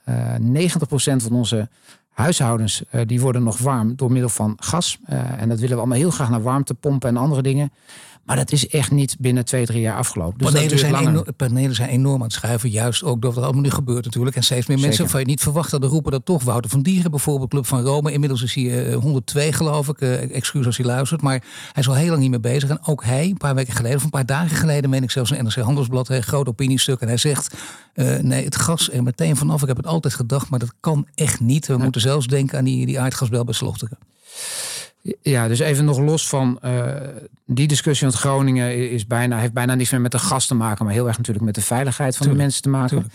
van 1.16 1.32
onze 1.32 1.70
huishoudens 2.16 2.84
uh, 2.92 3.02
die 3.06 3.22
worden 3.22 3.44
nog 3.44 3.58
warm 3.58 3.96
door 3.96 4.12
middel 4.12 4.30
van 4.30 4.58
gas. 4.60 4.98
Uh, 5.10 5.42
en 5.42 5.50
dat 5.50 5.60
willen 5.60 5.76
we 5.76 5.82
allemaal 5.82 5.98
heel 5.98 6.12
graag 6.12 6.30
naar 6.30 6.42
warmtepompen 6.42 7.10
en 7.10 7.18
andere 7.18 7.42
dingen. 7.42 7.72
Maar 8.26 8.36
dat 8.36 8.52
is 8.52 8.68
echt 8.68 8.92
niet 8.92 9.16
binnen 9.20 9.46
twee, 9.46 9.66
drie 9.66 9.82
jaar 9.82 9.98
afgelopen. 9.98 10.38
Dus 10.38 10.52
panelen, 10.52 10.80
zijn 10.80 10.92
langer. 10.92 11.34
panelen 11.34 11.76
zijn 11.76 11.90
enorm 11.90 12.16
aan 12.16 12.28
het 12.28 12.34
schuiven. 12.34 12.70
Juist 12.70 13.04
ook 13.04 13.22
door 13.22 13.30
wat 13.30 13.40
er 13.40 13.44
allemaal 13.44 13.64
nu 13.64 13.70
gebeurt 13.70 14.06
natuurlijk. 14.06 14.36
En 14.36 14.44
steeds 14.44 14.68
meer 14.68 14.80
mensen 14.80 15.10
van 15.10 15.20
je 15.20 15.26
niet 15.26 15.42
verwacht 15.42 15.72
hadden 15.72 15.90
roepen 15.90 16.12
dat 16.12 16.26
toch. 16.26 16.44
Wouter 16.44 16.72
van 16.72 16.82
Dieren 16.82 17.12
bijvoorbeeld, 17.12 17.50
Club 17.50 17.66
van 17.66 17.82
Rome. 17.82 18.12
Inmiddels 18.12 18.44
is 18.44 18.54
hij 18.54 18.94
102 18.94 19.54
geloof 19.54 19.88
ik. 19.88 20.02
Uh, 20.02 20.36
excuus 20.36 20.66
als 20.66 20.78
hij 20.78 20.86
luistert. 20.86 21.22
Maar 21.22 21.44
hij 21.74 21.82
is 21.82 21.88
al 21.88 21.96
heel 21.96 22.10
lang 22.10 22.22
niet 22.22 22.30
meer 22.30 22.40
bezig. 22.40 22.70
En 22.70 22.86
ook 22.86 23.04
hij, 23.04 23.26
een 23.26 23.38
paar 23.38 23.56
weken 23.56 23.74
geleden 23.74 23.98
of 23.98 24.04
een 24.04 24.10
paar 24.10 24.26
dagen 24.26 24.58
geleden... 24.58 24.90
meen 24.90 25.04
ik 25.04 25.12
zelfs 25.12 25.32
een 25.32 25.44
NRC 25.44 25.56
Handelsblad, 25.56 26.10
een 26.10 26.24
groot 26.24 26.48
opiniestuk. 26.48 27.00
En 27.00 27.08
hij 27.08 27.18
zegt, 27.18 27.56
uh, 27.96 28.18
nee 28.18 28.46
het 28.46 28.56
gas 28.56 28.92
er 28.92 29.04
meteen 29.04 29.36
vanaf. 29.36 29.62
Ik 29.62 29.68
heb 29.68 29.78
het 29.78 29.88
altijd 29.88 30.14
gedacht, 30.14 30.50
maar 30.50 30.60
dat 30.60 30.74
kan 30.80 31.08
echt 31.16 31.40
niet. 31.40 31.68
We 31.68 31.78
moeten 31.78 32.02
zelfs 32.02 32.28
denken 32.28 32.58
aan 32.58 32.64
die, 32.66 32.86
die 32.86 33.00
aardgasbel 33.00 33.44
bij 33.44 33.54
Slochteren. 33.54 33.98
Ja, 35.22 35.48
dus 35.48 35.60
even 35.60 35.86
nog 35.86 36.00
los 36.00 36.30
van 36.30 36.60
uh, 36.66 36.94
die 37.46 37.68
discussie. 37.68 38.08
Want 38.08 38.20
Groningen 38.20 38.90
is 38.90 39.08
bijna, 39.08 39.38
heeft 39.38 39.54
bijna 39.54 39.76
niets 39.76 39.92
meer 39.92 40.02
met 40.02 40.12
de 40.12 40.20
gas 40.20 40.48
te 40.48 40.56
maken, 40.56 40.86
maar 40.86 40.94
heel 40.94 41.08
erg 41.08 41.18
natuurlijk 41.18 41.46
met 41.46 41.56
de 41.56 41.62
veiligheid 41.62 42.18
van 42.18 42.28
Tuurlijk, 42.28 42.38
de 42.38 42.44
mensen 42.44 42.62
te 42.62 42.70
maken. 42.70 43.12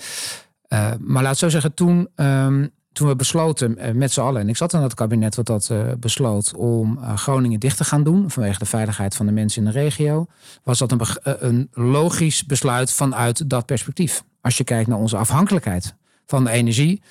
Uh, 0.68 0.92
maar 1.00 1.22
laat 1.22 1.38
zo 1.38 1.48
zeggen, 1.48 1.74
toen, 1.74 2.08
um, 2.16 2.70
toen 2.92 3.08
we 3.08 3.16
besloten 3.16 3.76
uh, 3.78 3.90
met 3.92 4.12
z'n 4.12 4.20
allen, 4.20 4.40
en 4.40 4.48
ik 4.48 4.56
zat 4.56 4.72
in 4.72 4.80
het 4.80 4.94
kabinet 4.94 5.34
wat 5.34 5.46
dat 5.46 5.72
besloot, 5.98 6.54
om 6.54 6.98
Groningen 7.16 7.60
dicht 7.60 7.76
te 7.76 7.84
gaan 7.84 8.02
doen 8.02 8.30
vanwege 8.30 8.58
de 8.58 8.66
veiligheid 8.66 9.16
van 9.16 9.26
de 9.26 9.32
mensen 9.32 9.64
in 9.64 9.72
de 9.72 9.78
regio, 9.80 10.26
was 10.62 10.78
dat 10.78 10.92
een, 10.92 11.00
een 11.22 11.68
logisch 11.72 12.44
besluit 12.44 12.92
vanuit 12.92 13.50
dat 13.50 13.66
perspectief. 13.66 14.24
Als 14.40 14.56
je 14.56 14.64
kijkt 14.64 14.88
naar 14.88 14.98
onze 14.98 15.16
afhankelijkheid 15.16 15.94
van 16.26 16.44
de 16.44 16.50
energie, 16.50 17.02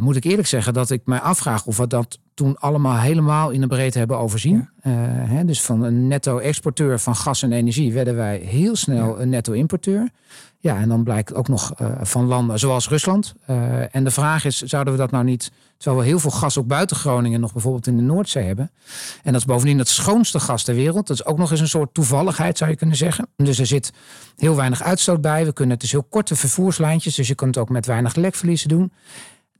moet 0.00 0.16
ik 0.16 0.24
eerlijk 0.24 0.48
zeggen 0.48 0.72
dat 0.72 0.90
ik 0.90 1.00
mij 1.04 1.20
afvraag 1.20 1.66
of 1.66 1.76
we 1.76 1.86
dat 1.86 2.18
toen 2.34 2.58
allemaal 2.58 2.98
helemaal 2.98 3.50
in 3.50 3.60
de 3.60 3.66
breedte 3.66 3.98
hebben 3.98 4.18
overzien. 4.18 4.68
Ja. 4.82 4.90
Uh, 4.90 4.94
hè, 5.30 5.44
dus 5.44 5.62
van 5.62 5.82
een 5.82 6.08
netto-exporteur 6.08 7.00
van 7.00 7.16
gas 7.16 7.42
en 7.42 7.52
energie 7.52 7.92
werden 7.92 8.16
wij 8.16 8.36
heel 8.36 8.76
snel 8.76 9.16
ja. 9.16 9.22
een 9.22 9.28
netto-importeur. 9.28 10.10
Ja, 10.58 10.76
en 10.76 10.88
dan 10.88 11.04
blijkt 11.04 11.34
ook 11.34 11.48
nog 11.48 11.72
uh, 11.80 11.88
van 12.02 12.24
landen 12.24 12.58
zoals 12.58 12.88
Rusland. 12.88 13.34
Uh, 13.50 13.94
en 13.94 14.04
de 14.04 14.10
vraag 14.10 14.44
is, 14.44 14.62
zouden 14.62 14.92
we 14.92 14.98
dat 14.98 15.10
nou 15.10 15.24
niet, 15.24 15.50
terwijl 15.76 16.02
we 16.02 16.08
heel 16.08 16.18
veel 16.18 16.30
gas 16.30 16.58
ook 16.58 16.66
buiten 16.66 16.96
Groningen 16.96 17.40
nog 17.40 17.52
bijvoorbeeld 17.52 17.86
in 17.86 17.96
de 17.96 18.02
Noordzee 18.02 18.44
hebben. 18.44 18.70
En 19.22 19.32
dat 19.32 19.40
is 19.40 19.46
bovendien 19.46 19.78
het 19.78 19.88
schoonste 19.88 20.40
gas 20.40 20.62
ter 20.62 20.74
wereld. 20.74 21.06
Dat 21.06 21.16
is 21.16 21.24
ook 21.24 21.38
nog 21.38 21.50
eens 21.50 21.60
een 21.60 21.68
soort 21.68 21.94
toevalligheid, 21.94 22.58
zou 22.58 22.70
je 22.70 22.76
kunnen 22.76 22.96
zeggen. 22.96 23.28
Dus 23.36 23.58
er 23.58 23.66
zit 23.66 23.92
heel 24.36 24.56
weinig 24.56 24.82
uitstoot 24.82 25.20
bij. 25.20 25.44
We 25.44 25.52
kunnen, 25.52 25.74
het 25.74 25.84
is 25.84 25.92
heel 25.92 26.06
korte 26.10 26.36
vervoerslijntjes, 26.36 27.14
dus 27.14 27.28
je 27.28 27.34
kunt 27.34 27.54
het 27.54 27.64
ook 27.64 27.70
met 27.70 27.86
weinig 27.86 28.14
lekverliezen 28.14 28.68
doen. 28.68 28.92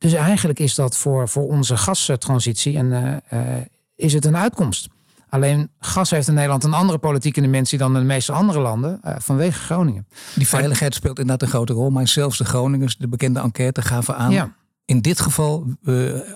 Dus 0.05 0.13
eigenlijk 0.13 0.59
is 0.59 0.75
dat 0.75 0.97
voor, 0.97 1.29
voor 1.29 1.49
onze 1.49 1.77
gastransitie 1.77 2.77
en, 2.77 2.87
uh, 2.87 3.41
uh, 3.41 3.57
is 3.97 4.13
het 4.13 4.25
een 4.25 4.37
uitkomst. 4.37 4.89
Alleen 5.29 5.71
gas 5.79 6.11
heeft 6.11 6.29
in 6.29 6.35
Nederland 6.35 6.65
een 6.65 6.73
andere 6.73 6.99
politieke 6.99 7.41
dimensie 7.41 7.79
dan 7.79 7.95
de 7.95 8.01
meeste 8.01 8.33
andere 8.33 8.61
landen 8.61 9.01
uh, 9.05 9.15
vanwege 9.19 9.59
Groningen. 9.59 10.07
Die 10.35 10.49
veiligheid 10.49 10.95
speelt 10.95 11.19
inderdaad 11.19 11.43
een 11.43 11.55
grote 11.55 11.73
rol, 11.73 11.91
maar 11.91 12.09
zelfs 12.09 12.39
de 12.39 12.45
Groningers, 12.45 12.97
de 12.97 13.09
bekende 13.09 13.41
enquête, 13.41 13.83
gaven 13.83 14.17
aan. 14.17 14.31
Ja. 14.31 14.53
In 14.85 15.01
dit 15.01 15.21
geval, 15.21 15.67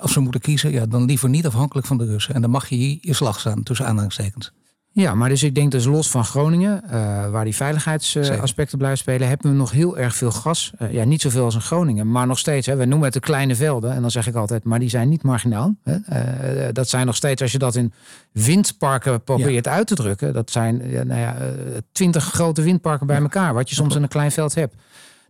als 0.00 0.14
we 0.14 0.20
moeten 0.20 0.40
kiezen, 0.40 0.70
ja, 0.70 0.86
dan 0.86 1.04
liever 1.04 1.28
niet 1.28 1.46
afhankelijk 1.46 1.86
van 1.86 1.98
de 1.98 2.04
Russen. 2.04 2.34
En 2.34 2.40
dan 2.40 2.50
mag 2.50 2.68
je 2.68 2.74
hier 2.76 2.98
je 3.00 3.14
slag 3.14 3.40
staan, 3.40 3.62
tussen 3.62 3.86
aanhalingstekens. 3.86 4.52
Ja, 4.90 5.14
maar 5.14 5.28
dus 5.28 5.42
ik 5.42 5.54
denk 5.54 5.70
dus 5.70 5.84
los 5.84 6.10
van 6.10 6.24
Groningen, 6.24 6.82
uh, 6.84 6.90
waar 7.30 7.44
die 7.44 7.56
veiligheidsaspecten 7.56 8.72
uh, 8.72 8.78
blijven 8.78 8.98
spelen, 8.98 9.28
hebben 9.28 9.50
we 9.50 9.56
nog 9.56 9.70
heel 9.70 9.98
erg 9.98 10.14
veel 10.14 10.30
gas. 10.30 10.72
Uh, 10.82 10.92
ja, 10.92 11.04
niet 11.04 11.20
zoveel 11.20 11.44
als 11.44 11.54
in 11.54 11.60
Groningen, 11.60 12.10
maar 12.10 12.26
nog 12.26 12.38
steeds. 12.38 12.66
Hè, 12.66 12.76
we 12.76 12.84
noemen 12.84 13.04
het 13.04 13.14
de 13.14 13.20
kleine 13.20 13.54
velden. 13.54 13.92
En 13.92 14.00
dan 14.00 14.10
zeg 14.10 14.26
ik 14.26 14.34
altijd, 14.34 14.64
maar 14.64 14.78
die 14.78 14.88
zijn 14.88 15.08
niet 15.08 15.22
marginaal. 15.22 15.74
Hè. 15.84 15.96
Uh, 16.66 16.68
dat 16.72 16.88
zijn 16.88 17.06
nog 17.06 17.16
steeds, 17.16 17.42
als 17.42 17.52
je 17.52 17.58
dat 17.58 17.74
in 17.74 17.92
windparken 18.32 19.24
probeert 19.24 19.64
ja. 19.64 19.70
uit 19.70 19.86
te 19.86 19.94
drukken, 19.94 20.32
dat 20.32 20.50
zijn 20.50 20.76
nou 21.06 21.20
ja, 21.20 21.36
twintig 21.92 22.24
grote 22.24 22.62
windparken 22.62 23.06
bij 23.06 23.20
elkaar, 23.20 23.54
wat 23.54 23.68
je 23.68 23.74
soms 23.74 23.94
in 23.94 24.02
een 24.02 24.08
klein 24.08 24.32
veld 24.32 24.54
hebt. 24.54 24.74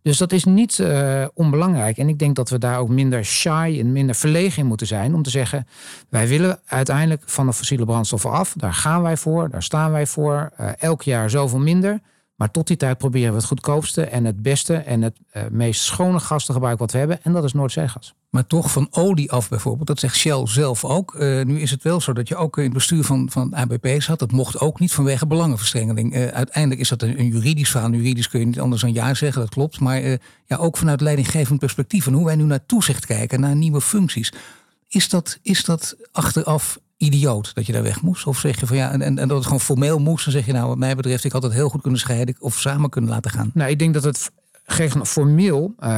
Dus 0.03 0.19
dat 0.19 0.33
is 0.33 0.45
niet 0.45 0.79
uh, 0.79 1.25
onbelangrijk. 1.35 1.99
En 1.99 2.09
ik 2.09 2.19
denk 2.19 2.37
dat 2.37 2.51
we 2.51 2.59
daar 2.59 2.79
ook 2.79 2.89
minder 2.89 3.25
shy 3.25 3.77
en 3.81 3.93
minder 3.93 4.15
verlegen 4.15 4.63
in 4.63 4.69
moeten 4.69 4.87
zijn. 4.87 5.15
Om 5.15 5.23
te 5.23 5.31
zeggen, 5.31 5.67
wij 6.09 6.29
willen 6.29 6.61
uiteindelijk 6.67 7.23
van 7.27 7.47
de 7.47 7.53
fossiele 7.53 7.85
brandstoffen 7.85 8.31
af. 8.31 8.55
Daar 8.57 8.75
gaan 8.75 9.03
wij 9.03 9.17
voor, 9.17 9.51
daar 9.51 9.63
staan 9.63 9.93
wij 9.93 10.07
voor. 10.07 10.51
Uh, 10.61 10.69
elk 10.79 11.03
jaar 11.03 11.31
zoveel 11.31 11.59
minder. 11.59 12.01
Maar 12.39 12.51
tot 12.51 12.67
die 12.67 12.77
tijd 12.77 12.99
proberen 12.99 13.31
we 13.31 13.37
het 13.37 13.47
goedkoopste 13.47 14.05
en 14.05 14.25
het 14.25 14.43
beste 14.43 14.75
en 14.75 15.03
het 15.03 15.19
uh, 15.37 15.43
meest 15.51 15.83
schone 15.83 16.19
gas 16.19 16.45
te 16.45 16.53
gebruiken 16.53 16.85
wat 16.85 16.93
we 16.93 16.99
hebben. 16.99 17.23
En 17.23 17.33
dat 17.33 17.45
is 17.45 17.53
Noordzeegas. 17.53 18.15
Maar 18.31 18.47
toch 18.47 18.73
van 18.73 18.89
olie 18.91 19.33
af 19.33 19.49
bijvoorbeeld, 19.49 19.87
dat 19.87 19.99
zegt 19.99 20.17
Shell 20.17 20.47
zelf 20.47 20.85
ook. 20.85 21.15
Uh, 21.15 21.45
nu 21.45 21.61
is 21.61 21.71
het 21.71 21.83
wel 21.83 22.01
zo 22.01 22.13
dat 22.13 22.29
je 22.29 22.37
ook 22.37 22.57
in 22.57 22.65
het 22.65 22.73
bestuur 22.73 23.05
van, 23.05 23.31
van 23.31 23.55
ABP 23.55 24.03
zat. 24.03 24.19
Dat 24.19 24.33
mocht 24.33 24.61
ook 24.61 24.81
niet 24.81 24.93
vanwege 24.93 25.27
belangenverstrengeling. 25.27 26.15
Uh, 26.15 26.27
uiteindelijk 26.27 26.81
is 26.81 26.89
dat 26.89 27.03
een, 27.03 27.29
juridisch 27.29 27.71
verhaal. 27.71 27.91
Juridisch 27.91 28.29
kun 28.29 28.41
je 28.41 28.47
niet 28.47 28.61
anders 28.61 28.83
dan 28.83 28.93
ja 28.93 29.15
zeggen, 29.15 29.41
dat 29.41 29.51
klopt. 29.51 29.81
Maar 29.81 30.01
ja, 30.47 30.57
ook 30.57 30.77
vanuit 30.77 31.01
leidinggevend 31.01 31.59
perspectief. 31.59 32.07
En 32.07 32.13
hoe 32.13 32.25
wij 32.25 32.37
nu 32.37 32.45
naar 32.45 32.67
toezicht 32.67 33.07
kijken, 33.07 33.41
naar 33.41 33.57
nieuwe 33.57 33.81
functies. 33.81 34.33
Is 34.89 35.09
dat, 35.09 35.39
is 35.43 35.65
dat 35.65 35.97
achteraf 36.13 36.79
idioot 36.99 37.55
dat 37.55 37.67
je 37.67 37.73
daar 37.73 37.83
weg 37.83 38.03
moest? 38.03 38.27
Of 38.27 38.39
zeg 38.39 38.61
je 38.61 38.67
van 38.67 38.77
ja, 38.77 38.91
en, 38.91 39.03
en 39.03 39.15
dat 39.15 39.37
het 39.37 39.45
gewoon 39.45 39.61
formeel 39.61 39.99
moest, 39.99 40.25
dan 40.25 40.33
zeg 40.33 40.47
je 40.47 40.53
nou, 40.53 40.69
wat 40.69 40.79
mij 40.79 40.95
betreft, 40.95 41.25
ik 41.25 41.33
had 41.33 41.43
het 41.43 41.53
heel 41.53 41.69
goed 41.69 41.81
kunnen 41.81 42.01
scheiden 42.01 42.37
of 42.39 42.59
samen 42.59 42.91
kunnen 42.91 43.11
laten 43.11 43.31
gaan. 43.31 43.51
Nou, 43.55 43.71
ik 43.71 43.79
denk 43.79 43.95
dat 43.95 44.05
het 44.05 44.31
formeel, 45.03 45.75
uh, 45.81 45.89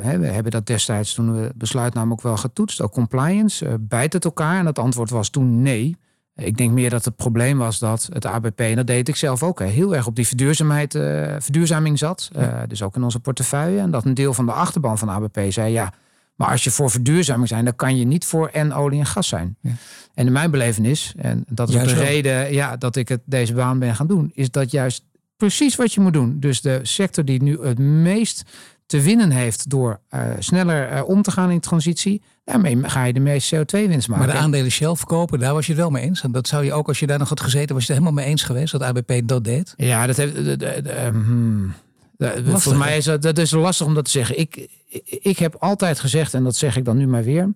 hè, 0.00 0.18
we 0.18 0.26
hebben 0.26 0.52
dat 0.52 0.66
destijds 0.66 1.14
toen 1.14 1.40
we 1.40 1.52
besluit 1.54 1.94
namen 1.94 2.12
ook 2.12 2.22
wel 2.22 2.36
getoetst, 2.36 2.80
ook 2.80 2.92
compliance, 2.92 3.66
uh, 3.66 3.74
bijt 3.80 4.12
het 4.12 4.24
elkaar? 4.24 4.58
En 4.58 4.66
het 4.66 4.78
antwoord 4.78 5.10
was 5.10 5.28
toen 5.28 5.62
nee. 5.62 5.96
Ik 6.34 6.56
denk 6.56 6.72
meer 6.72 6.90
dat 6.90 7.04
het 7.04 7.16
probleem 7.16 7.58
was 7.58 7.78
dat 7.78 8.08
het 8.12 8.26
ABP, 8.26 8.60
en 8.60 8.76
dat 8.76 8.86
deed 8.86 9.08
ik 9.08 9.16
zelf 9.16 9.42
ook, 9.42 9.58
hè, 9.58 9.66
heel 9.66 9.94
erg 9.94 10.06
op 10.06 10.16
die 10.16 10.26
verduurzaamheid, 10.26 10.94
uh, 10.94 11.34
verduurzaming 11.38 11.98
zat. 11.98 12.28
Ja. 12.32 12.66
Dus 12.66 12.82
ook 12.82 12.96
in 12.96 13.02
onze 13.02 13.20
portefeuille. 13.20 13.80
En 13.80 13.90
dat 13.90 14.04
een 14.04 14.14
deel 14.14 14.34
van 14.34 14.46
de 14.46 14.52
achterban 14.52 14.98
van 14.98 15.08
ABP 15.08 15.40
zei 15.48 15.72
ja, 15.72 15.92
maar 16.38 16.50
als 16.50 16.64
je 16.64 16.70
voor 16.70 16.90
verduurzaming 16.90 17.48
zijn, 17.48 17.64
dan 17.64 17.76
kan 17.76 17.96
je 17.96 18.04
niet 18.04 18.24
voor 18.24 18.48
en 18.48 18.72
olie 18.72 18.98
en 18.98 19.06
gas 19.06 19.28
zijn. 19.28 19.56
Ja. 19.60 19.70
En 20.14 20.26
in 20.26 20.32
mijn 20.32 20.50
belevenis, 20.50 21.14
en 21.16 21.44
dat 21.48 21.68
is 21.68 21.74
juist 21.74 21.94
de 21.94 22.00
reden 22.00 22.52
ja, 22.52 22.76
dat 22.76 22.96
ik 22.96 23.08
het, 23.08 23.20
deze 23.24 23.54
baan 23.54 23.78
ben 23.78 23.94
gaan 23.94 24.06
doen, 24.06 24.30
is 24.34 24.50
dat 24.50 24.70
juist 24.70 25.04
precies 25.36 25.76
wat 25.76 25.92
je 25.92 26.00
moet 26.00 26.12
doen. 26.12 26.36
Dus 26.40 26.60
de 26.60 26.80
sector 26.82 27.24
die 27.24 27.42
nu 27.42 27.58
het 27.62 27.78
meest 27.78 28.42
te 28.86 29.00
winnen 29.00 29.30
heeft 29.30 29.70
door 29.70 30.00
uh, 30.10 30.20
sneller 30.38 30.92
uh, 30.92 31.08
om 31.08 31.22
te 31.22 31.30
gaan 31.30 31.50
in 31.50 31.60
transitie, 31.60 32.22
daarmee 32.44 32.78
ga 32.82 33.04
je 33.04 33.12
de 33.12 33.20
meeste 33.20 33.56
CO2-winst 33.56 34.08
maken. 34.08 34.26
Maar 34.26 34.34
de 34.34 34.40
aandelen 34.40 34.70
Shell 34.70 34.94
verkopen, 34.94 35.38
daar 35.38 35.54
was 35.54 35.66
je 35.66 35.72
het 35.72 35.80
wel 35.80 35.90
mee 35.90 36.02
eens. 36.02 36.22
En 36.22 36.32
dat 36.32 36.48
zou 36.48 36.64
je 36.64 36.72
ook, 36.72 36.88
als 36.88 36.98
je 36.98 37.06
daar 37.06 37.18
nog 37.18 37.28
had 37.28 37.40
gezeten, 37.40 37.74
was 37.74 37.86
je 37.86 37.92
het 37.92 38.00
helemaal 38.00 38.22
mee 38.22 38.32
eens 38.32 38.42
geweest 38.42 38.72
dat 38.72 38.82
ABP 38.82 39.12
dat 39.24 39.44
deed? 39.44 39.74
Ja, 39.76 40.06
dat 40.06 40.16
heeft. 40.16 40.34
De, 40.34 40.56
de, 40.56 40.80
de, 40.82 41.10
hmm. 41.12 41.74
Lastig, 42.18 42.62
voor 42.62 42.76
mij 42.76 42.96
is 42.96 43.04
dat, 43.04 43.22
dat 43.22 43.38
is 43.38 43.50
lastig 43.50 43.86
om 43.86 43.94
dat 43.94 44.04
te 44.04 44.10
zeggen. 44.10 44.38
Ik, 44.38 44.68
ik 45.04 45.38
heb 45.38 45.54
altijd 45.58 46.00
gezegd, 46.00 46.34
en 46.34 46.44
dat 46.44 46.56
zeg 46.56 46.76
ik 46.76 46.84
dan 46.84 46.96
nu 46.96 47.06
maar 47.06 47.24
weer. 47.24 47.52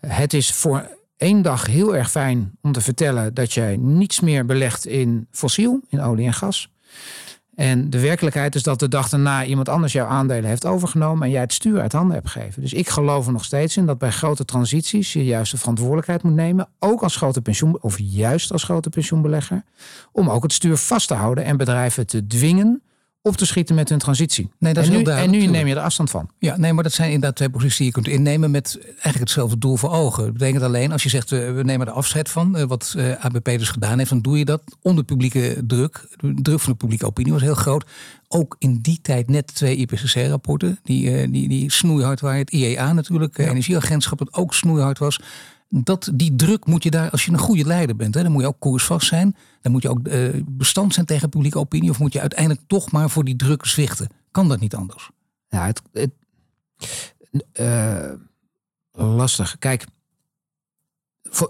Het 0.00 0.32
is 0.34 0.52
voor 0.52 0.88
één 1.16 1.42
dag 1.42 1.66
heel 1.66 1.96
erg 1.96 2.10
fijn 2.10 2.52
om 2.62 2.72
te 2.72 2.80
vertellen 2.80 3.34
dat 3.34 3.52
jij 3.52 3.76
niets 3.76 4.20
meer 4.20 4.46
belegt 4.46 4.86
in 4.86 5.26
fossiel, 5.30 5.80
in 5.88 6.00
olie 6.00 6.26
en 6.26 6.32
gas. 6.32 6.70
En 7.54 7.90
de 7.90 8.00
werkelijkheid 8.00 8.54
is 8.54 8.62
dat 8.62 8.78
de 8.78 8.88
dag 8.88 9.08
daarna 9.08 9.44
iemand 9.44 9.68
anders 9.68 9.92
jouw 9.92 10.06
aandelen 10.06 10.44
heeft 10.44 10.66
overgenomen 10.66 11.22
en 11.22 11.30
jij 11.30 11.40
het 11.40 11.52
stuur 11.52 11.80
uit 11.80 11.92
handen 11.92 12.14
hebt 12.14 12.30
gegeven. 12.30 12.62
Dus 12.62 12.72
ik 12.72 12.88
geloof 12.88 13.26
er 13.26 13.32
nog 13.32 13.44
steeds 13.44 13.76
in 13.76 13.86
dat 13.86 13.98
bij 13.98 14.10
grote 14.10 14.44
transities 14.44 15.12
je 15.12 15.24
juist 15.24 15.52
de 15.52 15.58
verantwoordelijkheid 15.58 16.22
moet 16.22 16.34
nemen, 16.34 16.68
ook 16.78 17.02
als 17.02 17.16
grote 17.16 17.42
pensioen 17.42 17.82
of 17.82 17.98
juist 17.98 18.52
als 18.52 18.62
grote 18.62 18.90
pensioenbelegger, 18.90 19.62
om 20.12 20.30
ook 20.30 20.42
het 20.42 20.52
stuur 20.52 20.76
vast 20.76 21.08
te 21.08 21.14
houden 21.14 21.44
en 21.44 21.56
bedrijven 21.56 22.06
te 22.06 22.26
dwingen 22.26 22.82
op 23.22 23.36
te 23.36 23.46
schieten 23.46 23.74
met 23.74 23.88
hun 23.88 23.98
transitie. 23.98 24.50
Nee, 24.58 24.74
dat 24.74 24.84
en, 24.84 24.90
is 24.90 24.96
nu, 24.96 25.12
heel 25.12 25.22
en 25.22 25.30
nu 25.30 25.46
neem 25.46 25.66
je 25.66 25.74
er 25.74 25.80
afstand 25.80 26.10
van. 26.10 26.30
Ja, 26.38 26.56
nee, 26.56 26.72
maar 26.72 26.82
dat 26.82 26.92
zijn 26.92 27.10
inderdaad 27.10 27.36
twee 27.36 27.50
posities 27.50 27.76
die 27.76 27.86
je 27.86 27.92
kunt 27.92 28.08
innemen 28.08 28.50
met 28.50 28.78
eigenlijk 28.84 29.18
hetzelfde 29.18 29.58
doel 29.58 29.76
voor 29.76 29.90
ogen. 29.90 30.24
Dat 30.24 30.32
betekent 30.32 30.62
alleen 30.62 30.92
als 30.92 31.02
je 31.02 31.08
zegt 31.08 31.30
uh, 31.30 31.54
we 31.54 31.62
nemen 31.62 31.86
er 31.86 31.92
afscheid 31.92 32.28
van, 32.28 32.56
uh, 32.56 32.62
wat 32.62 32.94
uh, 32.96 33.24
ABP 33.24 33.44
dus 33.44 33.68
gedaan 33.68 33.98
heeft, 33.98 34.10
dan 34.10 34.20
doe 34.20 34.38
je 34.38 34.44
dat 34.44 34.62
onder 34.82 35.04
publieke 35.04 35.62
druk. 35.66 36.06
De 36.20 36.42
druk 36.42 36.60
van 36.60 36.72
de 36.72 36.78
publieke 36.78 37.06
opinie 37.06 37.32
was 37.32 37.42
heel 37.42 37.54
groot. 37.54 37.84
Ook 38.28 38.56
in 38.58 38.78
die 38.80 38.98
tijd 39.02 39.28
net 39.28 39.54
twee 39.54 39.76
IPCC-rapporten 39.76 40.78
die, 40.82 41.30
die, 41.30 41.48
die 41.48 41.70
snoeihard 41.70 42.20
waren. 42.20 42.38
Het 42.38 42.50
IEA 42.50 42.92
natuurlijk, 42.92 43.36
ja. 43.36 43.48
energieagentschap 43.48 44.18
dat 44.18 44.34
ook 44.34 44.54
snoeihard 44.54 44.98
was 44.98 45.20
dat 45.74 46.10
die 46.14 46.36
druk 46.36 46.66
moet 46.66 46.82
je 46.82 46.90
daar, 46.90 47.10
als 47.10 47.24
je 47.24 47.32
een 47.32 47.38
goede 47.38 47.64
leider 47.64 47.96
bent, 47.96 48.14
hè, 48.14 48.22
dan 48.22 48.32
moet 48.32 48.42
je 48.42 48.48
ook 48.48 48.60
koersvast 48.60 49.06
zijn. 49.06 49.36
Dan 49.60 49.72
moet 49.72 49.82
je 49.82 49.88
ook 49.88 50.08
uh, 50.08 50.42
bestand 50.46 50.94
zijn 50.94 51.06
tegen 51.06 51.28
publieke 51.28 51.58
opinie. 51.58 51.90
Of 51.90 51.98
moet 51.98 52.12
je 52.12 52.20
uiteindelijk 52.20 52.60
toch 52.66 52.90
maar 52.90 53.10
voor 53.10 53.24
die 53.24 53.36
druk 53.36 53.66
zwichten. 53.66 54.08
Kan 54.30 54.48
dat 54.48 54.60
niet 54.60 54.74
anders? 54.74 55.10
Ja, 55.48 55.66
het, 55.66 55.82
uh, 57.60 58.12
lastig. 58.92 59.58
Kijk, 59.58 59.84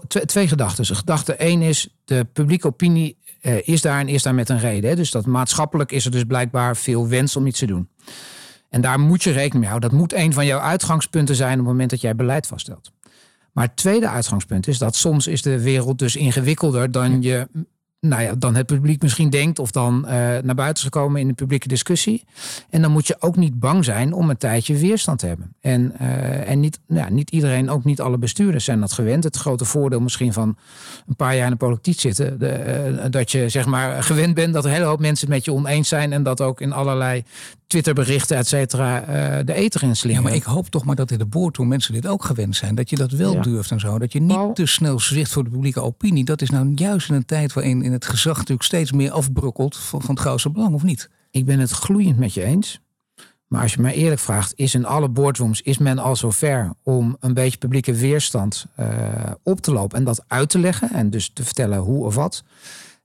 twee, 0.07 0.25
twee 0.25 0.47
gedachten. 0.47 0.85
Gedachte 0.95 1.35
één 1.35 1.61
is, 1.61 1.95
de 2.05 2.25
publieke 2.33 2.67
opinie 2.67 3.17
uh, 3.41 3.67
is 3.67 3.81
daar 3.81 3.99
en 3.99 4.07
is 4.07 4.23
daar 4.23 4.35
met 4.35 4.49
een 4.49 4.59
reden. 4.59 4.89
Hè? 4.89 4.95
Dus 4.95 5.11
dat 5.11 5.25
maatschappelijk 5.25 5.91
is 5.91 6.05
er 6.05 6.11
dus 6.11 6.23
blijkbaar 6.23 6.77
veel 6.77 7.07
wens 7.07 7.35
om 7.35 7.47
iets 7.47 7.59
te 7.59 7.65
doen. 7.65 7.89
En 8.69 8.81
daar 8.81 8.99
moet 8.99 9.23
je 9.23 9.31
rekening 9.31 9.59
mee 9.59 9.69
houden. 9.69 9.89
Dat 9.89 9.99
moet 9.99 10.13
een 10.13 10.33
van 10.33 10.45
jouw 10.45 10.59
uitgangspunten 10.59 11.35
zijn 11.35 11.51
op 11.51 11.57
het 11.57 11.67
moment 11.67 11.89
dat 11.89 12.01
jij 12.01 12.15
beleid 12.15 12.47
vaststelt. 12.47 12.91
Maar 13.53 13.65
het 13.65 13.75
tweede 13.75 14.09
uitgangspunt 14.09 14.67
is 14.67 14.77
dat 14.77 14.95
soms 14.95 15.27
is 15.27 15.41
de 15.41 15.61
wereld 15.61 15.99
dus 15.99 16.15
ingewikkelder 16.15 16.91
dan 16.91 17.21
je 17.21 17.47
nou 18.03 18.21
ja, 18.21 18.35
dan 18.35 18.55
het 18.55 18.65
publiek 18.65 19.01
misschien 19.01 19.29
denkt 19.29 19.59
of 19.59 19.71
dan 19.71 20.07
eh, 20.07 20.13
naar 20.17 20.55
buiten 20.55 20.83
is 20.83 20.83
gekomen 20.83 21.21
in 21.21 21.27
de 21.27 21.33
publieke 21.33 21.67
discussie. 21.67 22.23
En 22.69 22.81
dan 22.81 22.91
moet 22.91 23.07
je 23.07 23.15
ook 23.19 23.35
niet 23.35 23.59
bang 23.59 23.85
zijn 23.85 24.13
om 24.13 24.29
een 24.29 24.37
tijdje 24.37 24.77
weerstand 24.77 25.19
te 25.19 25.25
hebben. 25.25 25.55
En, 25.61 25.93
uh, 26.01 26.49
en 26.49 26.59
niet, 26.59 26.79
nou 26.87 27.07
ja, 27.07 27.13
niet 27.13 27.29
iedereen, 27.29 27.69
ook 27.69 27.83
niet 27.83 28.01
alle 28.01 28.17
bestuurders 28.17 28.65
zijn 28.65 28.79
dat 28.79 28.91
gewend. 28.91 29.23
Het 29.23 29.35
grote 29.35 29.65
voordeel 29.65 29.99
misschien 29.99 30.33
van 30.33 30.57
een 31.07 31.15
paar 31.15 31.35
jaar 31.35 31.45
in 31.45 31.51
de 31.51 31.57
politiek 31.57 31.99
zitten, 31.99 32.39
de, 32.39 32.95
uh, 32.97 33.05
dat 33.09 33.31
je 33.31 33.49
zeg 33.49 33.65
maar 33.65 34.03
gewend 34.03 34.33
bent 34.33 34.53
dat 34.53 34.65
een 34.65 34.71
hele 34.71 34.85
hoop 34.85 34.99
mensen 34.99 35.27
het 35.27 35.35
met 35.35 35.45
je 35.45 35.53
oneens 35.53 35.87
zijn 35.87 36.13
en 36.13 36.23
dat 36.23 36.41
ook 36.41 36.61
in 36.61 36.73
allerlei 36.73 37.23
Twitterberichten, 37.73 38.37
et 38.37 38.47
cetera, 38.47 38.99
de 39.43 39.53
eter 39.53 39.83
in 39.83 39.95
slingen. 39.95 40.21
Ja, 40.21 40.27
maar 40.27 40.35
ik 40.37 40.43
hoop 40.43 40.67
toch 40.67 40.85
maar 40.85 40.95
dat 40.95 41.11
in 41.11 41.17
de 41.17 41.25
boordroom 41.25 41.67
mensen 41.67 41.93
dit 41.93 42.07
ook 42.07 42.23
gewend 42.23 42.55
zijn. 42.55 42.75
Dat 42.75 42.89
je 42.89 42.95
dat 42.95 43.11
wel 43.11 43.33
ja. 43.33 43.41
durft 43.41 43.71
en 43.71 43.79
zo. 43.79 43.99
Dat 43.99 44.11
je 44.11 44.19
niet 44.19 44.27
Nou. 44.27 44.53
te 44.53 44.65
snel 44.65 44.99
zwicht 44.99 45.31
voor 45.31 45.43
de 45.43 45.49
publieke 45.49 45.81
opinie. 45.81 46.23
Dat 46.23 46.41
is 46.41 46.49
nou 46.49 46.71
juist 46.75 47.09
in 47.09 47.15
een 47.15 47.25
tijd 47.25 47.53
waarin 47.53 47.81
in 47.83 47.91
het 47.91 48.05
gezag 48.05 48.37
natuurlijk 48.37 48.63
steeds 48.63 48.91
meer 48.91 49.11
afbrokkelt 49.11 49.77
van, 49.77 50.01
van 50.01 50.15
het 50.15 50.23
grootste 50.23 50.49
belang, 50.49 50.73
of 50.73 50.83
niet? 50.83 51.09
Ik 51.31 51.45
ben 51.45 51.59
het 51.59 51.71
gloeiend 51.71 52.17
met 52.17 52.33
je 52.33 52.43
eens. 52.43 52.79
Maar 53.47 53.61
als 53.61 53.73
je 53.73 53.81
mij 53.81 53.93
eerlijk 53.93 54.21
vraagt, 54.21 54.53
is 54.55 54.73
in 54.73 54.85
alle 54.85 55.09
boardrooms 55.09 55.61
is 55.61 55.77
men 55.77 55.99
al 55.99 56.15
zover 56.15 56.73
om 56.83 57.17
een 57.19 57.33
beetje 57.33 57.57
publieke 57.57 57.93
weerstand 57.93 58.65
uh, 58.79 58.87
op 59.43 59.61
te 59.61 59.71
lopen 59.71 59.97
en 59.97 60.03
dat 60.03 60.23
uit 60.27 60.49
te 60.49 60.59
leggen 60.59 60.89
en 60.91 61.09
dus 61.09 61.31
te 61.33 61.43
vertellen 61.43 61.77
hoe 61.77 62.05
of 62.05 62.15
wat? 62.15 62.43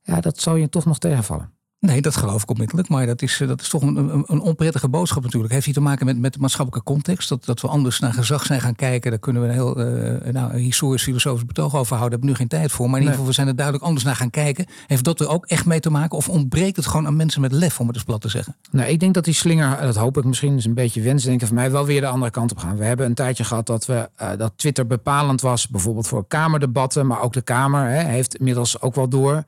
Ja, 0.03 0.21
dat 0.21 0.41
zal 0.41 0.57
je 0.57 0.69
toch 0.69 0.85
nog 0.85 0.99
tegenvallen. 0.99 1.53
Nee, 1.81 2.01
dat 2.01 2.17
geloof 2.17 2.43
ik 2.43 2.51
onmiddellijk. 2.51 2.89
Maar 2.89 3.07
dat 3.07 3.23
is, 3.23 3.43
dat 3.47 3.61
is 3.61 3.69
toch 3.69 3.83
een, 3.83 3.97
een, 4.27 4.41
onprettige 4.41 4.89
boodschap 4.89 5.23
natuurlijk. 5.23 5.53
Heeft 5.53 5.65
hier 5.65 5.75
te 5.75 5.81
maken 5.81 6.07
met, 6.07 6.19
met 6.19 6.33
de 6.33 6.39
maatschappelijke 6.39 6.93
context. 6.93 7.29
Dat, 7.29 7.45
dat 7.45 7.61
we 7.61 7.69
anders 7.69 7.99
naar 7.99 8.13
gezag 8.13 8.45
zijn 8.45 8.61
gaan 8.61 8.75
kijken. 8.75 9.11
Daar 9.11 9.21
kunnen 9.21 9.43
we 9.43 9.49
een 9.49 9.55
heel 9.55 9.81
uh, 9.81 10.33
nou, 10.33 10.53
een 10.53 10.61
historisch 10.61 11.03
filosofisch 11.03 11.45
betoog 11.45 11.77
over 11.77 11.97
houden. 11.97 12.01
Daar 12.01 12.11
heb 12.11 12.21
ik 12.21 12.25
nu 12.29 12.35
geen 12.35 12.61
tijd 12.61 12.73
voor. 12.73 12.91
Maar 12.91 12.99
in 12.99 13.07
nee. 13.07 13.15
ieder 13.15 13.15
geval, 13.15 13.27
we 13.27 13.35
zijn 13.35 13.49
er 13.49 13.57
duidelijk 13.57 13.85
anders 13.85 14.05
naar 14.05 14.17
gaan 14.17 14.31
kijken. 14.31 14.67
Heeft 14.87 15.05
dat 15.05 15.21
er 15.21 15.29
ook 15.29 15.47
echt 15.47 15.67
mee 15.67 15.81
te 15.81 15.91
maken? 15.91 16.17
Of 16.17 16.29
ontbreekt 16.29 16.77
het 16.77 16.87
gewoon 16.87 17.07
aan 17.07 17.17
mensen 17.17 17.41
met 17.41 17.53
lef, 17.53 17.81
om 17.81 17.87
het 17.87 17.97
eens 17.97 18.05
plat 18.05 18.21
te 18.21 18.29
zeggen? 18.29 18.57
Nou, 18.71 18.89
ik 18.89 19.01
denk 19.01 19.15
dat 19.15 19.25
die 19.25 19.35
slinger, 19.35 19.81
dat 19.81 19.97
hoop 19.97 20.17
ik 20.17 20.25
misschien, 20.25 20.57
is 20.57 20.65
een 20.65 20.75
beetje 20.75 21.03
wensdenken 21.03 21.47
van 21.47 21.57
mij, 21.57 21.71
wel 21.71 21.87
weer 21.87 22.01
de 22.01 22.07
andere 22.07 22.31
kant 22.31 22.51
op 22.51 22.59
gaan. 22.59 22.77
We 22.77 22.85
hebben 22.85 23.07
een 23.07 23.15
tijdje 23.15 23.45
gehad 23.45 23.67
dat, 23.67 23.87
we, 23.87 24.09
uh, 24.23 24.31
dat 24.39 24.53
Twitter 24.57 24.87
bepalend 24.87 25.41
was. 25.41 25.69
Bijvoorbeeld 25.69 26.09
voor 26.09 26.27
kamerdebatten. 26.29 27.07
Maar 27.07 27.21
ook 27.21 27.33
de 27.33 27.43
Kamer 27.43 27.89
hè, 27.89 28.05
heeft 28.05 28.37
inmiddels 28.37 28.81
ook 28.81 28.95
wel 28.95 29.09
door. 29.09 29.45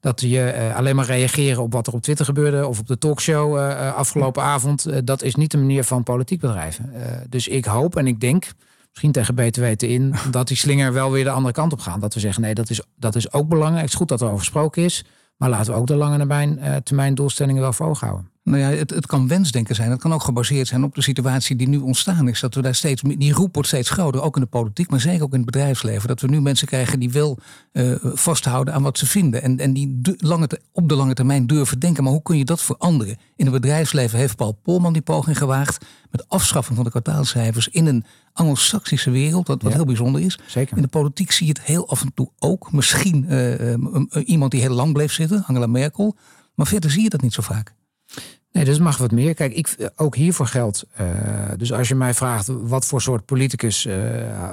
Dat 0.00 0.20
je 0.20 0.54
uh, 0.56 0.76
alleen 0.76 0.96
maar 0.96 1.06
reageren 1.06 1.62
op 1.62 1.72
wat 1.74 1.86
er 1.86 1.92
op 1.92 2.02
Twitter 2.02 2.24
gebeurt 2.24 2.66
of 2.66 2.78
op 2.78 2.86
de 2.86 2.98
talkshow 2.98 3.56
uh, 3.56 3.94
afgelopen 3.94 4.42
avond. 4.42 4.88
Uh, 4.88 4.98
dat 5.04 5.22
is 5.22 5.34
niet 5.34 5.50
de 5.50 5.58
manier 5.58 5.84
van 5.84 6.02
politiek 6.02 6.40
bedrijven. 6.40 6.92
Dus 7.28 7.48
ik 7.48 7.64
hoop 7.64 7.96
en 7.96 8.06
ik 8.06 8.20
denk, 8.20 8.52
misschien 8.88 9.12
tegen 9.12 9.34
beter 9.34 9.62
weten 9.62 9.88
in, 9.88 10.14
dat 10.30 10.48
die 10.48 10.56
slinger 10.56 10.92
wel 10.92 11.10
weer 11.10 11.24
de 11.24 11.30
andere 11.30 11.54
kant 11.54 11.72
op 11.72 11.80
gaat. 11.80 12.00
Dat 12.00 12.14
we 12.14 12.20
zeggen, 12.20 12.42
nee, 12.42 12.54
dat 12.54 12.70
is, 12.70 12.80
dat 12.96 13.14
is 13.14 13.32
ook 13.32 13.48
belangrijk. 13.48 13.82
Het 13.82 13.92
is 13.92 13.98
goed 13.98 14.08
dat 14.08 14.20
er 14.20 14.26
over 14.26 14.38
gesproken 14.38 14.82
is. 14.82 15.04
Maar 15.36 15.48
laten 15.48 15.72
we 15.72 15.78
ook 15.78 15.86
de 15.86 15.94
lange 15.94 16.16
termijn, 16.16 16.82
termijn 16.82 17.14
doelstellingen 17.14 17.62
wel 17.62 17.72
voor 17.72 17.86
ogen 17.86 18.06
houden. 18.06 18.33
Nou 18.44 18.58
ja, 18.58 18.68
het, 18.68 18.90
het 18.90 19.06
kan 19.06 19.28
wensdenken 19.28 19.74
zijn. 19.74 19.90
Het 19.90 20.00
kan 20.00 20.12
ook 20.12 20.22
gebaseerd 20.22 20.66
zijn 20.66 20.84
op 20.84 20.94
de 20.94 21.02
situatie 21.02 21.56
die 21.56 21.68
nu 21.68 21.78
ontstaan 21.78 22.28
is. 22.28 22.40
Dat 22.40 22.54
we 22.54 22.62
daar 22.62 22.74
steeds, 22.74 23.02
die 23.02 23.32
roep 23.32 23.54
wordt 23.54 23.68
steeds 23.68 23.90
groter, 23.90 24.22
ook 24.22 24.34
in 24.34 24.40
de 24.42 24.48
politiek, 24.48 24.90
maar 24.90 25.00
zeker 25.00 25.22
ook 25.22 25.32
in 25.32 25.36
het 25.36 25.50
bedrijfsleven. 25.50 26.08
Dat 26.08 26.20
we 26.20 26.28
nu 26.28 26.40
mensen 26.40 26.66
krijgen 26.66 27.00
die 27.00 27.10
wel 27.10 27.38
uh, 27.72 27.94
vasthouden 28.00 28.74
aan 28.74 28.82
wat 28.82 28.98
ze 28.98 29.06
vinden. 29.06 29.42
En, 29.42 29.58
en 29.58 29.72
die 29.72 30.00
lange, 30.16 30.48
op 30.72 30.88
de 30.88 30.94
lange 30.94 31.14
termijn 31.14 31.46
durven 31.46 31.78
denken. 31.78 32.02
Maar 32.02 32.12
hoe 32.12 32.22
kun 32.22 32.38
je 32.38 32.44
dat 32.44 32.62
veranderen? 32.62 33.16
In 33.36 33.44
het 33.44 33.54
bedrijfsleven 33.54 34.18
heeft 34.18 34.36
Paul 34.36 34.58
Polman 34.62 34.92
die 34.92 35.02
poging 35.02 35.38
gewaagd. 35.38 35.84
Met 36.10 36.28
afschaffing 36.28 36.76
van 36.76 36.84
de 36.84 36.90
kwartaalcijfers 36.90 37.68
in 37.68 37.86
een 37.86 38.04
Anglo-Saxische 38.32 39.10
wereld, 39.10 39.46
wat, 39.46 39.62
wat 39.62 39.70
ja, 39.70 39.76
heel 39.76 39.86
bijzonder 39.86 40.20
is. 40.20 40.38
Zeker. 40.46 40.76
In 40.76 40.82
de 40.82 40.88
politiek 40.88 41.30
zie 41.30 41.46
je 41.46 41.52
het 41.52 41.62
heel 41.62 41.88
af 41.88 42.02
en 42.02 42.12
toe 42.14 42.30
ook. 42.38 42.72
Misschien 42.72 43.24
uh, 43.28 43.72
uh, 43.72 43.78
iemand 44.24 44.50
die 44.50 44.60
heel 44.60 44.74
lang 44.74 44.92
bleef 44.92 45.12
zitten, 45.12 45.44
Angela 45.46 45.66
Merkel. 45.66 46.16
Maar 46.54 46.66
verder 46.66 46.90
zie 46.90 47.02
je 47.02 47.08
dat 47.08 47.22
niet 47.22 47.32
zo 47.32 47.42
vaak. 47.42 47.74
Nee, 48.54 48.64
dus 48.64 48.78
mag 48.78 48.96
wat 48.96 49.10
meer. 49.10 49.34
Kijk, 49.34 49.54
ik, 49.54 49.90
ook 49.96 50.16
hiervoor 50.16 50.46
geldt. 50.46 50.84
Uh, 51.00 51.06
dus 51.56 51.72
als 51.72 51.88
je 51.88 51.94
mij 51.94 52.14
vraagt 52.14 52.48
wat 52.62 52.84
voor 52.84 53.02
soort 53.02 53.24
politicus 53.24 53.86
uh, 53.86 53.94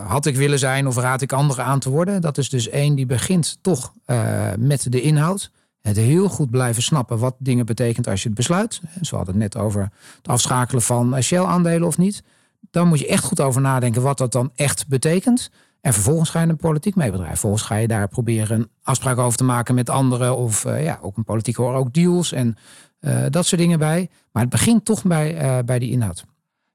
had 0.07 0.25
ik 0.25 0.35
willen 0.35 0.59
zijn 0.59 0.87
of 0.87 0.95
raad 0.95 1.21
ik 1.21 1.33
anderen 1.33 1.65
aan 1.65 1.79
te 1.79 1.89
worden, 1.89 2.21
dat 2.21 2.37
is 2.37 2.49
dus 2.49 2.69
één 2.69 2.95
die 2.95 3.05
begint 3.05 3.57
toch 3.61 3.93
uh, 4.05 4.47
met 4.57 4.91
de 4.91 5.01
inhoud. 5.01 5.51
Het 5.81 5.97
heel 5.97 6.29
goed 6.29 6.51
blijven 6.51 6.83
snappen 6.83 7.17
wat 7.17 7.35
dingen 7.37 7.65
betekent 7.65 8.07
als 8.07 8.21
je 8.21 8.27
het 8.27 8.37
besluit. 8.37 8.81
Zo 9.01 9.15
hadden 9.15 9.33
het 9.33 9.43
net 9.43 9.63
over 9.63 9.81
het 10.17 10.27
afschakelen 10.27 10.81
van 10.81 11.21
Shell-aandelen 11.21 11.87
of 11.87 11.97
niet. 11.97 12.23
Dan 12.71 12.87
moet 12.87 12.99
je 12.99 13.07
echt 13.07 13.23
goed 13.23 13.41
over 13.41 13.61
nadenken 13.61 14.01
wat 14.01 14.17
dat 14.17 14.31
dan 14.31 14.51
echt 14.55 14.87
betekent. 14.87 15.51
En 15.81 15.93
vervolgens 15.93 16.29
ga 16.29 16.41
je 16.41 16.47
een 16.47 16.55
politiek 16.55 16.95
meebedrijf. 16.95 17.29
Vervolgens 17.29 17.63
ga 17.63 17.75
je 17.75 17.87
daar 17.87 18.07
proberen 18.07 18.59
een 18.59 18.69
afspraak 18.83 19.17
over 19.17 19.37
te 19.37 19.43
maken 19.43 19.75
met 19.75 19.89
anderen. 19.89 20.37
Of 20.37 20.63
ja, 20.63 20.99
ook 21.01 21.17
een 21.17 21.23
politiek 21.23 21.55
hoor 21.55 21.73
ook 21.73 21.93
deals 21.93 22.31
en 22.31 22.57
uh, 23.01 23.25
dat 23.29 23.45
soort 23.45 23.61
dingen 23.61 23.79
bij. 23.79 24.09
Maar 24.31 24.41
het 24.41 24.51
begint 24.51 24.85
toch 24.85 25.03
bij, 25.03 25.43
uh, 25.43 25.57
bij 25.65 25.79
die 25.79 25.91
inhoud. 25.91 26.25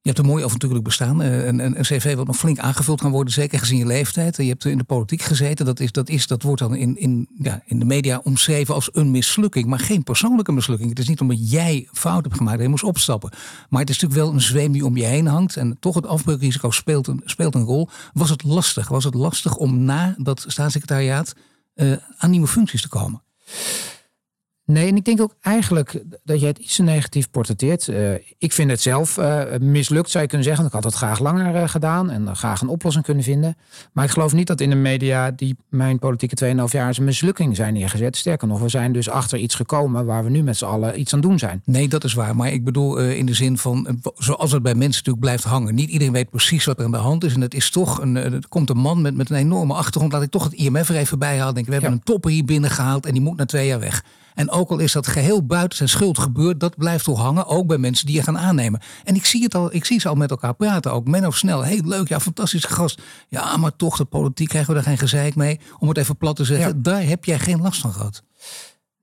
Je 0.00 0.12
hebt 0.12 0.18
een 0.18 0.30
mooi 0.32 0.44
avontuurlijk 0.44 0.84
bestaan. 0.84 1.22
Uh, 1.22 1.46
een, 1.46 1.58
een, 1.58 1.78
een, 1.78 1.82
cv 1.82 2.14
wat 2.14 2.26
nog 2.26 2.36
flink 2.36 2.58
aangevuld 2.58 3.00
kan 3.00 3.10
worden, 3.10 3.32
zeker 3.32 3.58
gezien 3.58 3.78
je 3.78 3.86
leeftijd. 3.86 4.36
Je 4.36 4.42
hebt 4.42 4.64
in 4.64 4.78
de 4.78 4.84
politiek 4.84 5.22
gezeten. 5.22 5.66
Dat, 5.66 5.80
is, 5.80 5.92
dat, 5.92 6.08
is, 6.08 6.26
dat 6.26 6.42
wordt 6.42 6.60
dan 6.60 6.74
in, 6.74 6.96
in, 6.96 7.28
ja, 7.38 7.62
in 7.64 7.78
de 7.78 7.84
media 7.84 8.20
omschreven 8.24 8.74
als 8.74 8.88
een 8.92 9.10
mislukking. 9.10 9.66
Maar 9.66 9.78
geen 9.78 10.02
persoonlijke 10.02 10.52
mislukking. 10.52 10.88
Het 10.88 10.98
is 10.98 11.08
niet 11.08 11.20
omdat 11.20 11.50
jij 11.50 11.88
fout 11.92 12.24
hebt 12.24 12.36
gemaakt 12.36 12.56
en 12.56 12.62
je 12.62 12.68
moest 12.68 12.84
opstappen. 12.84 13.30
Maar 13.68 13.80
het 13.80 13.90
is 13.90 14.00
natuurlijk 14.00 14.26
wel 14.26 14.34
een 14.34 14.46
zweem 14.46 14.72
die 14.72 14.84
om 14.84 14.96
je 14.96 15.04
heen 15.04 15.26
hangt. 15.26 15.56
En 15.56 15.76
toch 15.80 15.94
het 15.94 16.06
afbreukrisico 16.06 16.70
speelt 16.70 17.06
een, 17.06 17.22
speelt 17.24 17.54
een 17.54 17.64
rol. 17.64 17.88
Was 18.12 18.30
het 18.30 18.44
lastig? 18.44 18.88
Was 18.88 19.04
het 19.04 19.14
lastig 19.14 19.56
om 19.56 19.84
na 19.84 20.14
dat 20.18 20.44
staatssecretariaat 20.46 21.34
aan 22.18 22.30
nieuwe 22.30 22.46
functies 22.46 22.82
te 22.82 22.88
komen? 22.88 23.22
Nee, 24.66 24.88
en 24.88 24.96
ik 24.96 25.04
denk 25.04 25.20
ook 25.20 25.34
eigenlijk 25.40 26.02
dat 26.24 26.40
je 26.40 26.46
het 26.46 26.58
iets 26.58 26.76
te 26.76 26.82
negatief 26.82 27.30
portretteert. 27.30 27.86
Uh, 27.86 28.12
ik 28.38 28.52
vind 28.52 28.70
het 28.70 28.80
zelf 28.80 29.16
uh, 29.16 29.42
mislukt, 29.60 30.10
zou 30.10 30.22
je 30.22 30.28
kunnen 30.28 30.46
zeggen. 30.46 30.66
Ik 30.66 30.72
had 30.72 30.84
het 30.84 30.94
graag 30.94 31.18
langer 31.18 31.54
uh, 31.54 31.68
gedaan 31.68 32.10
en 32.10 32.36
graag 32.36 32.60
een 32.60 32.68
oplossing 32.68 33.04
kunnen 33.04 33.24
vinden. 33.24 33.56
Maar 33.92 34.04
ik 34.04 34.10
geloof 34.10 34.32
niet 34.32 34.46
dat 34.46 34.60
in 34.60 34.70
de 34.70 34.76
media 34.76 35.30
die 35.30 35.56
mijn 35.68 35.98
politieke 35.98 36.44
2,5 36.44 36.62
jaar 36.70 36.86
als 36.86 36.98
een 36.98 37.04
mislukking 37.04 37.56
zijn 37.56 37.74
neergezet. 37.74 38.16
Sterker 38.16 38.48
nog, 38.48 38.60
we 38.60 38.68
zijn 38.68 38.92
dus 38.92 39.08
achter 39.08 39.38
iets 39.38 39.54
gekomen 39.54 40.04
waar 40.04 40.24
we 40.24 40.30
nu 40.30 40.42
met 40.42 40.56
z'n 40.56 40.64
allen 40.64 41.00
iets 41.00 41.14
aan 41.14 41.20
doen 41.20 41.38
zijn. 41.38 41.62
Nee, 41.64 41.88
dat 41.88 42.04
is 42.04 42.14
waar. 42.14 42.36
Maar 42.36 42.52
ik 42.52 42.64
bedoel 42.64 42.98
in 42.98 43.26
de 43.26 43.34
zin 43.34 43.58
van, 43.58 44.00
zoals 44.14 44.52
het 44.52 44.62
bij 44.62 44.74
mensen 44.74 44.90
natuurlijk 45.04 45.24
blijft 45.24 45.44
hangen. 45.44 45.74
Niet 45.74 45.90
iedereen 45.90 46.12
weet 46.12 46.30
precies 46.30 46.64
wat 46.64 46.78
er 46.78 46.84
aan 46.84 46.90
de 46.90 46.96
hand 46.96 47.24
is. 47.24 47.34
En 47.34 47.40
het 47.40 47.54
is 47.54 47.70
toch, 47.70 48.00
een, 48.00 48.16
er 48.16 48.48
komt 48.48 48.70
een 48.70 48.78
man 48.78 49.00
met, 49.00 49.16
met 49.16 49.30
een 49.30 49.36
enorme 49.36 49.74
achtergrond. 49.74 50.12
Laat 50.12 50.22
ik 50.22 50.30
toch 50.30 50.44
het 50.44 50.52
IMF 50.52 50.88
er 50.88 50.96
even 50.96 51.18
bij 51.18 51.38
halen. 51.38 51.54
Denk, 51.54 51.66
we 51.66 51.72
hebben 51.72 51.90
ja. 51.90 51.96
een 51.96 52.02
topper 52.02 52.30
hier 52.30 52.44
binnengehaald 52.44 53.06
en 53.06 53.12
die 53.12 53.22
moet 53.22 53.36
na 53.36 53.44
twee 53.44 53.66
jaar 53.66 53.80
weg. 53.80 54.02
En 54.36 54.50
ook 54.50 54.70
al 54.70 54.78
is 54.78 54.92
dat 54.92 55.06
geheel 55.06 55.46
buiten 55.46 55.76
zijn 55.76 55.88
schuld 55.88 56.18
gebeurd, 56.18 56.60
dat 56.60 56.76
blijft 56.76 57.04
toch 57.04 57.20
hangen. 57.20 57.46
Ook 57.46 57.66
bij 57.66 57.78
mensen 57.78 58.06
die 58.06 58.14
je 58.14 58.22
gaan 58.22 58.38
aannemen. 58.38 58.80
En 59.04 59.14
ik 59.14 59.24
zie 59.24 59.42
het 59.42 59.54
al, 59.54 59.74
ik 59.74 59.84
zie 59.84 60.00
ze 60.00 60.08
al 60.08 60.14
met 60.14 60.30
elkaar 60.30 60.54
praten. 60.54 60.92
Ook 60.92 61.08
Menno 61.08 61.30
Snel, 61.30 61.62
heel 61.62 61.82
leuk, 61.84 62.08
ja, 62.08 62.20
fantastische 62.20 62.68
gast. 62.68 63.02
Ja, 63.28 63.56
maar 63.56 63.76
toch, 63.76 63.96
de 63.96 64.04
politiek 64.04 64.48
krijgen 64.48 64.68
we 64.68 64.74
daar 64.74 64.88
geen 64.88 64.98
gezeik 64.98 65.34
mee. 65.34 65.60
Om 65.78 65.88
het 65.88 65.98
even 65.98 66.16
plat 66.16 66.36
te 66.36 66.44
zeggen, 66.44 66.68
ja. 66.68 66.74
daar 66.76 67.02
heb 67.02 67.24
jij 67.24 67.38
geen 67.38 67.60
last 67.60 67.80
van 67.80 67.92
gehad. 67.92 68.22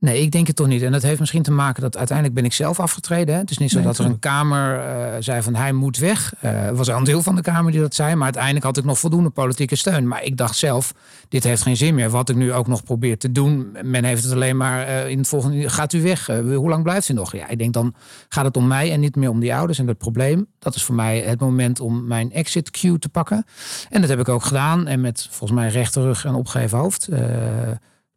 Nee, 0.04 0.22
ik 0.22 0.32
denk 0.32 0.48
het 0.48 0.56
toch 0.56 0.68
niet. 0.68 0.82
En 0.82 0.92
dat 0.92 1.02
heeft 1.02 1.20
misschien 1.20 1.42
te 1.42 1.52
maken 1.52 1.82
dat 1.82 1.98
uiteindelijk 1.98 2.36
ben 2.38 2.46
ik 2.46 2.54
zelf 2.54 2.80
afgetreden. 2.80 3.34
Hè? 3.34 3.40
Het 3.40 3.50
is 3.50 3.58
niet 3.58 3.70
zo 3.70 3.78
nee, 3.78 3.86
dat 3.86 3.98
er 3.98 4.06
een 4.06 4.20
Kamer 4.20 4.78
uh, 4.78 5.16
zei 5.20 5.42
van 5.42 5.56
hij 5.56 5.72
moet 5.72 5.98
weg. 5.98 6.34
Uh, 6.42 6.52
er 6.52 6.76
was 6.76 6.90
al 6.90 6.98
een 6.98 7.04
deel 7.04 7.22
van 7.22 7.36
de 7.36 7.42
Kamer 7.42 7.72
die 7.72 7.82
dat 7.82 7.96
zei. 7.96 8.16
Maar 8.16 8.24
uiteindelijk 8.24 8.66
had 8.66 8.78
ik 8.78 8.84
nog 8.84 9.00
voldoende 9.00 9.30
politieke 9.30 9.76
steun. 9.76 10.08
Maar 10.08 10.24
ik 10.24 10.38
dacht 10.38 10.56
zelf, 10.56 10.94
dit 11.30 11.44
heeft 11.44 11.62
geen 11.62 11.78
zin 11.78 11.96
meer. 11.96 12.10
Wat 12.10 12.30
ik 12.30 12.36
nu 12.36 12.54
ook 12.54 12.68
nog 12.68 12.84
probeer 12.84 13.18
te 13.18 13.32
doen. 13.32 13.78
Men 13.84 14.04
heeft 14.04 14.24
het 14.24 14.34
alleen 14.34 14.58
maar 14.58 14.88
uh, 14.88 15.08
in 15.08 15.18
het 15.18 15.28
volgende... 15.28 15.70
Gaat 15.70 15.94
u 15.94 16.02
weg? 16.02 16.26
hoe 16.26 16.70
lang 16.70 16.84
blijft 16.84 17.10
u 17.10 17.14
nog? 17.14 17.36
Ja, 17.36 17.48
ik 17.48 17.58
denk 17.58 17.74
dan 17.74 17.94
gaat 18.30 18.46
het 18.46 18.58
om 18.58 18.68
mij 18.68 18.92
en 18.92 19.00
niet 19.00 19.16
meer 19.16 19.30
om 19.30 19.40
die 19.40 19.56
ouders. 19.56 19.80
En 19.80 19.88
het 19.88 19.98
probleem, 19.98 20.48
dat 20.60 20.76
is 20.76 20.84
voor 20.84 20.96
mij 20.96 21.20
het 21.20 21.40
moment 21.40 21.80
om 21.80 22.08
mijn 22.08 22.32
exit 22.32 22.72
queue 22.72 23.00
te 23.00 23.10
pakken. 23.10 23.46
En 23.90 24.02
dat 24.02 24.10
heb 24.10 24.20
ik 24.20 24.30
ook 24.30 24.44
gedaan. 24.44 24.88
En 24.88 25.02
met 25.02 25.28
volgens 25.30 25.60
mij 25.60 25.70
rechte 25.70 26.02
rug 26.02 26.26
en 26.26 26.34
opgeheven 26.34 26.78
hoofd... 26.78 27.10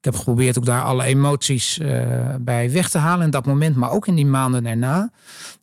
Ik 0.07 0.13
heb 0.13 0.21
geprobeerd 0.21 0.59
ook 0.59 0.65
daar 0.65 0.83
alle 0.83 1.05
emoties 1.05 1.79
uh, 1.79 2.35
bij 2.41 2.71
weg 2.73 2.91
te 2.91 2.99
halen 2.99 3.25
in 3.25 3.31
dat 3.31 3.47
moment, 3.47 3.77
maar 3.77 3.91
ook 3.91 4.07
in 4.07 4.15
die 4.15 4.27
maanden 4.27 4.63
daarna. 4.63 5.11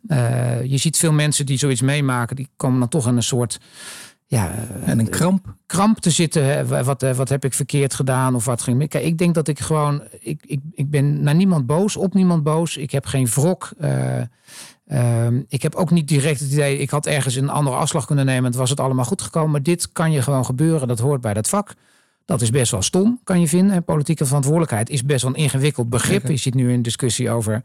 Uh, 0.08 0.64
je 0.64 0.78
ziet 0.78 0.98
veel 0.98 1.12
mensen 1.12 1.46
die 1.46 1.58
zoiets 1.58 1.82
meemaken, 1.82 2.36
die 2.36 2.50
komen 2.56 2.80
dan 2.80 2.90
toch 2.90 3.08
in 3.08 3.16
een 3.16 3.24
soort. 3.24 3.60
Ja, 4.26 4.52
en 4.86 5.00
een 5.00 5.10
kramp. 5.10 5.56
Kramp 5.66 6.00
te 6.00 6.10
zitten. 6.10 6.46
Hè. 6.46 6.84
Wat, 6.84 7.02
wat 7.16 7.30
heb 7.30 7.46
ik 7.46 7.54
verkeerd 7.54 7.94
gedaan 7.94 8.36
of 8.36 8.46
wat 8.46 8.62
ging 8.62 8.78
mis? 8.78 8.88
Kijk, 8.88 9.04
ik 9.04 9.18
denk 9.18 9.36
dat 9.36 9.48
ik 9.48 9.60
gewoon. 9.60 10.04
Ik, 10.20 10.44
ik, 10.46 10.60
ik 10.74 10.90
ben 10.90 11.24
naar 11.24 11.36
niemand 11.36 11.66
boos, 11.66 11.98
op 11.98 12.14
niemand 12.14 12.44
boos. 12.44 12.78
Ik 12.78 12.92
heb 12.92 13.06
geen 13.06 13.28
wrok. 13.28 13.70
Uh, 13.82 15.28
ik 15.48 15.62
heb 15.62 15.76
ook 15.76 15.92
niet 15.92 16.08
direct 16.08 16.40
het 16.40 16.52
idee, 16.52 16.78
ik 16.78 16.90
had 16.90 17.06
ergens 17.06 17.36
een 17.36 17.50
andere 17.50 17.76
afslag 17.76 18.06
kunnen 18.06 18.26
nemen. 18.26 18.44
Het 18.44 18.56
was 18.56 18.70
het 18.70 18.80
allemaal 18.80 19.06
goed 19.06 19.22
gekomen. 19.22 19.52
Maar 19.52 19.64
dit 19.64 19.92
kan 19.92 20.12
je 20.12 20.22
gewoon 20.22 20.46
gebeuren. 20.46 20.88
Dat 20.88 21.00
hoort 21.00 21.22
bij 21.22 21.34
dat 21.34 21.50
vak. 21.50 21.74
Dat 22.26 22.42
is 22.42 22.50
best 22.50 22.72
wel 22.72 22.82
stom, 22.82 23.20
kan 23.24 23.40
je 23.40 23.48
vinden. 23.48 23.84
Politieke 23.84 24.26
verantwoordelijkheid 24.26 24.90
is 24.90 25.04
best 25.04 25.22
wel 25.24 25.32
een 25.32 25.38
ingewikkeld 25.38 25.90
begrip. 25.90 26.28
Je 26.28 26.38
ziet 26.38 26.54
nu 26.54 26.74
een 26.74 26.82
discussie 26.82 27.30
over 27.30 27.64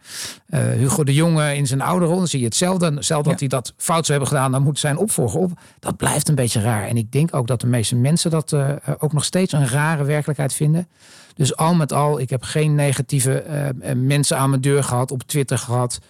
uh, 0.51 0.61
Hugo 0.61 1.05
de 1.05 1.15
Jonge 1.15 1.57
in 1.57 1.67
zijn 1.67 1.81
oude 1.81 2.07
rol. 2.07 2.17
Dan 2.17 2.29
zie 2.29 2.39
je 2.39 2.45
hetzelfde. 2.45 2.97
Stel 2.99 3.23
dat 3.23 3.33
ja. 3.33 3.39
hij 3.39 3.49
dat 3.49 3.73
fout 3.77 4.07
zou 4.07 4.19
hebben 4.19 4.37
gedaan, 4.37 4.53
dan 4.53 4.63
moet 4.63 4.79
zijn 4.79 4.97
opvolger 4.97 5.41
op. 5.41 5.51
Dat 5.81 5.97
blijft 5.97 6.29
een 6.29 6.35
beetje 6.35 6.61
raar. 6.61 6.87
En 6.89 6.97
ik 6.97 7.13
denk 7.13 7.35
ook 7.35 7.47
dat 7.47 7.61
de 7.61 7.67
meeste 7.67 7.97
mensen 7.97 8.31
dat 8.31 8.53
uh, 8.53 8.71
ook 8.99 9.13
nog 9.13 9.25
steeds 9.25 9.53
een 9.53 9.69
rare 9.69 10.05
werkelijkheid 10.05 10.53
vinden. 10.53 10.89
Dus 11.35 11.57
al 11.57 11.75
met 11.75 11.93
al, 11.93 12.21
ik 12.21 12.31
heb 12.31 12.43
geen 12.43 12.75
negatieve 12.75 13.45
uh, 13.49 13.93
mensen 13.95 14.39
aan 14.39 14.51
mijn 14.51 14.63
deur 14.63 14.85
gehad, 14.85 15.11
op 15.11 15.23
Twitter 15.23 15.59
gehad. 15.59 16.01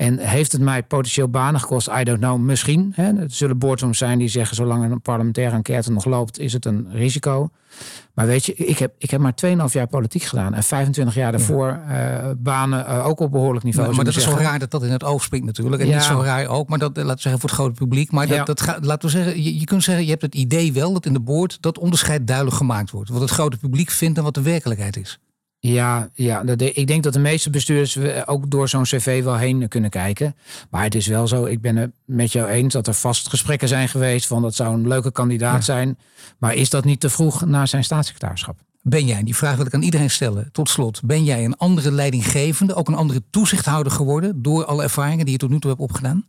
En 0.00 0.18
heeft 0.18 0.52
het 0.52 0.60
mij 0.60 0.82
potentieel 0.82 1.28
banen 1.28 1.60
gekost? 1.60 1.88
I 1.98 2.04
don't 2.04 2.18
know, 2.18 2.38
misschien. 2.38 2.92
Hè? 2.94 3.16
Er 3.16 3.30
zullen 3.30 3.58
boardrooms 3.58 3.98
zijn 3.98 4.18
die 4.18 4.28
zeggen, 4.28 4.56
zolang 4.56 4.90
een 4.90 5.00
parlementaire 5.00 5.54
enquête 5.54 5.92
nog 5.92 6.04
loopt, 6.04 6.38
is 6.38 6.52
het 6.52 6.64
een 6.64 6.88
risico. 6.92 7.50
Maar 8.14 8.26
weet 8.26 8.46
je, 8.46 8.54
ik 8.54 8.78
heb, 8.78 8.94
ik 8.98 9.10
heb 9.10 9.20
maar 9.20 9.34
2,5 9.46 9.72
jaar 9.72 9.86
politiek 9.86 10.22
gedaan. 10.22 10.54
En 10.54 10.62
25 10.62 11.14
jaar 11.14 11.32
daarvoor 11.32 11.80
uh, 11.88 12.30
banen 12.36 12.86
uh, 12.88 13.06
ook 13.06 13.20
op 13.20 13.30
behoorlijk 13.30 13.64
niveau. 13.64 13.94
maar 13.94 14.04
dat 14.04 14.16
is 14.16 14.22
zo 14.22 14.36
raar 14.38 14.58
dat 14.58 14.70
dat 14.70 14.82
in 14.82 14.90
het 14.90 15.04
oog 15.04 15.22
springt 15.22 15.46
natuurlijk. 15.46 15.82
En 15.82 15.88
ja. 15.88 15.94
niet 15.94 16.04
zo 16.04 16.20
raar 16.20 16.46
ook, 16.46 16.68
maar 16.68 16.78
dat, 16.78 16.96
laten 16.96 17.14
we 17.14 17.20
zeggen, 17.20 17.40
voor 17.40 17.50
het 17.50 17.58
grote 17.58 17.74
publiek. 17.74 18.10
Maar 18.10 18.26
dat, 18.26 18.36
ja. 18.36 18.44
dat 18.44 18.60
gaat, 18.60 18.84
laten 18.84 19.08
we 19.08 19.16
zeggen, 19.16 19.42
je, 19.42 19.58
je 19.58 19.64
kunt 19.64 19.82
zeggen, 19.84 20.04
je 20.04 20.10
hebt 20.10 20.22
het 20.22 20.34
idee 20.34 20.72
wel 20.72 20.92
dat 20.92 21.06
in 21.06 21.12
de 21.12 21.20
boord 21.20 21.58
dat 21.60 21.78
onderscheid 21.78 22.26
duidelijk 22.26 22.56
gemaakt 22.56 22.90
wordt. 22.90 23.10
Wat 23.10 23.20
het 23.20 23.30
grote 23.30 23.56
publiek 23.56 23.90
vindt 23.90 24.18
en 24.18 24.24
wat 24.24 24.34
de 24.34 24.42
werkelijkheid 24.42 24.96
is. 24.96 25.18
Ja, 25.62 26.10
ja, 26.14 26.42
ik 26.56 26.86
denk 26.86 27.02
dat 27.02 27.12
de 27.12 27.18
meeste 27.18 27.50
bestuurders 27.50 28.26
ook 28.26 28.50
door 28.50 28.68
zo'n 28.68 28.82
cv 28.82 29.22
wel 29.24 29.36
heen 29.36 29.68
kunnen 29.68 29.90
kijken. 29.90 30.36
Maar 30.70 30.82
het 30.82 30.94
is 30.94 31.06
wel 31.06 31.26
zo, 31.26 31.44
ik 31.44 31.60
ben 31.60 31.76
het 31.76 31.90
met 32.04 32.32
jou 32.32 32.48
eens 32.48 32.72
dat 32.72 32.86
er 32.86 32.94
vast 32.94 33.28
gesprekken 33.28 33.68
zijn 33.68 33.88
geweest 33.88 34.26
van 34.26 34.42
dat 34.42 34.54
zou 34.54 34.74
een 34.74 34.88
leuke 34.88 35.12
kandidaat 35.12 35.64
zijn. 35.64 35.98
Maar 36.38 36.54
is 36.54 36.70
dat 36.70 36.84
niet 36.84 37.00
te 37.00 37.10
vroeg 37.10 37.44
na 37.44 37.66
zijn 37.66 37.84
staatssecretarisschap? 37.84 38.58
Ben 38.82 39.06
jij, 39.06 39.22
die 39.22 39.36
vraag 39.36 39.56
wil 39.56 39.66
ik 39.66 39.74
aan 39.74 39.82
iedereen 39.82 40.10
stellen, 40.10 40.48
tot 40.52 40.68
slot, 40.68 41.02
ben 41.04 41.24
jij 41.24 41.44
een 41.44 41.56
andere 41.56 41.92
leidinggevende, 41.92 42.74
ook 42.74 42.88
een 42.88 42.94
andere 42.94 43.22
toezichthouder 43.30 43.92
geworden 43.92 44.42
door 44.42 44.64
alle 44.64 44.82
ervaringen 44.82 45.24
die 45.24 45.32
je 45.32 45.40
tot 45.40 45.50
nu 45.50 45.58
toe 45.58 45.70
hebt 45.70 45.82
opgedaan? 45.82 46.26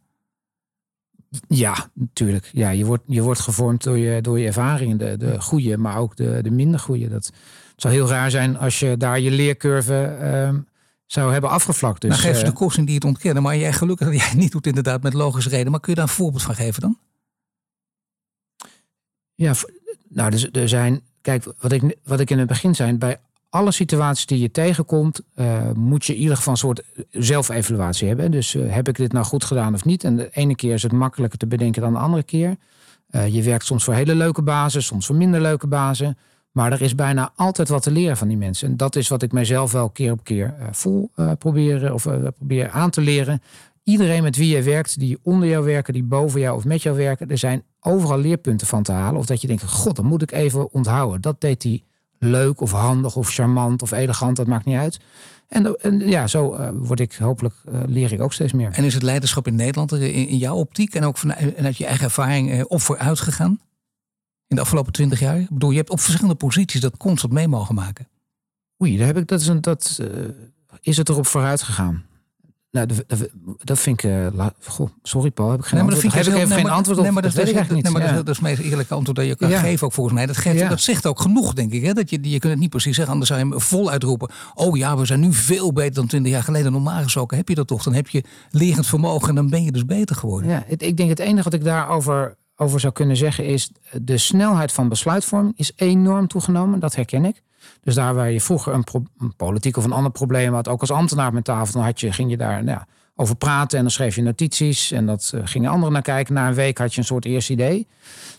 Ja, 1.47 1.89
natuurlijk. 1.93 2.49
Ja, 2.53 2.69
je, 2.69 2.85
wordt, 2.85 3.03
je 3.07 3.21
wordt 3.21 3.39
gevormd 3.39 3.83
door 3.83 3.97
je, 3.97 4.21
door 4.21 4.39
je 4.39 4.47
ervaringen, 4.47 4.97
de, 4.97 5.17
de 5.17 5.41
goede, 5.41 5.77
maar 5.77 5.97
ook 5.97 6.15
de, 6.15 6.39
de 6.41 6.51
minder 6.51 6.79
goede. 6.79 7.09
Dat, 7.09 7.31
zou 7.81 7.93
heel 7.93 8.07
raar 8.07 8.31
zijn 8.31 8.57
als 8.57 8.79
je 8.79 8.97
daar 8.97 9.19
je 9.19 9.31
leercurve 9.31 10.17
uh, 10.21 10.59
zou 11.05 11.31
hebben 11.31 11.49
afgevlakt. 11.49 12.01
Dus, 12.01 12.09
nou, 12.09 12.21
geef 12.21 12.37
ze 12.37 12.43
de 12.43 12.49
eh, 12.49 12.55
kosten 12.55 12.85
die 12.85 12.95
het 12.95 13.05
ontkennen. 13.05 13.43
Maar 13.43 13.57
jij 13.57 13.73
gelukkig 13.73 14.07
dat 14.07 14.19
jij 14.19 14.33
niet 14.35 14.51
doet 14.51 14.67
inderdaad 14.67 15.03
met 15.03 15.13
logische 15.13 15.49
reden. 15.49 15.71
Maar 15.71 15.79
kun 15.79 15.89
je 15.89 15.99
daar 15.99 16.07
een 16.07 16.13
voorbeeld 16.13 16.43
van 16.43 16.55
geven 16.55 16.81
dan? 16.81 16.97
Ja, 19.35 19.53
nou, 20.09 20.31
dus, 20.31 20.51
er 20.51 20.69
zijn. 20.69 21.01
Kijk, 21.21 21.45
wat 21.59 21.71
ik, 21.71 21.97
wat 22.03 22.19
ik 22.19 22.29
in 22.29 22.39
het 22.39 22.47
begin 22.47 22.75
zei, 22.75 22.97
bij 22.97 23.17
alle 23.49 23.71
situaties 23.71 24.25
die 24.25 24.39
je 24.39 24.51
tegenkomt, 24.51 25.21
uh, 25.35 25.71
moet 25.71 26.05
je 26.05 26.13
in 26.13 26.19
ieder 26.19 26.35
geval 26.35 26.53
een 26.53 26.59
soort 26.59 26.83
zelfevaluatie 27.09 28.07
hebben. 28.07 28.31
Dus 28.31 28.55
uh, 28.55 28.73
heb 28.73 28.87
ik 28.87 28.95
dit 28.95 29.13
nou 29.13 29.25
goed 29.25 29.43
gedaan 29.43 29.73
of 29.73 29.85
niet? 29.85 30.03
En 30.03 30.15
de 30.15 30.29
ene 30.31 30.55
keer 30.55 30.73
is 30.73 30.83
het 30.83 30.91
makkelijker 30.91 31.39
te 31.39 31.47
bedenken 31.47 31.81
dan 31.81 31.93
de 31.93 31.99
andere 31.99 32.23
keer. 32.23 32.55
Uh, 33.11 33.27
je 33.27 33.43
werkt 33.43 33.65
soms 33.65 33.83
voor 33.83 33.93
hele 33.93 34.15
leuke 34.15 34.41
bazen, 34.41 34.83
soms 34.83 35.05
voor 35.05 35.15
minder 35.15 35.41
leuke 35.41 35.67
bazen. 35.67 36.17
Maar 36.51 36.71
er 36.71 36.81
is 36.81 36.95
bijna 36.95 37.31
altijd 37.35 37.69
wat 37.69 37.83
te 37.83 37.91
leren 37.91 38.17
van 38.17 38.27
die 38.27 38.37
mensen. 38.37 38.69
En 38.69 38.77
dat 38.77 38.95
is 38.95 39.07
wat 39.07 39.21
ik 39.21 39.31
mijzelf 39.31 39.71
wel 39.71 39.89
keer 39.89 40.11
op 40.11 40.23
keer 40.23 40.55
uh, 40.59 40.65
voel 40.71 41.11
uh, 41.15 41.31
proberen 41.39 41.93
of 41.93 42.05
uh, 42.05 42.13
probeer 42.37 42.69
aan 42.69 42.89
te 42.89 43.01
leren. 43.01 43.41
Iedereen 43.83 44.23
met 44.23 44.35
wie 44.35 44.55
je 44.55 44.63
werkt, 44.63 44.99
die 44.99 45.17
onder 45.21 45.49
jou 45.49 45.65
werken, 45.65 45.93
die 45.93 46.03
boven 46.03 46.39
jou 46.39 46.55
of 46.57 46.65
met 46.65 46.81
jou 46.81 46.97
werken, 46.97 47.29
er 47.29 47.37
zijn 47.37 47.63
overal 47.79 48.17
leerpunten 48.17 48.67
van 48.67 48.83
te 48.83 48.91
halen. 48.91 49.19
Of 49.19 49.25
dat 49.25 49.41
je 49.41 49.47
denkt, 49.47 49.63
god, 49.63 49.95
dat 49.95 50.05
moet 50.05 50.21
ik 50.21 50.31
even 50.31 50.73
onthouden. 50.73 51.21
Dat 51.21 51.41
deed 51.41 51.63
hij 51.63 51.83
leuk 52.19 52.61
of 52.61 52.71
handig 52.71 53.15
of 53.15 53.29
charmant 53.29 53.81
of 53.81 53.91
elegant, 53.91 54.35
dat 54.35 54.47
maakt 54.47 54.65
niet 54.65 54.77
uit. 54.77 54.99
En, 55.47 55.75
ja, 55.99 56.27
zo 56.27 56.71
word 56.73 56.99
ik 56.99 57.13
hopelijk, 57.13 57.55
leer 57.85 58.11
ik 58.11 58.21
ook 58.21 58.33
steeds 58.33 58.53
meer. 58.53 58.71
En 58.71 58.83
is 58.83 58.93
het 58.93 59.03
leiderschap 59.03 59.47
in 59.47 59.55
Nederland 59.55 59.91
in, 59.91 60.37
jouw 60.37 60.55
optiek 60.55 60.95
en 60.95 61.03
ook 61.03 61.17
vanuit 61.17 61.77
je 61.77 61.85
eigen 61.85 62.05
ervaring 62.05 62.63
op 62.63 62.81
vooruit 62.81 63.19
gegaan? 63.19 63.59
In 64.51 64.57
de 64.57 64.61
afgelopen 64.61 64.91
twintig 64.91 65.19
jaar? 65.19 65.39
Ik 65.39 65.49
bedoel, 65.49 65.69
je 65.69 65.77
hebt 65.77 65.89
op 65.89 65.99
verschillende 65.99 66.35
posities 66.35 66.81
dat 66.81 66.97
constant 66.97 67.33
mee 67.33 67.47
mogen 67.47 67.75
maken. 67.75 68.07
Oei, 68.83 68.97
daar 68.97 69.07
heb 69.07 69.17
ik, 69.17 69.27
dat 69.27 69.41
is, 69.41 69.47
een, 69.47 69.61
dat, 69.61 69.99
uh, 70.01 70.07
is 70.81 70.97
het 70.97 71.09
erop 71.09 71.27
vooruit 71.27 71.61
gegaan? 71.61 72.03
Nou, 72.71 72.87
dat, 72.87 73.29
dat 73.57 73.79
vind 73.79 74.03
ik. 74.03 74.09
Uh, 74.11 74.47
goh, 74.59 74.89
sorry, 75.03 75.31
Paul, 75.31 75.51
heb 75.51 75.59
ik 75.59 75.65
geen 75.65 75.77
nee, 75.79 75.87
maar 75.87 75.95
antwoord. 75.95 76.13
Heb 76.13 76.25
ik 76.25 76.33
even 76.33 76.57
geen 76.57 76.69
antwoord 76.69 76.97
op. 76.97 77.03
Nee, 77.03 77.13
maar 77.13 77.21
dat, 77.21 77.33
weet 77.33 77.47
ik 77.47 77.55
eigenlijk 77.55 77.83
niet. 77.83 77.93
Nee, 77.93 78.03
maar 78.03 78.13
dat, 78.15 78.27
is 78.27 78.35
het 78.35 78.45
meest 78.45 78.59
eerlijke 78.59 78.93
antwoord 78.93 79.17
dat 79.17 79.27
je 79.27 79.35
kan 79.35 79.51
geven, 79.51 79.85
ook 79.85 79.93
volgens 79.93 80.15
mij. 80.15 80.25
Dat, 80.25 80.37
geeft, 80.37 80.69
dat 80.69 80.81
zegt 80.81 81.05
ook 81.05 81.19
genoeg, 81.19 81.53
denk 81.53 81.71
ik. 81.71 81.83
Hè? 81.83 81.93
Dat 81.93 82.09
je, 82.09 82.17
je 82.21 82.39
kunt 82.39 82.51
het 82.51 82.61
niet 82.61 82.69
precies 82.69 82.95
zeggen, 82.95 83.13
anders 83.13 83.31
zou 83.31 83.41
je 83.41 83.49
hem 83.49 83.61
vol 83.61 83.91
uitroepen. 83.91 84.29
Oh 84.53 84.77
ja, 84.77 84.97
we 84.97 85.05
zijn 85.05 85.19
nu 85.19 85.33
veel 85.33 85.73
beter 85.73 85.93
dan 85.93 86.07
twintig 86.07 86.31
jaar 86.31 86.43
geleden. 86.43 86.71
Normaal 86.71 87.03
gesproken 87.03 87.37
heb 87.37 87.49
je 87.49 87.55
dat 87.55 87.67
toch? 87.67 87.83
Dan 87.83 87.93
heb 87.93 88.07
je 88.07 88.23
lerend 88.49 88.87
vermogen 88.87 89.29
en 89.29 89.35
dan 89.35 89.49
ben 89.49 89.63
je 89.63 89.71
dus 89.71 89.85
beter 89.85 90.15
geworden. 90.15 90.49
Ja, 90.49 90.63
ik 90.67 90.97
denk 90.97 91.09
het 91.09 91.19
enige 91.19 91.43
wat 91.43 91.53
ik 91.53 91.63
daarover 91.63 92.35
over 92.61 92.79
zou 92.79 92.93
kunnen 92.93 93.17
zeggen 93.17 93.45
is 93.45 93.71
de 93.91 94.17
snelheid 94.17 94.71
van 94.71 94.89
besluitvorming 94.89 95.53
is 95.57 95.71
enorm 95.75 96.27
toegenomen. 96.27 96.79
Dat 96.79 96.95
herken 96.95 97.25
ik. 97.25 97.41
Dus 97.83 97.95
daar 97.95 98.15
waar 98.15 98.31
je 98.31 98.41
vroeger 98.41 98.73
een, 98.73 98.85
een 99.19 99.35
politiek 99.35 99.77
of 99.77 99.83
een 99.83 99.91
ander 99.91 100.11
probleem 100.11 100.53
had, 100.53 100.67
ook 100.67 100.81
als 100.81 100.91
ambtenaar 100.91 101.33
met 101.33 101.43
tafel, 101.43 101.73
dan 101.73 101.83
had 101.83 101.99
je, 101.99 102.11
ging 102.11 102.29
je 102.29 102.37
daar 102.37 102.63
nou 102.63 102.77
ja, 102.77 102.87
over 103.15 103.35
praten 103.35 103.77
en 103.77 103.83
dan 103.83 103.93
schreef 103.93 104.15
je 104.15 104.21
notities 104.21 104.91
en 104.91 105.05
dat 105.05 105.31
uh, 105.35 105.41
gingen 105.43 105.69
anderen 105.69 105.93
naar 105.93 106.01
kijken. 106.01 106.33
Na 106.33 106.47
een 106.47 106.53
week 106.53 106.77
had 106.77 106.93
je 106.93 106.99
een 106.99 107.05
soort 107.05 107.25
eerste 107.25 107.51
idee. 107.53 107.87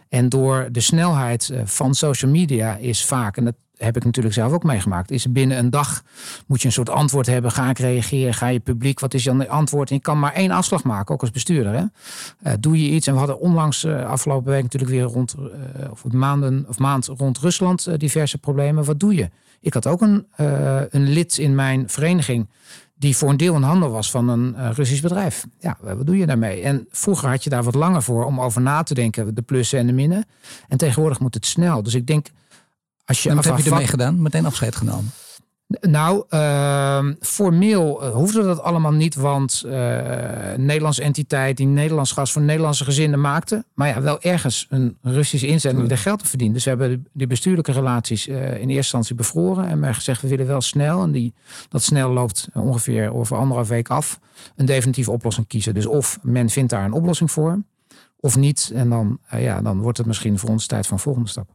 En 0.08 0.28
door 0.28 0.68
de 0.72 0.80
snelheid 0.80 1.48
eh, 1.48 1.60
van 1.64 1.94
social 1.94 2.30
media 2.30 2.76
is 2.76 3.04
vaak, 3.04 3.36
en 3.36 3.44
dat 3.44 3.54
heb 3.84 3.96
ik 3.96 4.04
natuurlijk 4.04 4.34
zelf 4.34 4.52
ook 4.52 4.62
meegemaakt. 4.62 5.10
Is 5.10 5.32
binnen 5.32 5.58
een 5.58 5.70
dag 5.70 6.02
moet 6.46 6.60
je 6.60 6.66
een 6.66 6.72
soort 6.72 6.90
antwoord 6.90 7.26
hebben. 7.26 7.50
Ga 7.50 7.70
ik 7.70 7.78
reageren? 7.78 8.34
Ga 8.34 8.46
je 8.46 8.60
publiek? 8.60 9.00
Wat 9.00 9.14
is 9.14 9.24
dan 9.24 9.48
antwoord? 9.48 9.90
En 9.90 9.96
je 9.96 10.02
kan 10.02 10.18
maar 10.18 10.32
één 10.32 10.50
afslag 10.50 10.84
maken, 10.84 11.14
ook 11.14 11.20
als 11.20 11.30
bestuurder. 11.30 11.72
Hè? 11.72 11.82
Uh, 11.82 12.52
doe 12.60 12.82
je 12.82 12.90
iets? 12.90 13.06
En 13.06 13.12
we 13.12 13.18
hadden 13.18 13.40
onlangs 13.40 13.84
uh, 13.84 14.04
afgelopen 14.04 14.52
week 14.52 14.62
natuurlijk 14.62 14.90
weer 14.92 15.02
rond 15.02 15.34
uh, 15.38 15.90
of 15.90 16.04
maanden 16.12 16.64
of 16.68 16.78
maand 16.78 17.06
rond 17.06 17.38
Rusland 17.38 18.00
diverse 18.00 18.38
problemen. 18.38 18.84
Wat 18.84 19.00
doe 19.00 19.14
je? 19.14 19.30
Ik 19.60 19.74
had 19.74 19.86
ook 19.86 20.00
een, 20.00 20.26
een 20.90 21.08
lid 21.08 21.38
in 21.38 21.54
mijn 21.54 21.88
vereniging 21.88 22.48
die 22.94 23.16
voor 23.16 23.30
een 23.30 23.36
deel 23.36 23.54
een 23.54 23.62
handel 23.62 23.90
was 23.90 24.10
van 24.10 24.28
een 24.28 24.72
Russisch 24.74 25.02
bedrijf. 25.02 25.46
Ja, 25.58 25.76
wat 25.80 26.06
doe 26.06 26.16
je 26.16 26.26
daarmee? 26.26 26.62
En 26.62 26.86
vroeger 26.90 27.28
had 27.28 27.44
je 27.44 27.50
daar 27.50 27.62
wat 27.62 27.74
langer 27.74 28.02
voor 28.02 28.24
om 28.24 28.40
over 28.40 28.60
na 28.60 28.82
te 28.82 28.94
denken, 28.94 29.34
de 29.34 29.42
plussen 29.42 29.78
en 29.78 29.86
de 29.86 29.92
minnen. 29.92 30.24
En 30.68 30.78
tegenwoordig 30.78 31.20
moet 31.20 31.34
het 31.34 31.46
snel. 31.46 31.82
Dus 31.82 31.94
ik 31.94 32.06
denk, 32.06 32.26
als 33.12 33.22
je 33.22 33.28
en 33.28 33.36
wat 33.36 33.44
heb 33.44 33.58
je 33.58 33.70
ermee 33.70 33.86
gedaan? 33.86 34.22
Meteen 34.22 34.46
afscheid 34.46 34.76
genomen? 34.76 35.10
Nou, 35.80 36.24
uh, 36.30 37.04
formeel 37.20 38.02
uh, 38.02 38.10
hoefde 38.10 38.42
dat 38.42 38.62
allemaal 38.62 38.92
niet, 38.92 39.14
want 39.14 39.62
uh, 39.66 39.72
Nederlandse 40.56 41.02
entiteit 41.02 41.56
die 41.56 41.66
Nederlands 41.66 42.12
gas 42.12 42.32
voor 42.32 42.42
Nederlandse 42.42 42.84
gezinnen 42.84 43.20
maakte. 43.20 43.64
Maar 43.74 43.88
ja, 43.88 44.02
wel 44.02 44.20
ergens 44.20 44.66
een 44.70 44.96
Russische 45.02 45.46
inzet 45.46 45.76
die 45.76 45.88
er 45.88 45.98
geld 45.98 46.18
te 46.18 46.26
verdienen. 46.26 46.54
Dus 46.54 46.64
we 46.64 46.70
hebben 46.70 47.06
die 47.12 47.26
bestuurlijke 47.26 47.72
relaties 47.72 48.28
uh, 48.28 48.36
in 48.36 48.50
eerste 48.52 48.74
instantie 48.74 49.14
bevroren. 49.14 49.68
En 49.68 49.80
we 49.80 49.94
gezegd, 49.94 50.22
we 50.22 50.28
willen 50.28 50.46
wel 50.46 50.60
snel. 50.60 51.02
En 51.02 51.12
die, 51.12 51.34
dat 51.68 51.82
snel 51.82 52.10
loopt 52.10 52.48
ongeveer 52.54 53.14
over 53.14 53.36
anderhalf 53.36 53.68
week 53.68 53.88
af. 53.88 54.18
Een 54.56 54.66
definitieve 54.66 55.10
oplossing 55.10 55.46
kiezen. 55.46 55.74
Dus 55.74 55.86
of 55.86 56.18
men 56.22 56.48
vindt 56.48 56.70
daar 56.70 56.84
een 56.84 56.92
oplossing 56.92 57.30
voor, 57.30 57.62
of 58.20 58.36
niet. 58.36 58.70
En 58.74 58.88
dan, 58.88 59.18
ja, 59.38 59.62
dan 59.62 59.80
wordt 59.80 59.98
het 59.98 60.06
misschien 60.06 60.38
voor 60.38 60.50
ons 60.50 60.66
tijd 60.66 60.86
van 60.86 60.98
volgende 60.98 61.28
stap. 61.28 61.48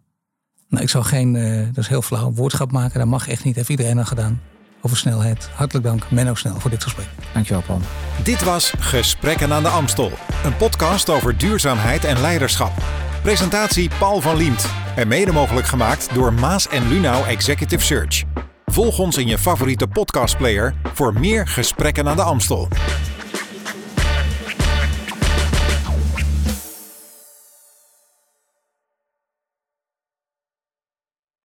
Nou, 0.70 0.84
ik 0.84 0.90
zou 0.90 1.04
geen, 1.04 1.36
uh, 1.36 1.66
dat 1.66 1.84
is 1.84 1.88
heel 1.88 2.02
flauw, 2.02 2.32
woordschap 2.32 2.72
maken. 2.72 3.00
Dat 3.00 3.08
mag 3.08 3.28
echt 3.28 3.44
niet. 3.44 3.56
Heeft 3.56 3.70
iedereen 3.70 3.98
al 3.98 4.06
gedaan. 4.06 4.42
Over 4.82 4.98
snelheid. 4.98 5.50
Hartelijk 5.54 5.86
dank, 5.86 6.12
Menno 6.12 6.36
Snel, 6.36 6.60
voor 6.60 6.70
dit 6.70 6.84
gesprek. 6.84 7.08
Dankjewel, 7.34 7.62
Paul. 7.62 7.82
Dit 8.24 8.44
was 8.44 8.74
Gesprekken 8.80 9.54
aan 9.54 9.64
de 9.64 9.70
Amstel. 9.70 10.12
Een 10.44 10.58
podcast 10.58 11.10
over 11.10 11.38
duurzaamheid 11.38 12.04
en 12.04 12.22
leiderschap. 12.22 12.72
Presentatie 13.22 13.90
Paul 14.00 14.22
van 14.22 14.38
Liemt. 14.38 14.70
En 14.96 15.08
mede 15.08 15.32
mogelijk 15.32 15.68
gemaakt 15.68 16.14
door 16.14 16.34
Maas 16.34 16.68
en 16.68 16.88
Lunau 16.88 17.26
Executive 17.26 17.84
Search. 17.84 18.24
Volg 18.66 19.00
ons 19.00 19.18
in 19.18 19.28
je 19.28 19.38
favoriete 19.38 19.88
podcastplayer 19.88 20.74
voor 20.94 21.14
meer 21.14 21.48
Gesprekken 21.48 22.08
aan 22.08 22.16
de 22.16 22.22
Amstel. 22.22 22.68